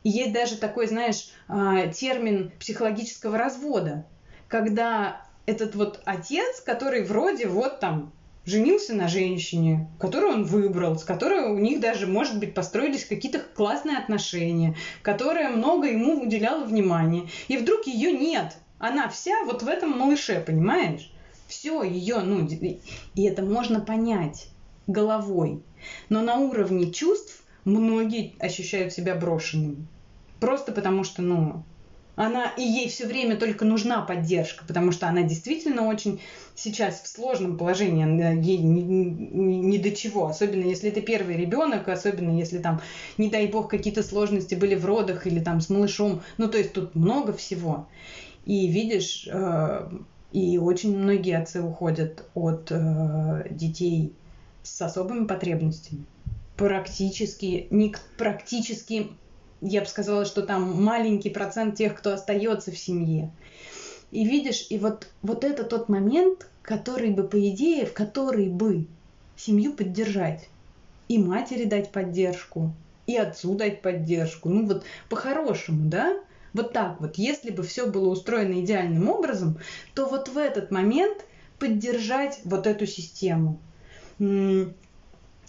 и 0.05 0.11
есть 0.11 0.33
даже 0.33 0.57
такой, 0.57 0.87
знаешь, 0.87 1.31
а, 1.49 1.89
термин 1.89 2.53
психологического 2.59 3.37
развода, 3.37 4.07
когда 4.49 5.23
этот 5.47 5.75
вот 5.75 6.01
отец, 6.05 6.61
который 6.61 7.05
вроде 7.05 7.47
вот 7.47 7.81
там 7.81 8.13
женился 8.45 8.95
на 8.95 9.09
женщине, 9.09 9.89
которую 9.99 10.33
он 10.33 10.45
выбрал, 10.45 10.99
с 10.99 11.05
которой 11.05 11.51
у 11.51 11.59
них 11.59 11.81
даже, 11.81 12.07
может 12.07 12.39
быть, 12.39 12.55
построились 12.55 13.05
какие-то 13.05 13.41
классные 13.41 13.99
отношения, 13.99 14.75
которая 15.03 15.51
много 15.51 15.87
ему 15.87 16.23
уделяла 16.23 16.65
внимания. 16.65 17.29
И 17.49 17.57
вдруг 17.57 17.87
ее 17.87 18.13
нет. 18.13 18.57
Она 18.79 19.09
вся 19.09 19.45
вот 19.45 19.63
в 19.63 19.69
этом 19.69 19.99
малыше, 19.99 20.43
понимаешь? 20.47 21.13
Все 21.47 21.83
ее, 21.83 22.21
ну, 22.21 22.47
и 22.47 23.23
это 23.25 23.43
можно 23.43 23.81
понять 23.81 24.49
головой. 24.87 25.63
Но 26.09 26.23
на 26.23 26.37
уровне 26.37 26.93
чувств 26.93 27.43
многие 27.69 28.35
ощущают 28.39 28.93
себя 28.93 29.15
брошенными. 29.15 29.87
Просто 30.41 30.73
потому 30.73 31.05
что, 31.05 31.23
ну, 31.23 31.65
она 32.19 32.47
и 32.57 32.63
ей 32.63 32.89
все 32.89 33.07
время 33.07 33.37
только 33.37 33.65
нужна 33.65 34.03
поддержка, 34.03 34.65
потому 34.67 34.91
что 34.91 35.07
она 35.07 35.23
действительно 35.23 35.87
очень 35.87 36.21
сейчас 36.57 37.01
в 37.01 37.07
сложном 37.07 37.57
положении, 37.57 38.05
ей 38.45 38.59
ни, 38.59 38.81
ни, 38.81 39.55
ни 39.55 39.79
до 39.79 39.93
чего, 39.93 40.27
особенно 40.27 40.65
если 40.65 40.91
это 40.91 41.01
первый 41.01 41.37
ребенок, 41.37 41.89
особенно 41.89 42.37
если 42.37 42.59
там, 42.59 42.81
не 43.19 43.31
дай 43.31 43.47
бог, 43.47 43.71
какие-то 43.71 44.03
сложности 44.03 44.57
были 44.57 44.75
в 44.75 44.85
родах 44.85 45.29
или 45.29 45.39
там 45.39 45.61
с 45.61 45.71
малышом, 45.71 46.21
ну 46.39 46.49
то 46.49 46.59
есть 46.59 46.73
тут 46.73 46.97
много 46.97 47.33
всего. 47.33 47.87
И 48.47 48.67
видишь, 48.67 49.29
э, 49.31 49.89
и 50.33 50.59
очень 50.59 50.99
многие 50.99 51.37
отцы 51.37 51.63
уходят 51.63 52.25
от 52.35 52.73
э, 52.73 53.47
детей 53.51 54.13
с 54.65 54.83
особыми 54.83 55.27
потребностями. 55.27 56.05
Практически, 56.59 57.69
не 57.71 57.95
практически 58.19 59.13
я 59.61 59.81
бы 59.81 59.87
сказала, 59.87 60.25
что 60.25 60.43
там 60.43 60.83
маленький 60.83 61.31
процент 61.31 61.77
тех, 61.77 61.97
кто 61.97 62.13
остается 62.13 62.71
в 62.71 62.79
семье. 62.79 63.31
И 64.11 64.25
видишь, 64.25 64.67
и 64.71 64.79
вот, 64.79 65.09
вот 65.23 65.45
это 65.45 65.65
тот 65.65 65.89
момент, 65.89 66.49
который 66.63 67.11
бы, 67.11 67.25
по 67.25 67.49
идее, 67.49 67.87
в 67.87 67.93
который 67.93 68.49
бы 68.49 68.87
семью 69.37 69.73
поддержать. 69.73 70.49
И 71.09 71.19
матери 71.19 71.65
дать 71.65 71.91
поддержку, 71.91 72.73
и 73.07 73.17
отцу 73.17 73.55
дать 73.55 73.83
поддержку. 73.83 74.49
Ну 74.49 74.67
вот 74.67 74.85
по-хорошему, 75.09 75.89
да? 75.89 76.19
Вот 76.53 76.73
так 76.73 77.01
вот. 77.01 77.17
Если 77.17 77.51
бы 77.51 77.63
все 77.63 77.87
было 77.87 78.09
устроено 78.09 78.61
идеальным 78.61 79.09
образом, 79.09 79.59
то 79.95 80.07
вот 80.07 80.29
в 80.29 80.37
этот 80.37 80.71
момент 80.71 81.25
поддержать 81.59 82.41
вот 82.45 82.67
эту 82.67 82.87
систему. 82.87 83.59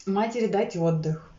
Матери 0.05 0.47
дать 0.47 0.75
отдых, 0.75 1.29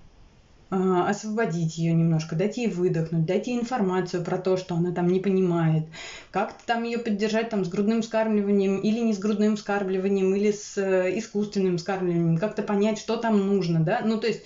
а, 0.70 1.08
освободить 1.08 1.78
ее 1.78 1.94
немножко, 1.94 2.36
дать 2.36 2.56
ей 2.56 2.68
выдохнуть, 2.68 3.26
дать 3.26 3.48
ей 3.48 3.58
информацию 3.58 4.24
про 4.24 4.38
то, 4.38 4.56
что 4.56 4.76
она 4.76 4.92
там 4.92 5.08
не 5.08 5.18
понимает, 5.18 5.84
как-то 6.30 6.64
там 6.64 6.84
ее 6.84 6.98
поддержать 6.98 7.50
там 7.50 7.64
с 7.64 7.68
грудным 7.68 8.02
вскармливанием 8.02 8.78
или 8.78 9.00
не 9.00 9.12
с 9.12 9.18
грудным 9.18 9.56
вскармливанием, 9.56 10.32
или 10.34 10.52
с 10.52 10.78
э, 10.78 11.18
искусственным 11.18 11.76
вскармливанием, 11.76 12.38
как-то 12.38 12.62
понять, 12.62 12.98
что 12.98 13.16
там 13.16 13.46
нужно, 13.48 13.80
да, 13.80 14.02
ну 14.04 14.20
то 14.20 14.28
есть 14.28 14.42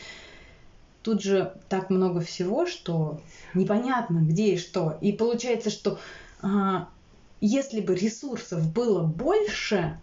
тут 1.02 1.22
же 1.22 1.52
так 1.68 1.90
много 1.90 2.20
всего, 2.20 2.64
что 2.64 3.20
непонятно 3.52 4.20
где 4.20 4.54
и 4.54 4.58
что, 4.58 4.96
и 5.02 5.12
получается, 5.12 5.68
что 5.68 5.98
а, 6.40 6.88
если 7.42 7.82
бы 7.82 7.94
ресурсов 7.94 8.72
было 8.72 9.02
больше, 9.02 10.00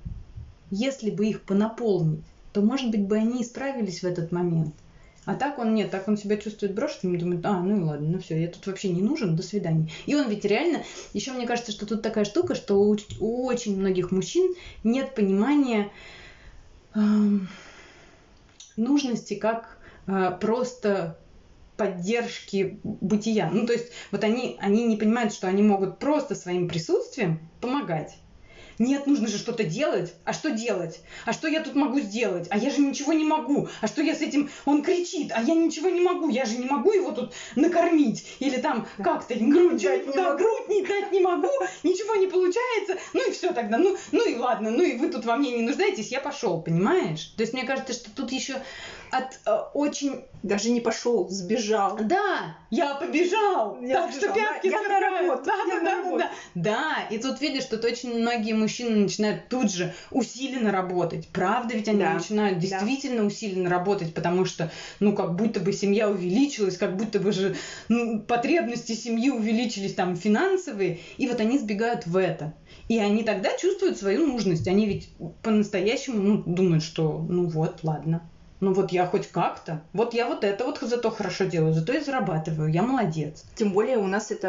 если 0.69 1.09
бы 1.09 1.25
их 1.25 1.41
понаполнить, 1.41 2.30
то, 2.53 2.61
может 2.61 2.91
быть, 2.91 3.01
бы 3.01 3.17
они 3.17 3.41
и 3.41 3.45
справились 3.45 4.01
в 4.01 4.05
этот 4.05 4.31
момент. 4.31 4.73
А 5.25 5.35
так 5.35 5.59
он 5.59 5.75
нет, 5.75 5.91
так 5.91 6.07
он 6.07 6.17
себя 6.17 6.35
чувствует 6.37 6.73
брошенным, 6.73 7.17
думает, 7.17 7.45
а, 7.45 7.61
ну 7.61 7.77
и 7.77 7.81
ладно, 7.81 8.07
ну 8.09 8.19
все, 8.19 8.41
я 8.41 8.47
тут 8.47 8.65
вообще 8.65 8.89
не 8.89 9.01
нужен, 9.01 9.35
до 9.35 9.43
свидания. 9.43 9.87
И 10.07 10.15
он 10.15 10.27
ведь 10.27 10.45
реально, 10.45 10.83
еще 11.13 11.31
мне 11.31 11.45
кажется, 11.45 11.71
что 11.71 11.85
тут 11.85 12.01
такая 12.01 12.25
штука, 12.25 12.55
что 12.55 12.81
у, 12.81 12.97
у 13.19 13.45
очень 13.45 13.79
многих 13.79 14.11
мужчин 14.11 14.55
нет 14.83 15.13
понимания 15.13 15.91
э, 16.95 16.99
нужности 18.77 19.35
как 19.35 19.77
э, 20.07 20.35
просто 20.41 21.19
поддержки 21.77 22.79
бытия. 22.83 23.49
Ну, 23.51 23.67
то 23.67 23.73
есть, 23.73 23.91
вот 24.11 24.23
они, 24.23 24.57
они 24.59 24.85
не 24.85 24.97
понимают, 24.97 25.33
что 25.33 25.47
они 25.47 25.61
могут 25.61 25.99
просто 25.99 26.33
своим 26.33 26.67
присутствием 26.67 27.39
помогать. 27.59 28.17
Нет, 28.81 29.05
нужно 29.05 29.27
же 29.27 29.37
что-то 29.37 29.63
делать. 29.63 30.11
А 30.25 30.33
что 30.33 30.49
делать? 30.49 31.01
А 31.25 31.33
что 31.33 31.47
я 31.47 31.61
тут 31.61 31.75
могу 31.75 31.99
сделать? 31.99 32.47
А 32.49 32.57
я 32.57 32.71
же 32.71 32.81
ничего 32.81 33.13
не 33.13 33.23
могу. 33.23 33.67
А 33.79 33.85
что 33.85 34.01
я 34.01 34.15
с 34.15 34.21
этим... 34.21 34.49
Он 34.65 34.81
кричит, 34.81 35.31
а 35.35 35.43
я 35.43 35.53
ничего 35.53 35.89
не 35.89 36.01
могу. 36.01 36.29
Я 36.29 36.45
же 36.45 36.57
не 36.57 36.65
могу 36.65 36.91
его 36.91 37.11
тут 37.11 37.31
накормить. 37.55 38.25
Или 38.39 38.57
там 38.57 38.87
да. 38.97 39.03
как-то... 39.03 39.35
Грудь 39.35 39.83
дать 39.83 40.07
не 40.07 40.13
да, 40.13 40.31
могу. 40.31 40.39
грудь 40.39 40.69
не 40.69 40.81
дать 40.83 41.11
не 41.11 41.19
могу. 41.19 41.51
Ничего 41.83 42.15
не 42.15 42.25
получается. 42.25 42.97
Ну 43.13 43.29
и 43.29 43.31
все 43.31 43.53
тогда. 43.53 43.77
Ну, 43.77 43.95
ну 44.11 44.27
и 44.27 44.35
ладно. 44.35 44.71
Ну 44.71 44.81
и 44.81 44.97
вы 44.97 45.09
тут 45.09 45.25
во 45.25 45.35
мне 45.35 45.51
не 45.51 45.61
нуждаетесь. 45.61 46.11
Я 46.11 46.19
пошел, 46.19 46.59
понимаешь? 46.59 47.33
То 47.37 47.43
есть 47.43 47.53
мне 47.53 47.65
кажется, 47.65 47.93
что 47.93 48.09
тут 48.09 48.31
еще 48.31 48.63
от 49.11 49.39
э, 49.45 49.51
очень... 49.75 50.25
Даже 50.41 50.71
не 50.71 50.81
пошел, 50.81 51.29
сбежал. 51.29 51.99
Да, 52.01 52.57
я 52.71 52.95
побежал. 52.95 53.79
Я 53.79 54.07
так 54.07 54.11
что 54.11 54.33
пятки 54.33 54.65
я 54.65 54.81
на 54.81 54.99
работу. 54.99 55.43
Да, 55.45 55.55
я 55.55 55.65
да, 55.65 55.75
на 55.75 55.83
да, 55.83 55.97
работу. 55.97 56.17
да, 56.17 56.31
да. 56.55 57.07
И 57.11 57.19
тут 57.19 57.39
видишь, 57.41 57.61
что 57.61 57.75
очень 57.75 58.19
многие 58.19 58.53
мужчины 58.53 58.70
начинают 58.79 59.47
тут 59.49 59.71
же 59.71 59.93
усиленно 60.09 60.71
работать. 60.71 61.27
Правда, 61.29 61.75
ведь 61.75 61.87
они 61.87 61.99
Да. 61.99 62.13
начинают 62.13 62.59
Да. 62.59 62.61
действительно 62.61 63.25
усиленно 63.25 63.69
работать, 63.69 64.13
потому 64.13 64.45
что, 64.45 64.71
ну, 64.99 65.13
как 65.15 65.35
будто 65.35 65.59
бы 65.59 65.73
семья 65.73 66.09
увеличилась, 66.09 66.77
как 66.77 66.95
будто 66.95 67.19
бы 67.19 67.31
же 67.31 67.55
ну, 67.89 68.19
потребности 68.19 68.93
семьи 68.93 69.29
увеличились 69.29 69.93
там 69.93 70.15
финансовые, 70.15 70.99
и 71.17 71.27
вот 71.27 71.39
они 71.39 71.57
сбегают 71.59 72.05
в 72.05 72.17
это. 72.17 72.53
И 72.87 72.97
они 72.97 73.23
тогда 73.23 73.55
чувствуют 73.57 73.97
свою 73.97 74.27
нужность. 74.27 74.67
Они 74.67 74.85
ведь 74.85 75.09
по-настоящему 75.41 76.21
ну, 76.21 76.43
думают, 76.45 76.83
что 76.83 77.25
ну 77.29 77.47
вот, 77.47 77.79
ладно. 77.83 78.21
Ну 78.61 78.73
вот 78.73 78.91
я 78.91 79.07
хоть 79.07 79.27
как-то. 79.27 79.81
Вот 79.91 80.13
я 80.13 80.27
вот 80.27 80.43
это 80.43 80.63
вот 80.65 80.77
зато 80.81 81.09
хорошо 81.09 81.45
делаю, 81.45 81.73
зато 81.73 81.93
я 81.93 82.01
зарабатываю, 82.01 82.71
я 82.71 82.83
молодец. 82.83 83.43
Тем 83.55 83.73
более 83.73 83.97
у 83.97 84.05
нас 84.05 84.29
это 84.29 84.47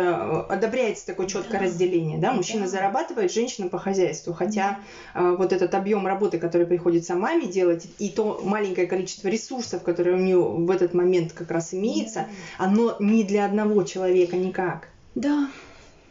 э, 0.48 0.53
одобряется 0.53 1.07
такое 1.07 1.27
четкое 1.27 1.59
Да. 1.61 1.66
разделение, 1.66 2.18
да, 2.18 2.33
мужчина 2.35 2.64
Да. 2.64 2.68
зарабатывает, 2.68 3.33
женщина 3.33 3.68
по 3.68 3.79
хозяйству, 3.79 4.35
хотя 4.35 4.81
э, 5.14 5.35
вот 5.38 5.55
этот 5.55 5.75
объем 5.75 6.07
работы, 6.07 6.38
который 6.38 6.66
приходится 6.66 7.14
маме 7.14 7.46
делать, 7.46 7.87
и 7.98 8.11
то 8.11 8.42
маленькое 8.44 8.87
количество 8.87 9.29
ресурсов, 9.29 9.83
которые 9.83 10.16
у 10.16 10.20
нее 10.20 10.38
в 10.42 10.70
этот 10.70 10.92
момент 10.92 11.33
как 11.33 11.51
раз 11.51 11.72
имеется, 11.72 12.27
оно 12.59 12.96
не 13.01 13.25
для 13.25 13.46
одного 13.46 13.83
человека 13.83 14.37
никак. 14.37 14.88
Да. 15.14 15.48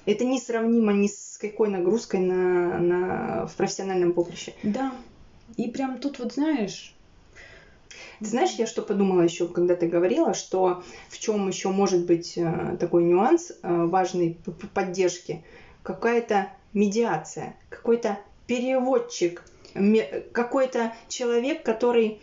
Это 0.08 0.26
несравнимо 0.26 0.92
ни 0.92 1.06
с 1.06 1.38
какой 1.40 1.70
нагрузкой 1.70 2.22
на, 2.22 2.80
на, 2.80 3.46
в 3.46 3.54
профессиональном 3.54 4.14
поприще. 4.14 4.54
Да. 4.64 4.92
И 5.56 5.70
прям 5.70 6.00
тут 6.00 6.18
вот 6.18 6.34
знаешь. 6.34 6.96
Ты 8.20 8.26
знаешь, 8.26 8.52
я 8.52 8.68
что 8.68 8.82
подумала 8.82 9.22
еще, 9.22 9.48
когда 9.48 9.76
ты 9.76 9.88
говорила, 9.88 10.34
что 10.34 10.84
в 11.10 11.18
чем 11.18 11.48
еще 11.48 11.70
может 11.70 12.06
быть 12.06 12.38
э, 12.38 12.78
такой 12.80 13.04
нюанс 13.04 13.52
э, 13.52 13.86
важной 13.86 14.38
поддержки? 14.74 15.44
Какая-то 15.84 16.50
медиация, 16.74 17.56
какой-то 17.70 18.20
переводчик, 18.46 19.44
какой-то 20.32 20.94
человек, 21.08 21.64
который 21.64 22.20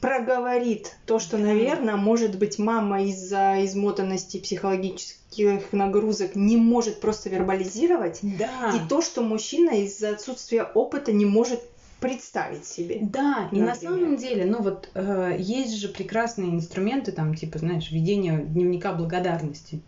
проговорит 0.00 0.96
то, 1.06 1.20
что, 1.20 1.38
наверное, 1.38 1.94
может 1.94 2.36
быть, 2.36 2.58
мама 2.58 3.04
из-за 3.04 3.64
измотанности 3.64 4.38
психологических 4.40 5.72
нагрузок 5.72 6.34
не 6.34 6.56
может 6.56 7.00
просто 7.00 7.28
вербализировать, 7.28 8.18
Да. 8.22 8.72
и 8.74 8.88
то, 8.88 9.00
что 9.02 9.22
мужчина 9.22 9.70
из-за 9.82 10.10
отсутствия 10.10 10.64
опыта 10.64 11.12
не 11.12 11.26
может 11.26 11.60
представить 12.00 12.66
себе. 12.66 12.98
Да, 13.02 13.48
и 13.52 13.60
на 13.60 13.74
самом 13.74 14.16
деле, 14.16 14.44
ну 14.44 14.62
вот 14.62 14.90
э, 14.94 15.36
есть 15.38 15.76
же 15.76 15.88
прекрасные 15.88 16.50
инструменты, 16.50 17.12
там, 17.12 17.34
типа, 17.34 17.58
знаешь, 17.58 17.90
ведение 17.90 18.44
дневника 18.44 18.92
благодарности, 18.92 19.80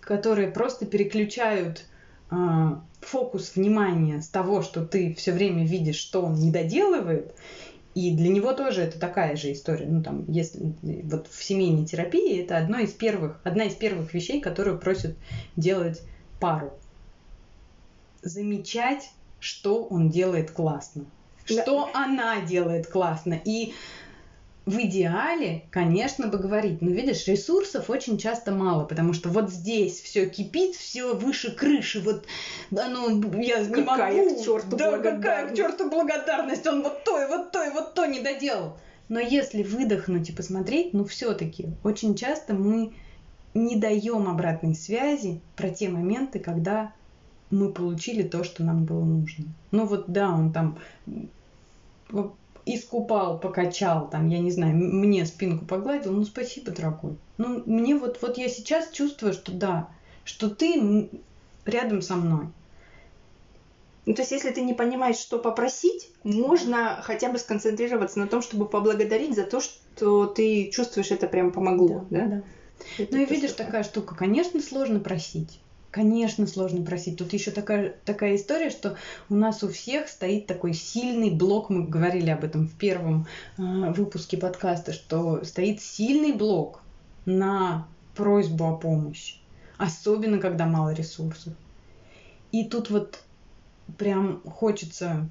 которые 0.00 0.48
просто 0.48 0.86
переключают 0.86 1.84
э, 2.30 2.36
фокус 3.00 3.54
внимания 3.54 4.22
с 4.22 4.28
того, 4.28 4.62
что 4.62 4.84
ты 4.84 5.14
все 5.14 5.32
время 5.32 5.66
видишь, 5.66 5.96
что 5.96 6.22
он 6.22 6.34
не 6.34 6.50
доделывает, 6.50 7.34
и 7.94 8.14
для 8.14 8.28
него 8.28 8.52
тоже 8.52 8.82
это 8.82 8.98
такая 8.98 9.36
же 9.36 9.52
история. 9.52 9.86
Ну, 9.86 10.02
там, 10.02 10.24
если 10.28 10.74
вот 11.04 11.26
в 11.26 11.42
семейной 11.42 11.86
терапии 11.86 12.40
это 12.40 12.56
одно 12.56 12.78
из 12.78 12.92
первых, 12.92 13.40
одна 13.42 13.64
из 13.64 13.74
первых 13.74 14.14
вещей, 14.14 14.40
которую 14.40 14.78
просят 14.78 15.16
делать 15.56 16.00
пару. 16.38 16.72
Замечать, 18.22 19.10
что 19.40 19.84
он 19.84 20.10
делает 20.10 20.50
классно. 20.50 21.04
Да. 21.48 21.62
Что 21.62 21.90
она 21.94 22.40
делает 22.42 22.86
классно. 22.86 23.40
И 23.44 23.74
в 24.66 24.76
идеале, 24.76 25.64
конечно, 25.70 26.28
бы 26.28 26.38
говорить, 26.38 26.80
но 26.80 26.90
видишь, 26.90 27.26
ресурсов 27.26 27.90
очень 27.90 28.18
часто 28.18 28.52
мало, 28.52 28.84
потому 28.84 29.14
что 29.14 29.28
вот 29.28 29.50
здесь 29.50 30.00
все 30.00 30.28
кипит, 30.28 30.76
все 30.76 31.14
выше 31.14 31.50
крыши, 31.50 32.00
вот 32.00 32.26
оно, 32.70 33.08
я 33.40 33.60
не 33.64 33.82
Какая 33.82 34.24
могу. 34.24 34.36
к 34.36 34.44
черту 34.44 34.76
да, 34.76 34.98
какая 34.98 35.48
к 35.48 35.56
черту 35.56 35.90
благодарность, 35.90 36.66
он 36.66 36.82
вот 36.82 37.04
то 37.04 37.20
и 37.20 37.26
вот 37.26 37.50
то 37.50 37.64
и 37.64 37.70
вот 37.70 37.94
то 37.94 38.06
не 38.06 38.20
доделал. 38.20 38.76
Но 39.08 39.18
если 39.18 39.64
выдохнуть 39.64 40.28
и 40.28 40.32
посмотреть, 40.32 40.92
ну 40.92 41.04
все-таки 41.04 41.70
очень 41.82 42.14
часто 42.14 42.54
мы 42.54 42.92
не 43.54 43.74
даем 43.74 44.28
обратной 44.28 44.76
связи 44.76 45.40
про 45.56 45.70
те 45.70 45.88
моменты, 45.88 46.38
когда 46.38 46.92
мы 47.50 47.72
получили 47.72 48.22
то, 48.22 48.44
что 48.44 48.62
нам 48.64 48.84
было 48.84 49.04
нужно. 49.04 49.46
Ну 49.70 49.86
вот 49.86 50.04
да, 50.08 50.30
он 50.30 50.52
там 50.52 50.78
искупал, 52.66 53.38
покачал, 53.38 54.08
там, 54.08 54.28
я 54.28 54.38
не 54.38 54.50
знаю, 54.50 54.76
мне 54.76 55.26
спинку 55.26 55.64
погладил, 55.64 56.12
ну 56.12 56.24
спасибо, 56.24 56.70
дорогой. 56.70 57.16
Ну 57.38 57.62
мне 57.66 57.96
вот, 57.96 58.20
вот 58.22 58.38
я 58.38 58.48
сейчас 58.48 58.90
чувствую, 58.90 59.32
что 59.32 59.52
да, 59.52 59.88
что 60.24 60.50
ты 60.50 61.10
рядом 61.64 62.02
со 62.02 62.16
мной. 62.16 62.46
Ну, 64.06 64.14
то 64.14 64.22
есть, 64.22 64.32
если 64.32 64.50
ты 64.50 64.62
не 64.62 64.74
понимаешь, 64.74 65.18
что 65.18 65.38
попросить, 65.38 66.08
можно 66.24 67.00
хотя 67.02 67.30
бы 67.30 67.38
сконцентрироваться 67.38 68.18
на 68.18 68.26
том, 68.26 68.42
чтобы 68.42 68.66
поблагодарить 68.66 69.36
за 69.36 69.44
то, 69.44 69.60
что 69.60 70.26
ты 70.26 70.70
чувствуешь, 70.70 71.10
это 71.10 71.26
прям 71.26 71.52
помогло, 71.52 72.06
да? 72.10 72.42
Это 72.98 73.14
Ну 73.14 73.22
и 73.22 73.26
видишь, 73.26 73.52
такая 73.52 73.84
штука, 73.84 74.14
конечно, 74.14 74.60
сложно 74.62 75.00
просить. 75.00 75.60
Конечно, 75.90 76.46
сложно 76.46 76.84
просить. 76.84 77.18
Тут 77.18 77.32
еще 77.32 77.50
такая, 77.50 77.96
такая 78.04 78.36
история, 78.36 78.70
что 78.70 78.96
у 79.28 79.34
нас 79.34 79.64
у 79.64 79.68
всех 79.68 80.08
стоит 80.08 80.46
такой 80.46 80.72
сильный 80.72 81.30
блок, 81.30 81.68
мы 81.68 81.84
говорили 81.84 82.30
об 82.30 82.44
этом 82.44 82.68
в 82.68 82.74
первом 82.74 83.26
э, 83.58 83.62
выпуске 83.92 84.36
подкаста, 84.36 84.92
что 84.92 85.44
стоит 85.44 85.80
сильный 85.80 86.32
блок 86.32 86.82
на 87.26 87.88
просьбу 88.14 88.66
о 88.66 88.76
помощи, 88.76 89.36
особенно 89.78 90.38
когда 90.38 90.66
мало 90.66 90.92
ресурсов. 90.92 91.54
И 92.52 92.64
тут 92.64 92.90
вот 92.90 93.24
прям 93.98 94.42
хочется 94.42 95.28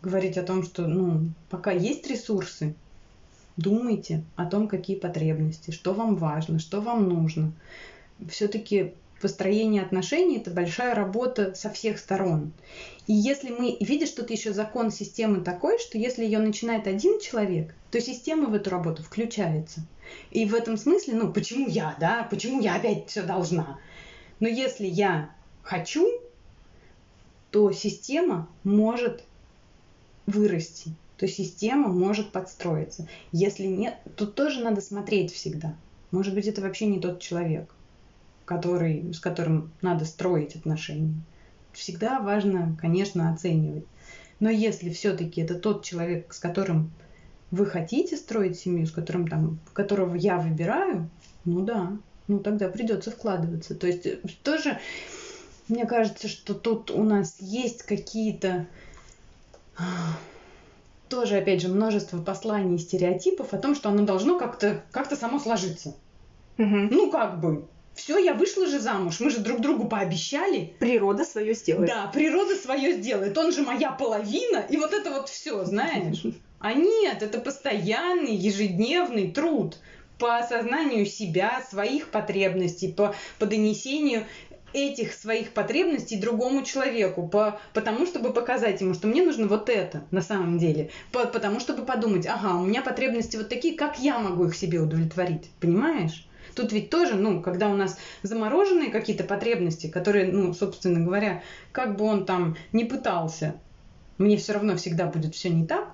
говорить 0.00 0.38
о 0.38 0.42
том, 0.42 0.62
что 0.62 0.86
ну, 0.86 1.28
пока 1.50 1.70
есть 1.70 2.06
ресурсы, 2.06 2.74
думайте 3.58 4.24
о 4.36 4.46
том, 4.46 4.68
какие 4.68 4.96
потребности, 4.96 5.70
что 5.70 5.92
вам 5.92 6.16
важно, 6.16 6.58
что 6.58 6.80
вам 6.80 7.10
нужно. 7.10 7.52
Все-таки 8.28 8.94
построение 9.22 9.82
отношений 9.82 10.38
это 10.38 10.50
большая 10.50 10.94
работа 10.94 11.54
со 11.54 11.70
всех 11.70 11.98
сторон. 11.98 12.52
И 13.06 13.14
если 13.14 13.50
мы 13.50 13.76
видишь, 13.80 14.10
тут 14.10 14.30
еще 14.30 14.52
закон 14.52 14.90
системы 14.90 15.40
такой, 15.40 15.78
что 15.78 15.96
если 15.96 16.24
ее 16.24 16.40
начинает 16.40 16.86
один 16.86 17.20
человек, 17.20 17.74
то 17.90 18.00
система 18.00 18.48
в 18.48 18.54
эту 18.54 18.68
работу 18.70 19.02
включается. 19.02 19.80
И 20.30 20.44
в 20.44 20.54
этом 20.54 20.76
смысле, 20.76 21.14
ну, 21.14 21.32
почему 21.32 21.68
я, 21.68 21.96
да, 21.98 22.26
почему 22.30 22.60
я 22.60 22.74
опять 22.74 23.08
все 23.08 23.22
должна? 23.22 23.78
Но 24.40 24.48
если 24.48 24.86
я 24.86 25.30
хочу, 25.62 26.06
то 27.50 27.70
система 27.70 28.48
может 28.64 29.22
вырасти, 30.26 30.94
то 31.16 31.28
система 31.28 31.88
может 31.88 32.32
подстроиться. 32.32 33.08
Если 33.30 33.66
нет, 33.66 33.96
тут 34.16 34.34
тоже 34.34 34.64
надо 34.64 34.80
смотреть 34.80 35.32
всегда. 35.32 35.76
Может 36.10 36.34
быть, 36.34 36.46
это 36.46 36.60
вообще 36.60 36.86
не 36.86 36.98
тот 36.98 37.20
человек, 37.20 37.72
который, 38.44 39.12
с 39.12 39.20
которым 39.20 39.70
надо 39.80 40.04
строить 40.04 40.56
отношения. 40.56 41.14
Всегда 41.72 42.20
важно, 42.20 42.76
конечно, 42.80 43.32
оценивать. 43.32 43.84
Но 44.40 44.50
если 44.50 44.90
все-таки 44.90 45.40
это 45.40 45.54
тот 45.54 45.84
человек, 45.84 46.32
с 46.32 46.38
которым 46.38 46.90
вы 47.50 47.66
хотите 47.66 48.16
строить 48.16 48.58
семью, 48.58 48.86
с 48.86 48.90
которым 48.90 49.28
там, 49.28 49.58
которого 49.72 50.14
я 50.14 50.38
выбираю, 50.38 51.08
ну 51.44 51.60
да, 51.60 51.96
ну 52.28 52.40
тогда 52.40 52.68
придется 52.68 53.10
вкладываться. 53.10 53.74
То 53.74 53.86
есть 53.86 54.06
э, 54.06 54.18
тоже 54.42 54.78
мне 55.68 55.86
кажется, 55.86 56.28
что 56.28 56.54
тут 56.54 56.90
у 56.90 57.02
нас 57.02 57.36
есть 57.40 57.82
какие-то 57.84 58.66
тоже, 61.08 61.36
опять 61.36 61.60
же, 61.60 61.68
множество 61.68 62.20
посланий 62.20 62.76
и 62.76 62.78
стереотипов 62.78 63.52
о 63.52 63.58
том, 63.58 63.74
что 63.74 63.90
оно 63.90 64.04
должно 64.04 64.38
как-то 64.38 64.82
как 64.90 65.12
само 65.14 65.38
сложиться. 65.38 65.94
Угу. 66.58 66.88
Ну, 66.90 67.10
как 67.10 67.40
бы. 67.40 67.66
Все, 67.94 68.18
я 68.18 68.34
вышла 68.34 68.66
же 68.66 68.78
замуж. 68.78 69.20
Мы 69.20 69.30
же 69.30 69.38
друг 69.38 69.60
другу 69.60 69.86
пообещали. 69.86 70.74
Природа 70.78 71.24
свое 71.24 71.54
сделает. 71.54 71.88
Да, 71.88 72.06
природа 72.12 72.54
свое 72.56 72.94
сделает. 72.94 73.36
Он 73.36 73.52
же 73.52 73.62
моя 73.62 73.90
половина. 73.92 74.64
И 74.68 74.76
вот 74.76 74.92
это 74.92 75.10
вот 75.10 75.28
все, 75.28 75.64
знаешь. 75.64 76.22
А 76.64 76.74
нет, 76.74 77.24
это 77.24 77.40
постоянный, 77.40 78.36
ежедневный 78.36 79.32
труд 79.32 79.78
по 80.20 80.38
осознанию 80.38 81.04
себя, 81.06 81.60
своих 81.68 82.10
потребностей, 82.10 82.92
по, 82.92 83.16
по 83.40 83.46
донесению 83.46 84.26
этих 84.72 85.12
своих 85.12 85.52
потребностей 85.52 86.16
другому 86.16 86.62
человеку, 86.62 87.26
по, 87.26 87.60
потому 87.74 88.06
чтобы 88.06 88.32
показать 88.32 88.80
ему, 88.80 88.94
что 88.94 89.08
мне 89.08 89.22
нужно 89.24 89.48
вот 89.48 89.68
это 89.68 90.04
на 90.12 90.22
самом 90.22 90.58
деле, 90.58 90.90
по, 91.10 91.26
потому 91.26 91.60
чтобы 91.60 91.84
подумать, 91.84 92.26
ага, 92.26 92.54
у 92.54 92.64
меня 92.64 92.82
потребности 92.82 93.36
вот 93.36 93.48
такие, 93.48 93.74
как 93.74 93.98
я 93.98 94.18
могу 94.18 94.46
их 94.46 94.54
себе 94.54 94.78
удовлетворить, 94.80 95.50
понимаешь? 95.60 96.26
Тут 96.54 96.72
ведь 96.72 96.90
тоже, 96.90 97.14
ну, 97.14 97.42
когда 97.42 97.68
у 97.68 97.74
нас 97.74 97.98
замороженные 98.22 98.90
какие-то 98.90 99.24
потребности, 99.24 99.88
которые, 99.88 100.30
ну, 100.30 100.52
собственно 100.54 101.00
говоря, 101.00 101.42
как 101.72 101.96
бы 101.96 102.04
он 102.04 102.24
там 102.26 102.56
не 102.72 102.84
пытался, 102.84 103.56
мне 104.18 104.36
все 104.36 104.52
равно 104.52 104.76
всегда 104.76 105.06
будет 105.06 105.34
все 105.34 105.50
не 105.50 105.66
так. 105.66 105.88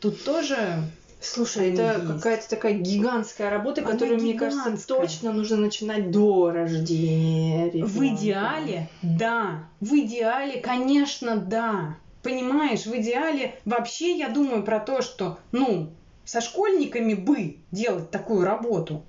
Тут 0.00 0.24
тоже 0.24 0.82
Слушай, 1.22 1.72
это 1.72 2.04
какая-то 2.04 2.50
такая 2.50 2.74
гигантская 2.74 3.48
работа, 3.48 3.80
Она 3.82 3.92
которую, 3.92 4.18
гигантская. 4.18 4.50
мне 4.50 4.62
кажется, 4.64 4.88
точно 4.88 5.32
нужно 5.32 5.56
начинать 5.56 6.10
до 6.10 6.50
рождения 6.50 7.70
ребенка. 7.70 7.92
В 7.92 8.06
идеале, 8.08 8.88
да. 9.02 9.68
В 9.80 9.94
идеале, 9.94 10.60
конечно, 10.60 11.36
да. 11.36 11.96
Понимаешь, 12.24 12.86
в 12.86 12.96
идеале 12.96 13.54
вообще 13.64 14.16
я 14.16 14.28
думаю 14.28 14.64
про 14.64 14.80
то, 14.80 15.00
что, 15.00 15.38
ну, 15.52 15.90
со 16.24 16.40
школьниками 16.40 17.14
бы 17.14 17.58
делать 17.70 18.10
такую 18.10 18.44
работу. 18.44 19.04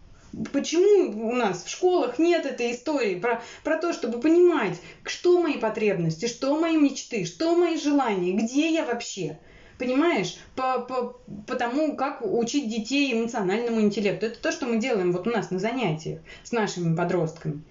Почему 0.52 1.30
у 1.30 1.34
нас 1.34 1.64
в 1.64 1.70
школах 1.70 2.18
нет 2.18 2.46
этой 2.46 2.72
истории 2.72 3.20
про, 3.20 3.42
про 3.64 3.78
то, 3.78 3.94
чтобы 3.94 4.20
понимать, 4.20 4.80
что 5.04 5.40
мои 5.40 5.58
потребности, 5.58 6.26
что 6.26 6.60
мои 6.60 6.76
мечты, 6.76 7.26
что 7.26 7.56
мои 7.56 7.78
желания, 7.78 8.34
где 8.34 8.74
я 8.74 8.84
вообще? 8.84 9.38
Понимаешь, 9.78 10.38
по, 10.56 10.80
по, 10.80 11.20
по 11.46 11.56
тому, 11.56 11.96
как 11.96 12.22
учить 12.22 12.70
детей 12.70 13.14
эмоциональному 13.14 13.82
интеллекту. 13.82 14.26
Это 14.26 14.40
то, 14.40 14.52
что 14.52 14.66
мы 14.66 14.78
делаем 14.78 15.12
вот 15.12 15.28
у 15.28 15.30
нас 15.30 15.52
на 15.52 15.60
занятиях 15.60 16.20
с 16.44 16.52
нашими 16.52 16.96
подростками. 16.96 17.62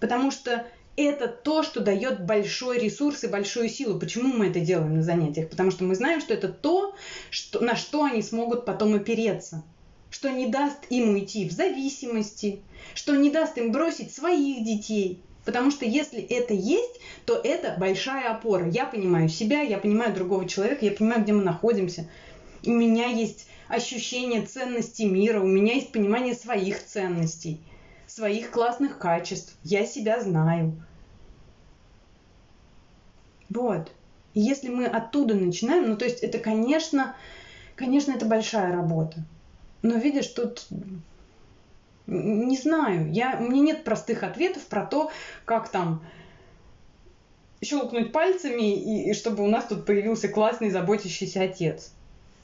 Потому 0.00 0.30
что 0.32 0.66
это 0.96 1.28
то, 1.28 1.62
что 1.62 1.80
дает 1.80 2.26
большой 2.26 2.78
ресурс 2.78 3.22
и 3.22 3.28
большую 3.28 3.68
силу. 3.68 3.98
Почему 3.98 4.36
мы 4.36 4.48
это 4.48 4.60
делаем 4.60 4.96
на 4.96 5.02
занятиях? 5.02 5.50
Потому 5.50 5.70
что 5.70 5.84
мы 5.84 5.94
знаем, 5.94 6.20
что 6.20 6.34
это 6.34 6.48
то, 6.48 6.96
что, 7.30 7.60
на 7.60 7.76
что 7.76 8.04
они 8.04 8.22
смогут 8.22 8.64
потом 8.64 8.94
опереться 8.94 9.62
что 10.12 10.30
не 10.30 10.46
даст 10.46 10.78
им 10.90 11.14
уйти 11.14 11.48
в 11.48 11.52
зависимости, 11.52 12.60
что 12.94 13.16
не 13.16 13.30
даст 13.30 13.56
им 13.56 13.72
бросить 13.72 14.14
своих 14.14 14.62
детей. 14.62 15.22
Потому 15.46 15.70
что 15.70 15.86
если 15.86 16.20
это 16.20 16.52
есть, 16.52 17.00
то 17.24 17.40
это 17.42 17.74
большая 17.78 18.30
опора. 18.30 18.68
Я 18.68 18.84
понимаю 18.84 19.30
себя, 19.30 19.62
я 19.62 19.78
понимаю 19.78 20.14
другого 20.14 20.46
человека, 20.46 20.84
я 20.84 20.92
понимаю, 20.92 21.22
где 21.22 21.32
мы 21.32 21.42
находимся. 21.42 22.08
У 22.64 22.70
меня 22.70 23.06
есть 23.06 23.48
ощущение 23.68 24.42
ценности 24.42 25.02
мира, 25.02 25.40
у 25.40 25.46
меня 25.46 25.72
есть 25.74 25.92
понимание 25.92 26.34
своих 26.34 26.84
ценностей, 26.84 27.58
своих 28.06 28.50
классных 28.50 28.98
качеств. 28.98 29.56
Я 29.64 29.86
себя 29.86 30.20
знаю. 30.20 30.74
Вот. 33.48 33.90
Если 34.34 34.68
мы 34.68 34.84
оттуда 34.84 35.34
начинаем, 35.34 35.88
ну 35.88 35.96
то 35.96 36.04
есть 36.04 36.20
это, 36.20 36.38
конечно, 36.38 37.16
конечно, 37.76 38.12
это 38.12 38.26
большая 38.26 38.72
работа. 38.72 39.24
Но 39.82 39.96
видишь, 39.96 40.28
тут 40.28 40.66
не 42.06 42.56
знаю, 42.56 43.12
я, 43.12 43.38
у 43.38 43.48
меня 43.48 43.62
нет 43.62 43.84
простых 43.84 44.22
ответов 44.22 44.62
про 44.66 44.84
то, 44.84 45.10
как 45.44 45.68
там 45.68 46.04
щелкнуть 47.62 48.12
пальцами, 48.12 48.74
и, 48.74 49.10
и 49.10 49.14
чтобы 49.14 49.44
у 49.44 49.48
нас 49.48 49.66
тут 49.66 49.86
появился 49.86 50.28
классный 50.28 50.70
заботящийся 50.70 51.42
отец. 51.42 51.92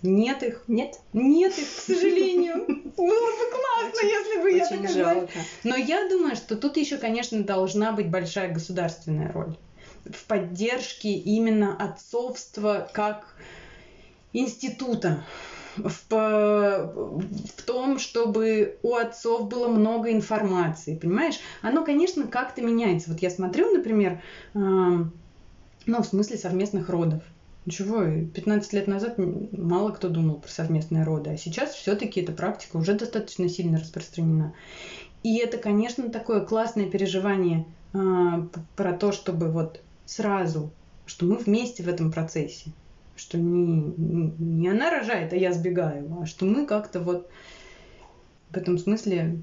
Нет 0.02 0.44
их. 0.44 0.62
Нет? 0.68 1.00
Нет 1.12 1.58
их, 1.58 1.66
к 1.66 1.80
сожалению. 1.80 2.64
Было 2.96 3.32
бы 3.32 3.50
классно, 3.50 4.06
если 4.06 4.42
бы 4.42 4.52
я 4.52 4.66
так 4.66 4.88
жалко. 4.90 5.32
Но 5.64 5.74
я 5.74 6.08
думаю, 6.08 6.36
что 6.36 6.56
тут 6.56 6.76
еще, 6.76 6.98
конечно, 6.98 7.42
должна 7.42 7.92
быть 7.92 8.08
большая 8.08 8.52
государственная 8.52 9.32
роль 9.32 9.56
в 10.04 10.24
поддержке 10.24 11.12
именно 11.12 11.76
отцовства 11.76 12.88
как 12.92 13.34
института 14.32 15.24
в, 15.84 16.04
в 16.10 17.62
том, 17.64 17.98
чтобы 17.98 18.78
у 18.82 18.94
отцов 18.94 19.48
было 19.48 19.68
много 19.68 20.12
информации, 20.12 20.96
понимаешь? 20.96 21.38
Оно, 21.62 21.84
конечно, 21.84 22.26
как-то 22.26 22.62
меняется. 22.62 23.10
Вот 23.10 23.20
я 23.20 23.30
смотрю, 23.30 23.72
например, 23.72 24.22
э, 24.54 24.58
ну, 24.58 26.02
в 26.02 26.04
смысле 26.04 26.36
совместных 26.36 26.88
родов. 26.88 27.22
Ничего, 27.66 28.02
15 28.34 28.72
лет 28.72 28.86
назад 28.86 29.16
мало 29.18 29.90
кто 29.90 30.08
думал 30.08 30.36
про 30.36 30.48
совместные 30.48 31.04
роды, 31.04 31.30
а 31.30 31.36
сейчас 31.36 31.74
все-таки 31.74 32.22
эта 32.22 32.32
практика 32.32 32.76
уже 32.76 32.94
достаточно 32.94 33.48
сильно 33.48 33.78
распространена. 33.78 34.54
И 35.22 35.36
это, 35.38 35.58
конечно, 35.58 36.08
такое 36.08 36.40
классное 36.40 36.86
переживание 36.86 37.66
э, 37.92 37.98
про 38.76 38.92
то, 38.92 39.12
чтобы 39.12 39.50
вот 39.50 39.82
сразу, 40.06 40.70
что 41.04 41.26
мы 41.26 41.36
вместе 41.36 41.82
в 41.82 41.88
этом 41.88 42.10
процессе 42.10 42.72
что 43.18 43.36
не, 43.38 44.32
не 44.38 44.68
она 44.68 44.90
рожает, 44.90 45.32
а 45.32 45.36
я 45.36 45.52
сбегаю, 45.52 46.18
а 46.22 46.26
что 46.26 46.44
мы 46.44 46.66
как-то 46.66 47.00
вот 47.00 47.28
в 48.50 48.56
этом 48.56 48.78
смысле 48.78 49.42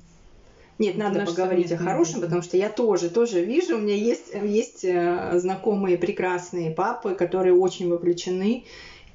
нет, 0.78 0.97
надо 0.97 1.26
поговорить 1.26 1.71
о 1.71 1.78
хорошем, 1.78 2.19
потому 2.19 2.41
что 2.41 2.57
я 2.57 2.69
тоже, 2.69 3.09
тоже 3.09 3.43
вижу, 3.45 3.78
у 3.78 3.80
меня 3.80 3.95
есть, 3.95 4.34
есть 4.34 4.84
э, 4.84 5.32
знакомые 5.36 5.97
прекрасные 5.97 6.71
папы, 6.71 7.15
которые 7.15 7.55
очень 7.55 7.89
вовлечены, 7.89 8.65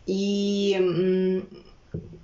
и 0.06 1.44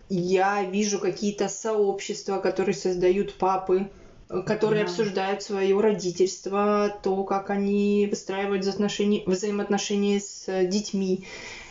я 0.08 0.62
вижу 0.62 0.98
какие-то 0.98 1.48
сообщества, 1.48 2.38
которые 2.38 2.74
создают 2.74 3.34
папы, 3.34 3.90
которые 4.28 4.84
да. 4.84 4.90
обсуждают 4.90 5.42
свое 5.42 5.78
родительство, 5.78 6.98
то, 7.02 7.22
как 7.24 7.50
они 7.50 8.06
выстраивают 8.10 8.62
взаимоотношения, 8.62 9.22
взаимоотношения 9.26 10.20
с 10.20 10.46
детьми. 10.66 11.26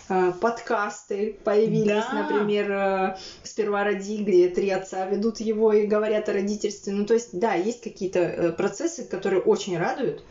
Э, 0.07 0.31
подкасты 0.39 1.37
появились, 1.43 2.05
да. 2.11 2.27
например, 2.27 2.71
э, 2.71 3.17
«Сперва 3.43 3.83
роди», 3.83 4.23
где 4.23 4.49
три 4.49 4.69
отца 4.69 5.05
ведут 5.05 5.39
его 5.39 5.73
и 5.73 5.87
говорят 5.87 6.29
о 6.29 6.33
родительстве. 6.33 6.93
Ну, 6.93 7.05
то 7.05 7.13
есть, 7.15 7.37
да, 7.37 7.55
есть 7.55 7.81
какие-то 7.81 8.19
э, 8.19 8.51
процессы, 8.51 9.03
которые 9.03 9.41
очень 9.41 9.77
радуют. 9.77 10.23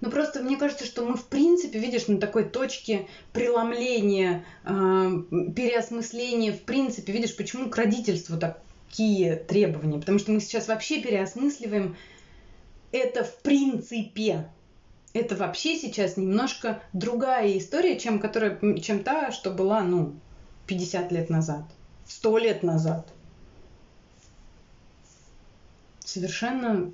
Ну 0.00 0.10
просто 0.10 0.42
мне 0.42 0.56
кажется, 0.56 0.84
что 0.84 1.04
мы 1.06 1.16
в 1.16 1.24
принципе, 1.24 1.78
видишь, 1.78 2.08
на 2.08 2.18
такой 2.18 2.44
точке 2.44 3.06
преломления, 3.32 4.44
э, 4.64 4.70
переосмысления, 4.70 6.52
в 6.52 6.62
принципе, 6.62 7.12
видишь, 7.12 7.36
почему 7.36 7.70
к 7.70 7.76
родительству 7.76 8.36
такие 8.36 9.36
требования. 9.36 9.98
Потому 9.98 10.18
что 10.18 10.32
мы 10.32 10.40
сейчас 10.40 10.68
вообще 10.68 11.00
переосмысливаем 11.00 11.96
это 12.92 13.24
в 13.24 13.38
принципе 13.38 14.48
это 15.14 15.36
вообще 15.36 15.76
сейчас 15.76 16.16
немножко 16.16 16.82
другая 16.92 17.56
история, 17.56 17.98
чем, 17.98 18.18
которая, 18.18 18.58
чем 18.80 19.04
та, 19.04 19.30
что 19.30 19.52
была, 19.52 19.80
ну, 19.82 20.12
50 20.66 21.12
лет 21.12 21.30
назад, 21.30 21.62
100 22.06 22.38
лет 22.38 22.62
назад. 22.64 23.08
Совершенно, 26.04 26.90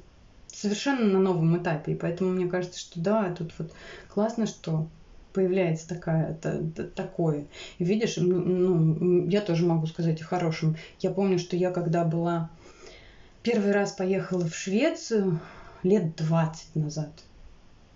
совершенно 0.49 1.07
на 1.07 1.19
новом 1.19 1.57
этапе. 1.63 1.93
И 1.93 1.97
поэтому 1.97 2.31
мне 2.31 2.47
кажется, 2.47 2.79
что 2.79 3.01
да, 3.01 3.35
тут 3.37 3.53
вот 3.59 3.73
классно, 4.09 4.47
что 4.47 4.87
появляется 5.33 5.89
такая, 5.89 6.33
это, 6.33 6.85
такое. 6.85 7.47
И 7.79 7.85
видишь, 7.85 8.17
ну, 8.19 9.27
я 9.29 9.41
тоже 9.41 9.65
могу 9.65 9.87
сказать 9.87 10.21
о 10.21 10.25
хорошем. 10.25 10.77
Я 11.01 11.11
помню, 11.11 11.39
что 11.39 11.57
я 11.57 11.71
когда 11.71 12.05
была 12.05 12.51
первый 13.43 13.73
раз 13.73 13.93
поехала 13.93 14.47
в 14.47 14.55
Швецию 14.55 15.41
лет 15.83 16.17
20 16.17 16.77
назад– 16.77 17.11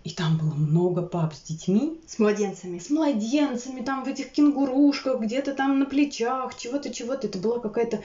и 0.04 0.10
там 0.10 0.36
было 0.36 0.52
много 0.52 1.02
пап 1.02 1.34
с 1.34 1.40
детьми. 1.40 1.98
С 2.06 2.18
младенцами. 2.18 2.78
С 2.78 2.90
младенцами, 2.90 3.80
там 3.80 4.04
в 4.04 4.08
этих 4.08 4.30
кенгурушках, 4.30 5.20
где-то 5.20 5.54
там 5.54 5.78
на 5.78 5.86
плечах, 5.86 6.56
чего-то, 6.56 6.92
чего-то. 6.92 7.26
Это 7.26 7.38
была 7.38 7.58
какая-то 7.58 8.02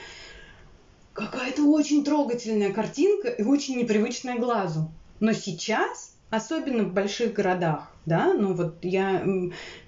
какая-то 1.12 1.64
очень 1.64 2.02
трогательная 2.02 2.72
картинка 2.72 3.28
и 3.28 3.42
очень 3.42 3.78
непривычная 3.78 4.38
глазу. 4.38 4.90
Но 5.18 5.32
сейчас, 5.32 6.14
особенно 6.30 6.84
в 6.84 6.94
больших 6.94 7.34
городах, 7.34 7.90
да, 8.06 8.32
ну 8.32 8.54
вот 8.54 8.78
я 8.82 9.22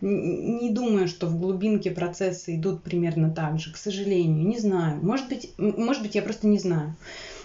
не 0.03 0.71
думаю, 0.71 1.09
что 1.09 1.27
в 1.27 1.39
глубинке 1.39 1.91
процессы 1.91 2.57
идут 2.57 2.83
примерно 2.83 3.31
так 3.31 3.59
же, 3.59 3.73
к 3.73 3.79
сожалению, 3.79 4.47
не 4.47 4.59
знаю. 4.59 5.01
Может 5.03 5.29
быть, 5.29 5.55
может 5.57 6.03
быть, 6.03 6.15
я 6.15 6.21
просто 6.21 6.47
не 6.47 6.59
знаю. 6.59 6.95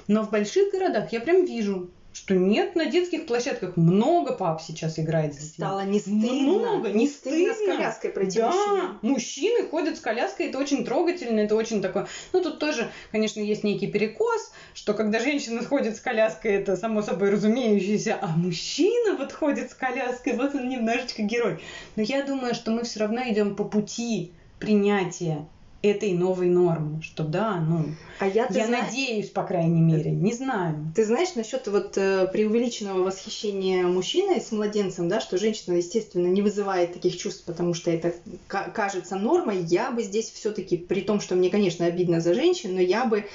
Но 0.07 0.23
в 0.23 0.29
больших 0.29 0.71
городах 0.73 1.13
я 1.13 1.21
прям 1.21 1.45
вижу, 1.45 1.89
что 2.17 2.33
нет, 2.33 2.75
на 2.75 2.87
детских 2.87 3.27
площадках 3.27 3.77
много 3.77 4.33
пап 4.33 4.59
сейчас 4.59 4.97
играет 4.97 5.35
с 5.35 5.37
детьми. 5.37 5.53
Стало 5.53 5.85
не 5.85 5.99
стыдно. 5.99 6.31
Много, 6.31 6.89
не, 6.89 7.03
не 7.03 7.07
стыдно. 7.07 7.53
стыдно. 7.53 7.73
с 7.73 7.77
коляской 7.77 8.09
пройти 8.09 8.39
Да, 8.39 8.47
мужчине. 8.49 8.81
мужчины 9.03 9.67
ходят 9.67 9.97
с 9.97 9.99
коляской, 9.99 10.47
это 10.47 10.57
очень 10.57 10.83
трогательно, 10.83 11.41
это 11.41 11.55
очень 11.55 11.79
такое... 11.79 12.07
Ну, 12.33 12.41
тут 12.41 12.57
тоже, 12.57 12.89
конечно, 13.11 13.39
есть 13.39 13.63
некий 13.63 13.85
перекос, 13.85 14.51
что 14.73 14.95
когда 14.95 15.19
женщина 15.19 15.63
ходит 15.63 15.95
с 15.95 15.99
коляской, 15.99 16.53
это 16.53 16.75
само 16.75 17.03
собой 17.03 17.29
разумеющееся, 17.29 18.17
а 18.19 18.27
мужчина 18.27 19.15
вот 19.15 19.31
ходит 19.31 19.69
с 19.69 19.75
коляской, 19.75 20.33
вот 20.33 20.55
он 20.55 20.69
немножечко 20.69 21.21
герой. 21.21 21.59
Но 21.95 22.01
я 22.01 22.23
думаю, 22.25 22.55
что 22.55 22.71
мы 22.71 22.83
все 22.83 23.01
равно 23.01 23.21
идем 23.29 23.55
по 23.55 23.63
пути 23.63 24.31
принятия 24.57 25.45
этой 25.83 26.13
новой 26.13 26.47
нормы, 26.47 27.01
что 27.01 27.23
да, 27.23 27.59
ну, 27.59 27.85
А 28.19 28.27
я, 28.27 28.47
я 28.49 28.65
зна- 28.65 28.81
надеюсь, 28.83 29.29
по 29.29 29.43
крайней 29.43 29.81
мере, 29.81 30.11
не 30.11 30.33
знаю. 30.33 30.91
Ты 30.95 31.05
знаешь, 31.05 31.35
насчет 31.35 31.67
вот 31.67 31.93
э, 31.97 32.27
преувеличенного 32.33 33.03
восхищения 33.03 33.85
мужчиной 33.85 34.41
с 34.41 34.51
младенцем, 34.51 35.07
да, 35.07 35.19
что 35.21 35.37
женщина, 35.37 35.75
естественно, 35.75 36.27
не 36.27 36.41
вызывает 36.41 36.93
таких 36.93 37.15
чувств, 37.15 37.43
потому 37.45 37.73
что 37.73 37.91
это 37.91 38.13
ка- 38.47 38.71
кажется 38.73 39.15
нормой, 39.15 39.59
я 39.63 39.91
бы 39.91 40.01
здесь 40.03 40.31
все-таки, 40.31 40.77
при 40.77 41.01
том, 41.01 41.19
что 41.19 41.35
мне, 41.35 41.49
конечно, 41.49 41.85
обидно 41.85 42.19
за 42.21 42.33
женщин, 42.33 42.73
но 42.73 42.81
я 42.81 43.05
бы 43.05 43.25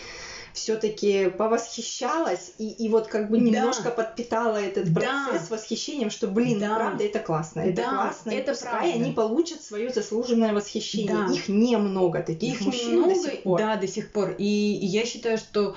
все-таки 0.52 1.30
повосхищалась 1.30 2.52
и, 2.58 2.68
и 2.68 2.88
вот 2.88 3.08
как 3.08 3.30
бы 3.30 3.38
Да. 3.38 3.44
немножко 3.44 3.90
подпитала 3.90 4.56
этот 4.56 4.92
Да. 4.92 5.00
процесс 5.28 5.50
восхищением, 5.50 6.10
что, 6.10 6.28
блин, 6.28 6.60
Да. 6.60 6.74
правда, 6.76 7.04
это 7.04 7.18
классно, 7.20 7.60
это 7.60 7.82
Да, 7.82 7.88
классно, 7.88 8.30
и 8.30 8.34
это 8.34 8.52
пускай 8.52 8.70
правда. 8.72 8.94
они 8.94 9.12
получат 9.12 9.62
свое 9.62 9.90
заслуженное 9.90 10.52
восхищение. 10.52 11.26
Да. 11.28 11.32
Их 11.32 11.48
немного 11.48 12.22
таких 12.22 12.60
Их 12.60 12.66
мужчин 12.66 12.92
немного, 12.92 13.14
до 13.14 13.20
сих 13.20 13.42
пор. 13.42 13.58
да, 13.58 13.76
до 13.76 13.86
сих 13.88 14.12
пор. 14.12 14.34
И, 14.38 14.44
и 14.76 14.86
я 14.86 15.04
считаю, 15.06 15.38
что 15.38 15.74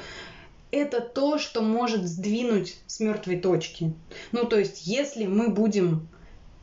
это 0.71 0.99
то, 0.99 1.37
что 1.37 1.61
может 1.61 2.05
сдвинуть 2.05 2.75
с 2.87 2.99
мертвой 2.99 3.37
точки. 3.39 3.93
Ну, 4.31 4.45
то 4.45 4.59
есть, 4.59 4.85
если 4.85 5.25
мы 5.25 5.49
будем 5.49 6.07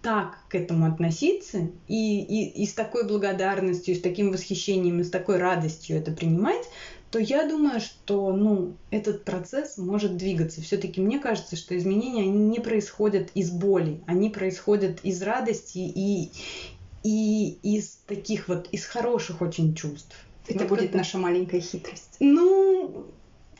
так 0.03 0.39
к 0.49 0.57
этому 0.57 0.93
относиться 0.93 1.69
и, 1.87 2.21
и, 2.21 2.63
и 2.63 2.67
с 2.67 2.75
такой 2.75 3.07
благодарностью, 3.07 3.95
и 3.95 3.99
с 3.99 4.03
таким 4.03 4.33
восхищением, 4.33 4.99
и 5.01 5.05
с 5.05 5.11
такой 5.11 5.37
радостью 5.37 5.97
это 5.97 6.11
принимать, 6.11 6.65
то 7.13 7.19
я 7.19 7.47
думаю, 7.47 7.79
что 7.79 8.33
ну, 8.33 8.75
этот 8.91 9.25
процесс 9.25 9.77
может 9.77 10.17
двигаться. 10.17 10.63
Все-таки 10.63 10.99
мне 10.99 11.19
кажется, 11.19 11.57
что 11.57 11.77
изменения 11.77 12.23
они 12.23 12.39
не 12.49 12.59
происходят 12.59 13.29
из 13.35 13.51
боли, 13.51 14.01
они 14.07 14.31
происходят 14.31 15.01
из 15.03 15.21
радости 15.23 15.77
и, 15.79 16.31
и 17.03 17.59
из 17.63 17.99
таких 18.07 18.49
вот, 18.49 18.67
из 18.73 18.87
хороших 18.87 19.43
очень 19.43 19.75
чувств. 19.75 20.17
Это 20.49 20.61
Вот 20.61 20.71
будет 20.71 20.81
когда- 20.81 20.99
наша 20.99 21.19
маленькая 21.19 21.61
хитрость. 21.61 22.17
Ну, 22.19 23.05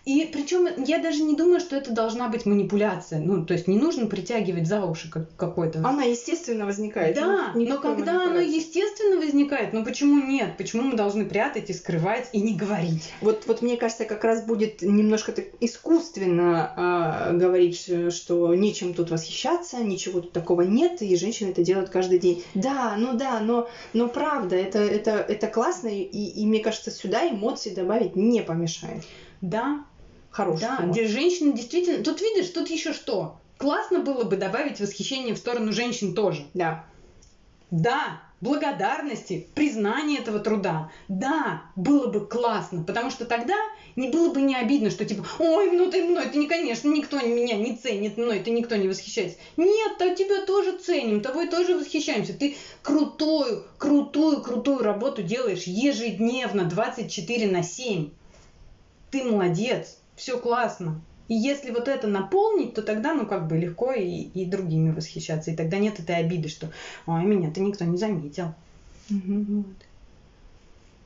и 0.05 0.29
причем 0.33 0.67
я 0.85 0.99
даже 0.99 1.23
не 1.23 1.37
думаю, 1.37 1.61
что 1.61 1.77
это 1.77 1.93
должна 1.93 2.29
быть 2.29 2.45
манипуляция. 2.45 3.21
Ну, 3.21 3.47
то 3.47 3.55
есть 3.55 3.69
не 3.69 3.79
нужно 3.79 4.07
притягивать 4.07 4.67
за 4.67 4.85
уши 4.85 5.09
как 5.09 5.35
какой-то. 5.37 5.79
Она, 5.81 6.03
естественно, 6.03 6.67
возникает. 6.67 7.15
Да, 7.15 7.53
Ну, 7.55 7.65
но 7.65 7.79
когда 7.79 8.13
оно 8.13 8.35
манипуляции. 8.35 8.57
естественно 8.57 9.17
возникает, 9.17 9.73
ну 9.73 9.85
почему 9.85 10.21
нет? 10.27 10.57
Почему 10.57 10.83
мы 10.83 10.97
должны 10.97 11.25
прятать 11.25 11.71
и 11.71 11.73
скрывать 11.73 12.29
и 12.33 12.41
не 12.41 12.55
говорить? 12.55 13.13
Вот, 13.21 13.45
вот 13.47 13.63
мне 13.63 13.77
кажется, 13.77 14.05
как 14.05 14.25
раз 14.25 14.45
будет 14.45 14.83
немножко 14.83 15.31
так 15.33 15.47
искусственно 15.61 16.73
а, 16.77 17.33
говорить, 17.33 18.13
что 18.13 18.55
нечем 18.55 18.95
тут 18.95 19.11
восхищаться, 19.11 19.79
ничего 19.85 20.21
тут 20.21 20.33
такого 20.33 20.63
нет, 20.63 21.01
и 21.01 21.17
женщины 21.17 21.51
это 21.51 21.63
делают 21.63 21.91
каждый 21.91 22.19
день. 22.19 22.43
Да, 22.55 22.97
ну 22.99 23.17
да, 23.17 23.39
но, 23.41 23.69
но 23.93 24.09
правда, 24.09 24.57
это, 24.57 24.79
это, 24.81 25.13
это 25.13 25.47
классно, 25.47 25.89
и, 25.89 26.03
и 26.03 26.45
мне 26.47 26.61
кажется, 26.61 26.91
сюда 26.91 27.29
эмоции 27.29 27.71
добавить 27.71 28.17
не 28.17 28.43
помешает. 28.43 29.05
Да, 29.41 29.85
Хороших 30.33 30.63
да, 30.63 30.79
эмоций. 30.83 31.03
где 31.03 31.13
женщины 31.13 31.53
действительно... 31.53 32.03
Тут 32.03 32.21
видишь, 32.21 32.49
тут 32.49 32.69
еще 32.71 32.93
что? 32.93 33.37
Классно 33.59 34.01
было 34.01 34.25
бы 34.25 34.37
добавить 34.37 34.81
восхищение 34.81 35.35
в 35.35 35.39
сторону 35.39 35.73
женщин 35.73 36.15
тоже. 36.15 36.47
Да. 36.55 36.85
Да, 37.71 38.21
благодарности, 38.43 39.47
признание 39.55 40.19
этого 40.19 40.41
труда. 40.41 40.91
Да, 41.07 41.63
было 41.77 42.09
бы 42.09 42.27
классно, 42.27 42.83
потому 42.83 43.11
что 43.11 43.25
тогда 43.25 43.55
не 43.95 44.09
было 44.09 44.33
бы 44.33 44.41
не 44.41 44.57
обидно, 44.57 44.91
что 44.91 45.05
типа, 45.05 45.25
ой, 45.39 45.71
ну 45.71 45.91
ты 45.91 46.03
мной, 46.03 46.29
ты 46.29 46.39
не, 46.39 46.49
конечно, 46.49 46.89
никто 46.89 47.21
меня 47.21 47.57
не 47.57 47.77
ценит, 47.77 48.17
мной 48.17 48.41
ты 48.41 48.51
никто 48.51 48.75
не 48.75 48.89
восхищается. 48.89 49.39
Нет, 49.57 49.97
то 49.99 50.15
тебя 50.15 50.45
тоже 50.45 50.77
ценим, 50.79 51.21
тобой 51.21 51.49
тоже 51.49 51.79
восхищаемся. 51.79 52.35
Ты 52.35 52.57
крутую, 52.83 53.65
крутую, 53.79 54.43
крутую 54.43 54.79
работу 54.79 55.23
делаешь 55.23 55.65
ежедневно, 55.65 56.65
24 56.65 57.47
на 57.51 57.63
7. 57.63 58.11
Ты 59.13 59.25
молодец, 59.25 59.99
все 60.17 60.39
классно. 60.39 61.01
И 61.29 61.35
если 61.35 61.71
вот 61.71 61.89
это 61.89 62.09
наполнить, 62.09 62.75
то 62.75 62.83
тогда, 62.83 63.15
ну, 63.15 63.27
как 63.27 63.47
бы 63.47 63.57
легко 63.57 63.93
и, 63.93 64.05
и 64.05 64.45
другими 64.45 64.91
восхищаться. 64.91 65.51
И 65.51 65.57
тогда 65.57 65.79
нет 65.79 65.99
этой 65.99 66.17
обиды, 66.17 66.49
что, 66.49 66.71
ой, 67.07 67.25
меня-то 67.25 67.61
никто 67.61 67.85
не 67.85 67.97
заметил. 67.97 68.55
Вот. 69.09 69.67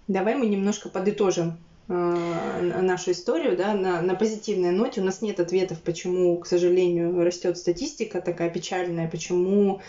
Давай 0.08 0.34
мы 0.36 0.46
немножко 0.46 0.88
подытожим 0.88 1.58
э, 1.88 2.80
нашу 2.80 3.12
историю 3.12 3.56
да, 3.56 3.74
на, 3.74 4.00
на 4.00 4.14
позитивной 4.14 4.70
ноте. 4.70 5.00
У 5.00 5.04
нас 5.04 5.22
нет 5.22 5.40
ответов, 5.40 5.80
почему, 5.82 6.38
к 6.38 6.46
сожалению, 6.46 7.22
растет 7.24 7.58
статистика 7.58 8.20
такая 8.20 8.50
печальная, 8.50 9.08
почему 9.08 9.80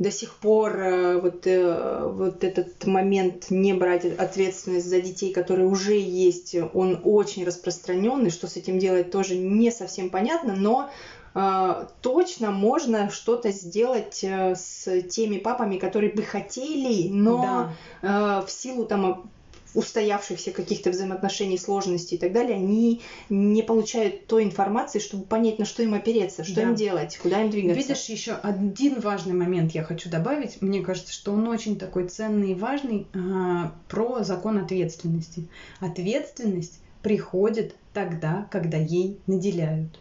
до 0.00 0.10
сих 0.10 0.34
пор 0.36 0.80
э, 0.80 1.20
вот, 1.20 1.46
э, 1.46 2.10
вот 2.10 2.42
этот 2.42 2.86
момент 2.86 3.50
не 3.50 3.74
брать 3.74 4.06
ответственность 4.06 4.86
за 4.88 5.00
детей, 5.00 5.32
которые 5.32 5.68
уже 5.68 5.94
есть, 5.94 6.56
он 6.72 7.00
очень 7.04 7.44
распространенный. 7.44 8.30
Что 8.30 8.46
с 8.48 8.56
этим 8.56 8.78
делать, 8.78 9.10
тоже 9.10 9.36
не 9.36 9.70
совсем 9.70 10.08
понятно, 10.08 10.54
но 10.56 10.88
э, 11.34 11.86
точно 12.00 12.50
можно 12.50 13.10
что-то 13.10 13.50
сделать 13.52 14.24
с 14.24 15.02
теми 15.10 15.36
папами, 15.36 15.76
которые 15.76 16.12
бы 16.12 16.22
хотели, 16.22 17.08
но 17.10 17.70
Да. 18.00 18.42
в 18.46 18.50
силу 18.50 18.86
там 18.86 19.30
устоявшихся 19.74 20.50
каких-то 20.50 20.90
взаимоотношений, 20.90 21.58
сложностей 21.58 22.16
и 22.16 22.20
так 22.20 22.32
далее, 22.32 22.56
они 22.56 23.02
не 23.28 23.62
получают 23.62 24.26
той 24.26 24.44
информации, 24.44 24.98
чтобы 24.98 25.24
понять, 25.24 25.58
на 25.58 25.64
что 25.64 25.82
им 25.82 25.94
опереться, 25.94 26.44
что 26.44 26.56
Да. 26.56 26.62
им 26.62 26.74
делать, 26.74 27.16
куда 27.18 27.42
им 27.42 27.50
двигаться. 27.50 27.80
Видишь, 27.80 28.04
еще 28.06 28.32
один 28.32 29.00
важный 29.00 29.34
момент 29.34 29.72
я 29.72 29.82
хочу 29.82 30.10
добавить. 30.10 30.60
Мне 30.60 30.82
кажется, 30.82 31.12
что 31.12 31.32
он 31.32 31.46
очень 31.48 31.78
такой 31.78 32.08
ценный 32.08 32.52
и 32.52 32.54
важный 32.54 33.06
а, 33.14 33.72
про 33.88 34.22
закон 34.24 34.58
ответственности. 34.58 35.48
Ответственность 35.80 36.80
приходит 37.02 37.74
тогда, 37.92 38.46
когда 38.50 38.76
ей 38.76 39.18
наделяют. 39.26 39.98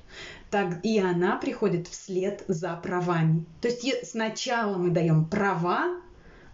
Так, 0.51 0.83
и 0.83 0.99
она 0.99 1.37
приходит 1.37 1.87
вслед 1.87 2.43
за 2.47 2.75
правами. 2.75 3.45
То 3.61 3.67
есть 3.67 4.07
сначала 4.09 4.77
мы 4.77 4.89
даем 4.89 5.25
права, 5.25 5.99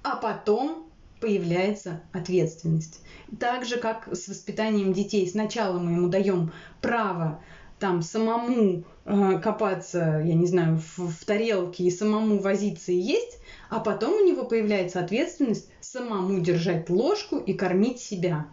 а 0.04 0.18
потом 0.18 0.85
появляется 1.26 2.02
ответственность. 2.14 3.02
Так 3.40 3.66
же, 3.66 3.78
как 3.78 4.08
с 4.12 4.28
воспитанием 4.28 4.94
детей. 4.94 5.28
Сначала 5.28 5.80
мы 5.80 5.94
ему 5.94 6.08
даем 6.08 6.52
право 6.82 7.42
там 7.80 8.04
самому 8.04 8.84
э, 9.06 9.40
копаться, 9.40 10.22
я 10.24 10.36
не 10.36 10.46
знаю, 10.46 10.78
в, 10.78 11.00
в 11.00 11.26
тарелке 11.26 11.86
и 11.86 11.90
самому 11.90 12.38
возиться 12.38 12.92
и 12.92 12.98
есть, 12.98 13.40
а 13.72 13.80
потом 13.80 14.14
у 14.14 14.24
него 14.24 14.46
появляется 14.46 15.00
ответственность 15.00 15.68
самому 15.82 16.42
держать 16.42 16.92
ложку 16.92 17.38
и 17.38 17.54
кормить 17.54 18.00
себя. 18.00 18.46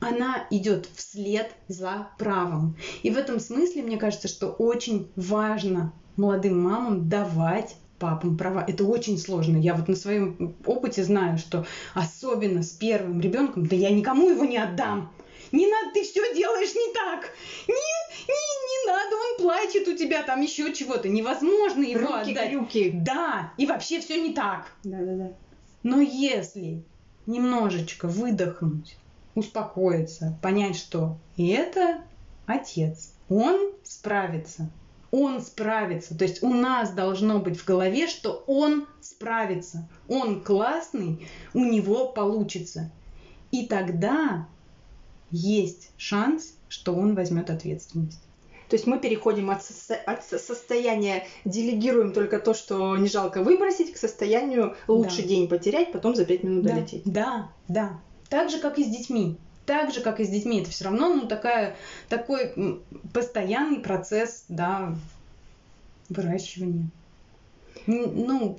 Она 0.00 0.48
идет 0.50 0.88
вслед 0.96 1.48
за 1.68 2.08
правом. 2.18 2.76
И 3.04 3.10
в 3.10 3.16
этом 3.16 3.38
смысле, 3.38 3.84
мне 3.84 3.98
кажется, 3.98 4.26
что 4.26 4.48
очень 4.48 5.12
важно 5.14 5.92
молодым 6.16 6.60
мамам 6.60 7.08
давать 7.08 7.76
папам 7.98 8.36
права. 8.36 8.64
Это 8.66 8.84
очень 8.84 9.18
сложно. 9.18 9.56
Я 9.56 9.74
вот 9.74 9.88
на 9.88 9.96
своем 9.96 10.56
опыте 10.64 11.02
знаю, 11.04 11.38
что 11.38 11.66
особенно 11.94 12.62
с 12.62 12.70
первым 12.70 13.20
ребенком, 13.20 13.66
да 13.66 13.76
я 13.76 13.90
никому 13.90 14.30
его 14.30 14.44
не 14.44 14.58
отдам. 14.58 15.12
Не 15.52 15.66
надо, 15.66 15.92
ты 15.94 16.02
все 16.02 16.34
делаешь 16.34 16.74
не 16.74 16.92
так. 16.92 17.30
Нет, 17.68 18.28
не, 18.28 18.34
не 18.34 18.92
надо, 18.92 19.16
он 19.16 19.36
плачет 19.38 19.86
у 19.88 19.96
тебя, 19.96 20.22
там 20.22 20.40
еще 20.40 20.72
чего-то. 20.72 21.08
Невозможно 21.08 21.82
его 21.84 22.00
Руки, 22.18 22.32
отдать. 22.32 22.50
крюки. 22.50 22.90
Да, 22.92 23.52
и 23.56 23.66
вообще 23.66 24.00
все 24.00 24.20
не 24.20 24.32
так. 24.34 24.72
Да-да-да. 24.82 25.32
Но 25.82 26.00
если 26.00 26.82
немножечко 27.26 28.08
выдохнуть, 28.08 28.96
успокоиться, 29.36 30.36
понять, 30.42 30.76
что 30.76 31.18
это 31.36 32.00
отец, 32.46 33.12
он 33.28 33.72
справится, 33.84 34.70
он 35.16 35.40
справится. 35.40 36.16
То 36.16 36.24
есть 36.24 36.42
у 36.42 36.52
нас 36.52 36.90
должно 36.92 37.38
быть 37.38 37.58
в 37.58 37.64
голове, 37.64 38.06
что 38.06 38.44
он 38.46 38.86
справится, 39.00 39.88
он 40.08 40.42
классный, 40.42 41.26
у 41.54 41.60
него 41.64 42.08
получится. 42.08 42.90
И 43.50 43.66
тогда 43.66 44.46
есть 45.30 45.90
шанс, 45.96 46.54
что 46.68 46.94
он 46.94 47.14
возьмет 47.14 47.48
ответственность. 47.50 48.20
То 48.68 48.74
есть 48.74 48.86
мы 48.86 48.98
переходим 48.98 49.50
от, 49.50 49.60
состо- 49.60 49.94
от 50.06 50.24
со- 50.24 50.38
состояния 50.38 51.24
делегируем 51.44 52.12
только 52.12 52.38
то, 52.40 52.52
что 52.52 52.96
не 52.96 53.08
жалко 53.08 53.42
выбросить, 53.42 53.92
к 53.92 53.96
состоянию 53.96 54.74
лучше 54.88 55.22
Да. 55.22 55.28
день 55.28 55.48
потерять, 55.48 55.92
потом 55.92 56.14
за 56.16 56.24
пять 56.24 56.42
минут 56.42 56.64
Да, 56.64 56.74
долететь. 56.74 57.02
да, 57.04 57.50
да. 57.68 58.00
Так 58.28 58.50
же, 58.50 58.58
как 58.58 58.78
и 58.78 58.84
с 58.84 58.88
детьми. 58.88 59.38
Так 59.66 59.92
же, 59.92 60.00
как 60.00 60.20
и 60.20 60.24
с 60.24 60.28
детьми. 60.28 60.60
Это 60.60 60.70
все 60.70 60.84
равно 60.84 61.14
ну, 61.14 61.26
такая, 61.26 61.76
такой 62.08 62.82
постоянный 63.12 63.80
процесс 63.80 64.44
да, 64.48 64.94
выращивания. 66.08 66.88
Ну, 67.86 68.56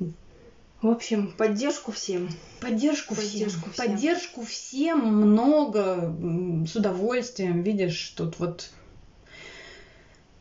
в 0.81 0.87
общем, 0.89 1.31
поддержку 1.31 1.91
всем. 1.91 2.29
Поддержку, 2.59 3.15
поддержку 3.15 3.71
всем. 3.71 3.73
всем. 3.73 3.85
Поддержку 3.87 4.45
всем 4.45 5.05
много, 5.07 6.15
с 6.67 6.75
удовольствием. 6.75 7.63
Видишь, 7.63 8.13
тут 8.15 8.37
вот 8.39 8.69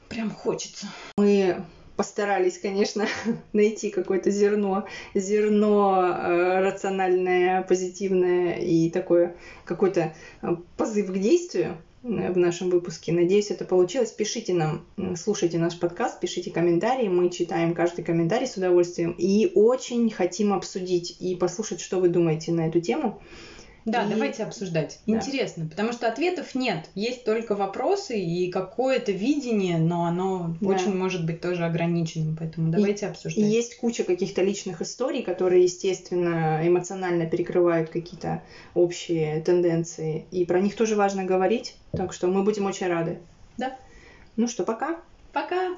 прям 0.09 0.31
хочется. 0.31 0.89
Мы 1.17 1.64
постарались, 1.97 2.59
конечно, 2.59 3.07
найти 3.53 3.90
какое-то 3.90 4.30
зерно, 4.30 4.86
зерно 5.14 6.05
э, 6.07 6.61
рациональное, 6.61 7.62
позитивное 7.62 8.55
и 8.55 8.90
такое 8.90 9.36
какой-то 9.64 10.14
э, 10.42 10.57
позыв 10.76 11.11
к 11.11 11.18
действию 11.18 11.76
э, 12.03 12.32
в 12.32 12.36
нашем 12.36 12.70
выпуске. 12.70 13.12
Надеюсь, 13.12 13.51
это 13.51 13.64
получилось. 13.64 14.12
Пишите 14.12 14.53
нам, 14.55 14.84
слушайте 15.16 15.59
наш 15.59 15.78
подкаст, 15.78 16.20
пишите 16.20 16.51
комментарии. 16.51 17.09
Мы 17.09 17.30
читаем 17.30 17.74
каждый 17.74 18.05
комментарий 18.05 18.47
с 18.47 18.57
удовольствием 18.57 19.14
и 19.16 19.51
очень 19.55 20.11
хотим 20.11 20.53
обсудить 20.53 21.16
и 21.20 21.34
послушать, 21.34 21.80
что 21.80 21.99
вы 21.99 22.09
думаете 22.09 22.53
на 22.53 22.68
эту 22.68 22.80
тему. 22.80 23.20
Да, 23.87 24.05
и... 24.05 24.11
давайте 24.11 24.43
обсуждать. 24.43 24.99
Да. 25.07 25.14
Интересно, 25.14 25.66
потому 25.66 25.93
что 25.93 26.09
ответов 26.09 26.55
нет. 26.57 26.91
Есть 26.97 27.24
только 27.24 27.55
вопросы 27.55 28.18
и 28.18 28.51
какое-то 28.51 29.12
видение, 29.12 29.78
но 29.78 30.05
оно 30.05 30.57
да. 30.61 30.68
очень 30.68 30.95
может 30.95 31.24
быть 31.24 31.41
тоже 31.41 31.64
ограниченным. 31.64 32.37
Поэтому 32.37 32.70
давайте 32.70 33.07
и, 33.07 33.09
обсуждать. 33.09 33.45
И 33.45 33.47
есть 33.47 33.78
куча 33.78 34.03
каких-то 34.03 34.43
личных 34.43 34.82
историй, 34.82 35.22
которые, 35.22 35.62
естественно, 35.62 36.61
эмоционально 36.64 37.26
перекрывают 37.26 37.89
какие-то 37.89 38.43
общие 38.74 39.41
тенденции. 39.43 40.26
И 40.32 40.45
про 40.45 40.61
них 40.61 40.74
тоже 40.74 40.97
важно 40.97 41.24
говорить. 41.24 41.76
Так 41.93 42.12
что 42.12 42.26
мы 42.26 42.43
будем 42.43 42.66
очень 42.66 42.89
рады. 42.89 43.20
Да. 43.57 43.78
Ну 44.34 44.49
что, 44.49 44.64
пока. 44.64 44.99
Пока. 45.32 45.76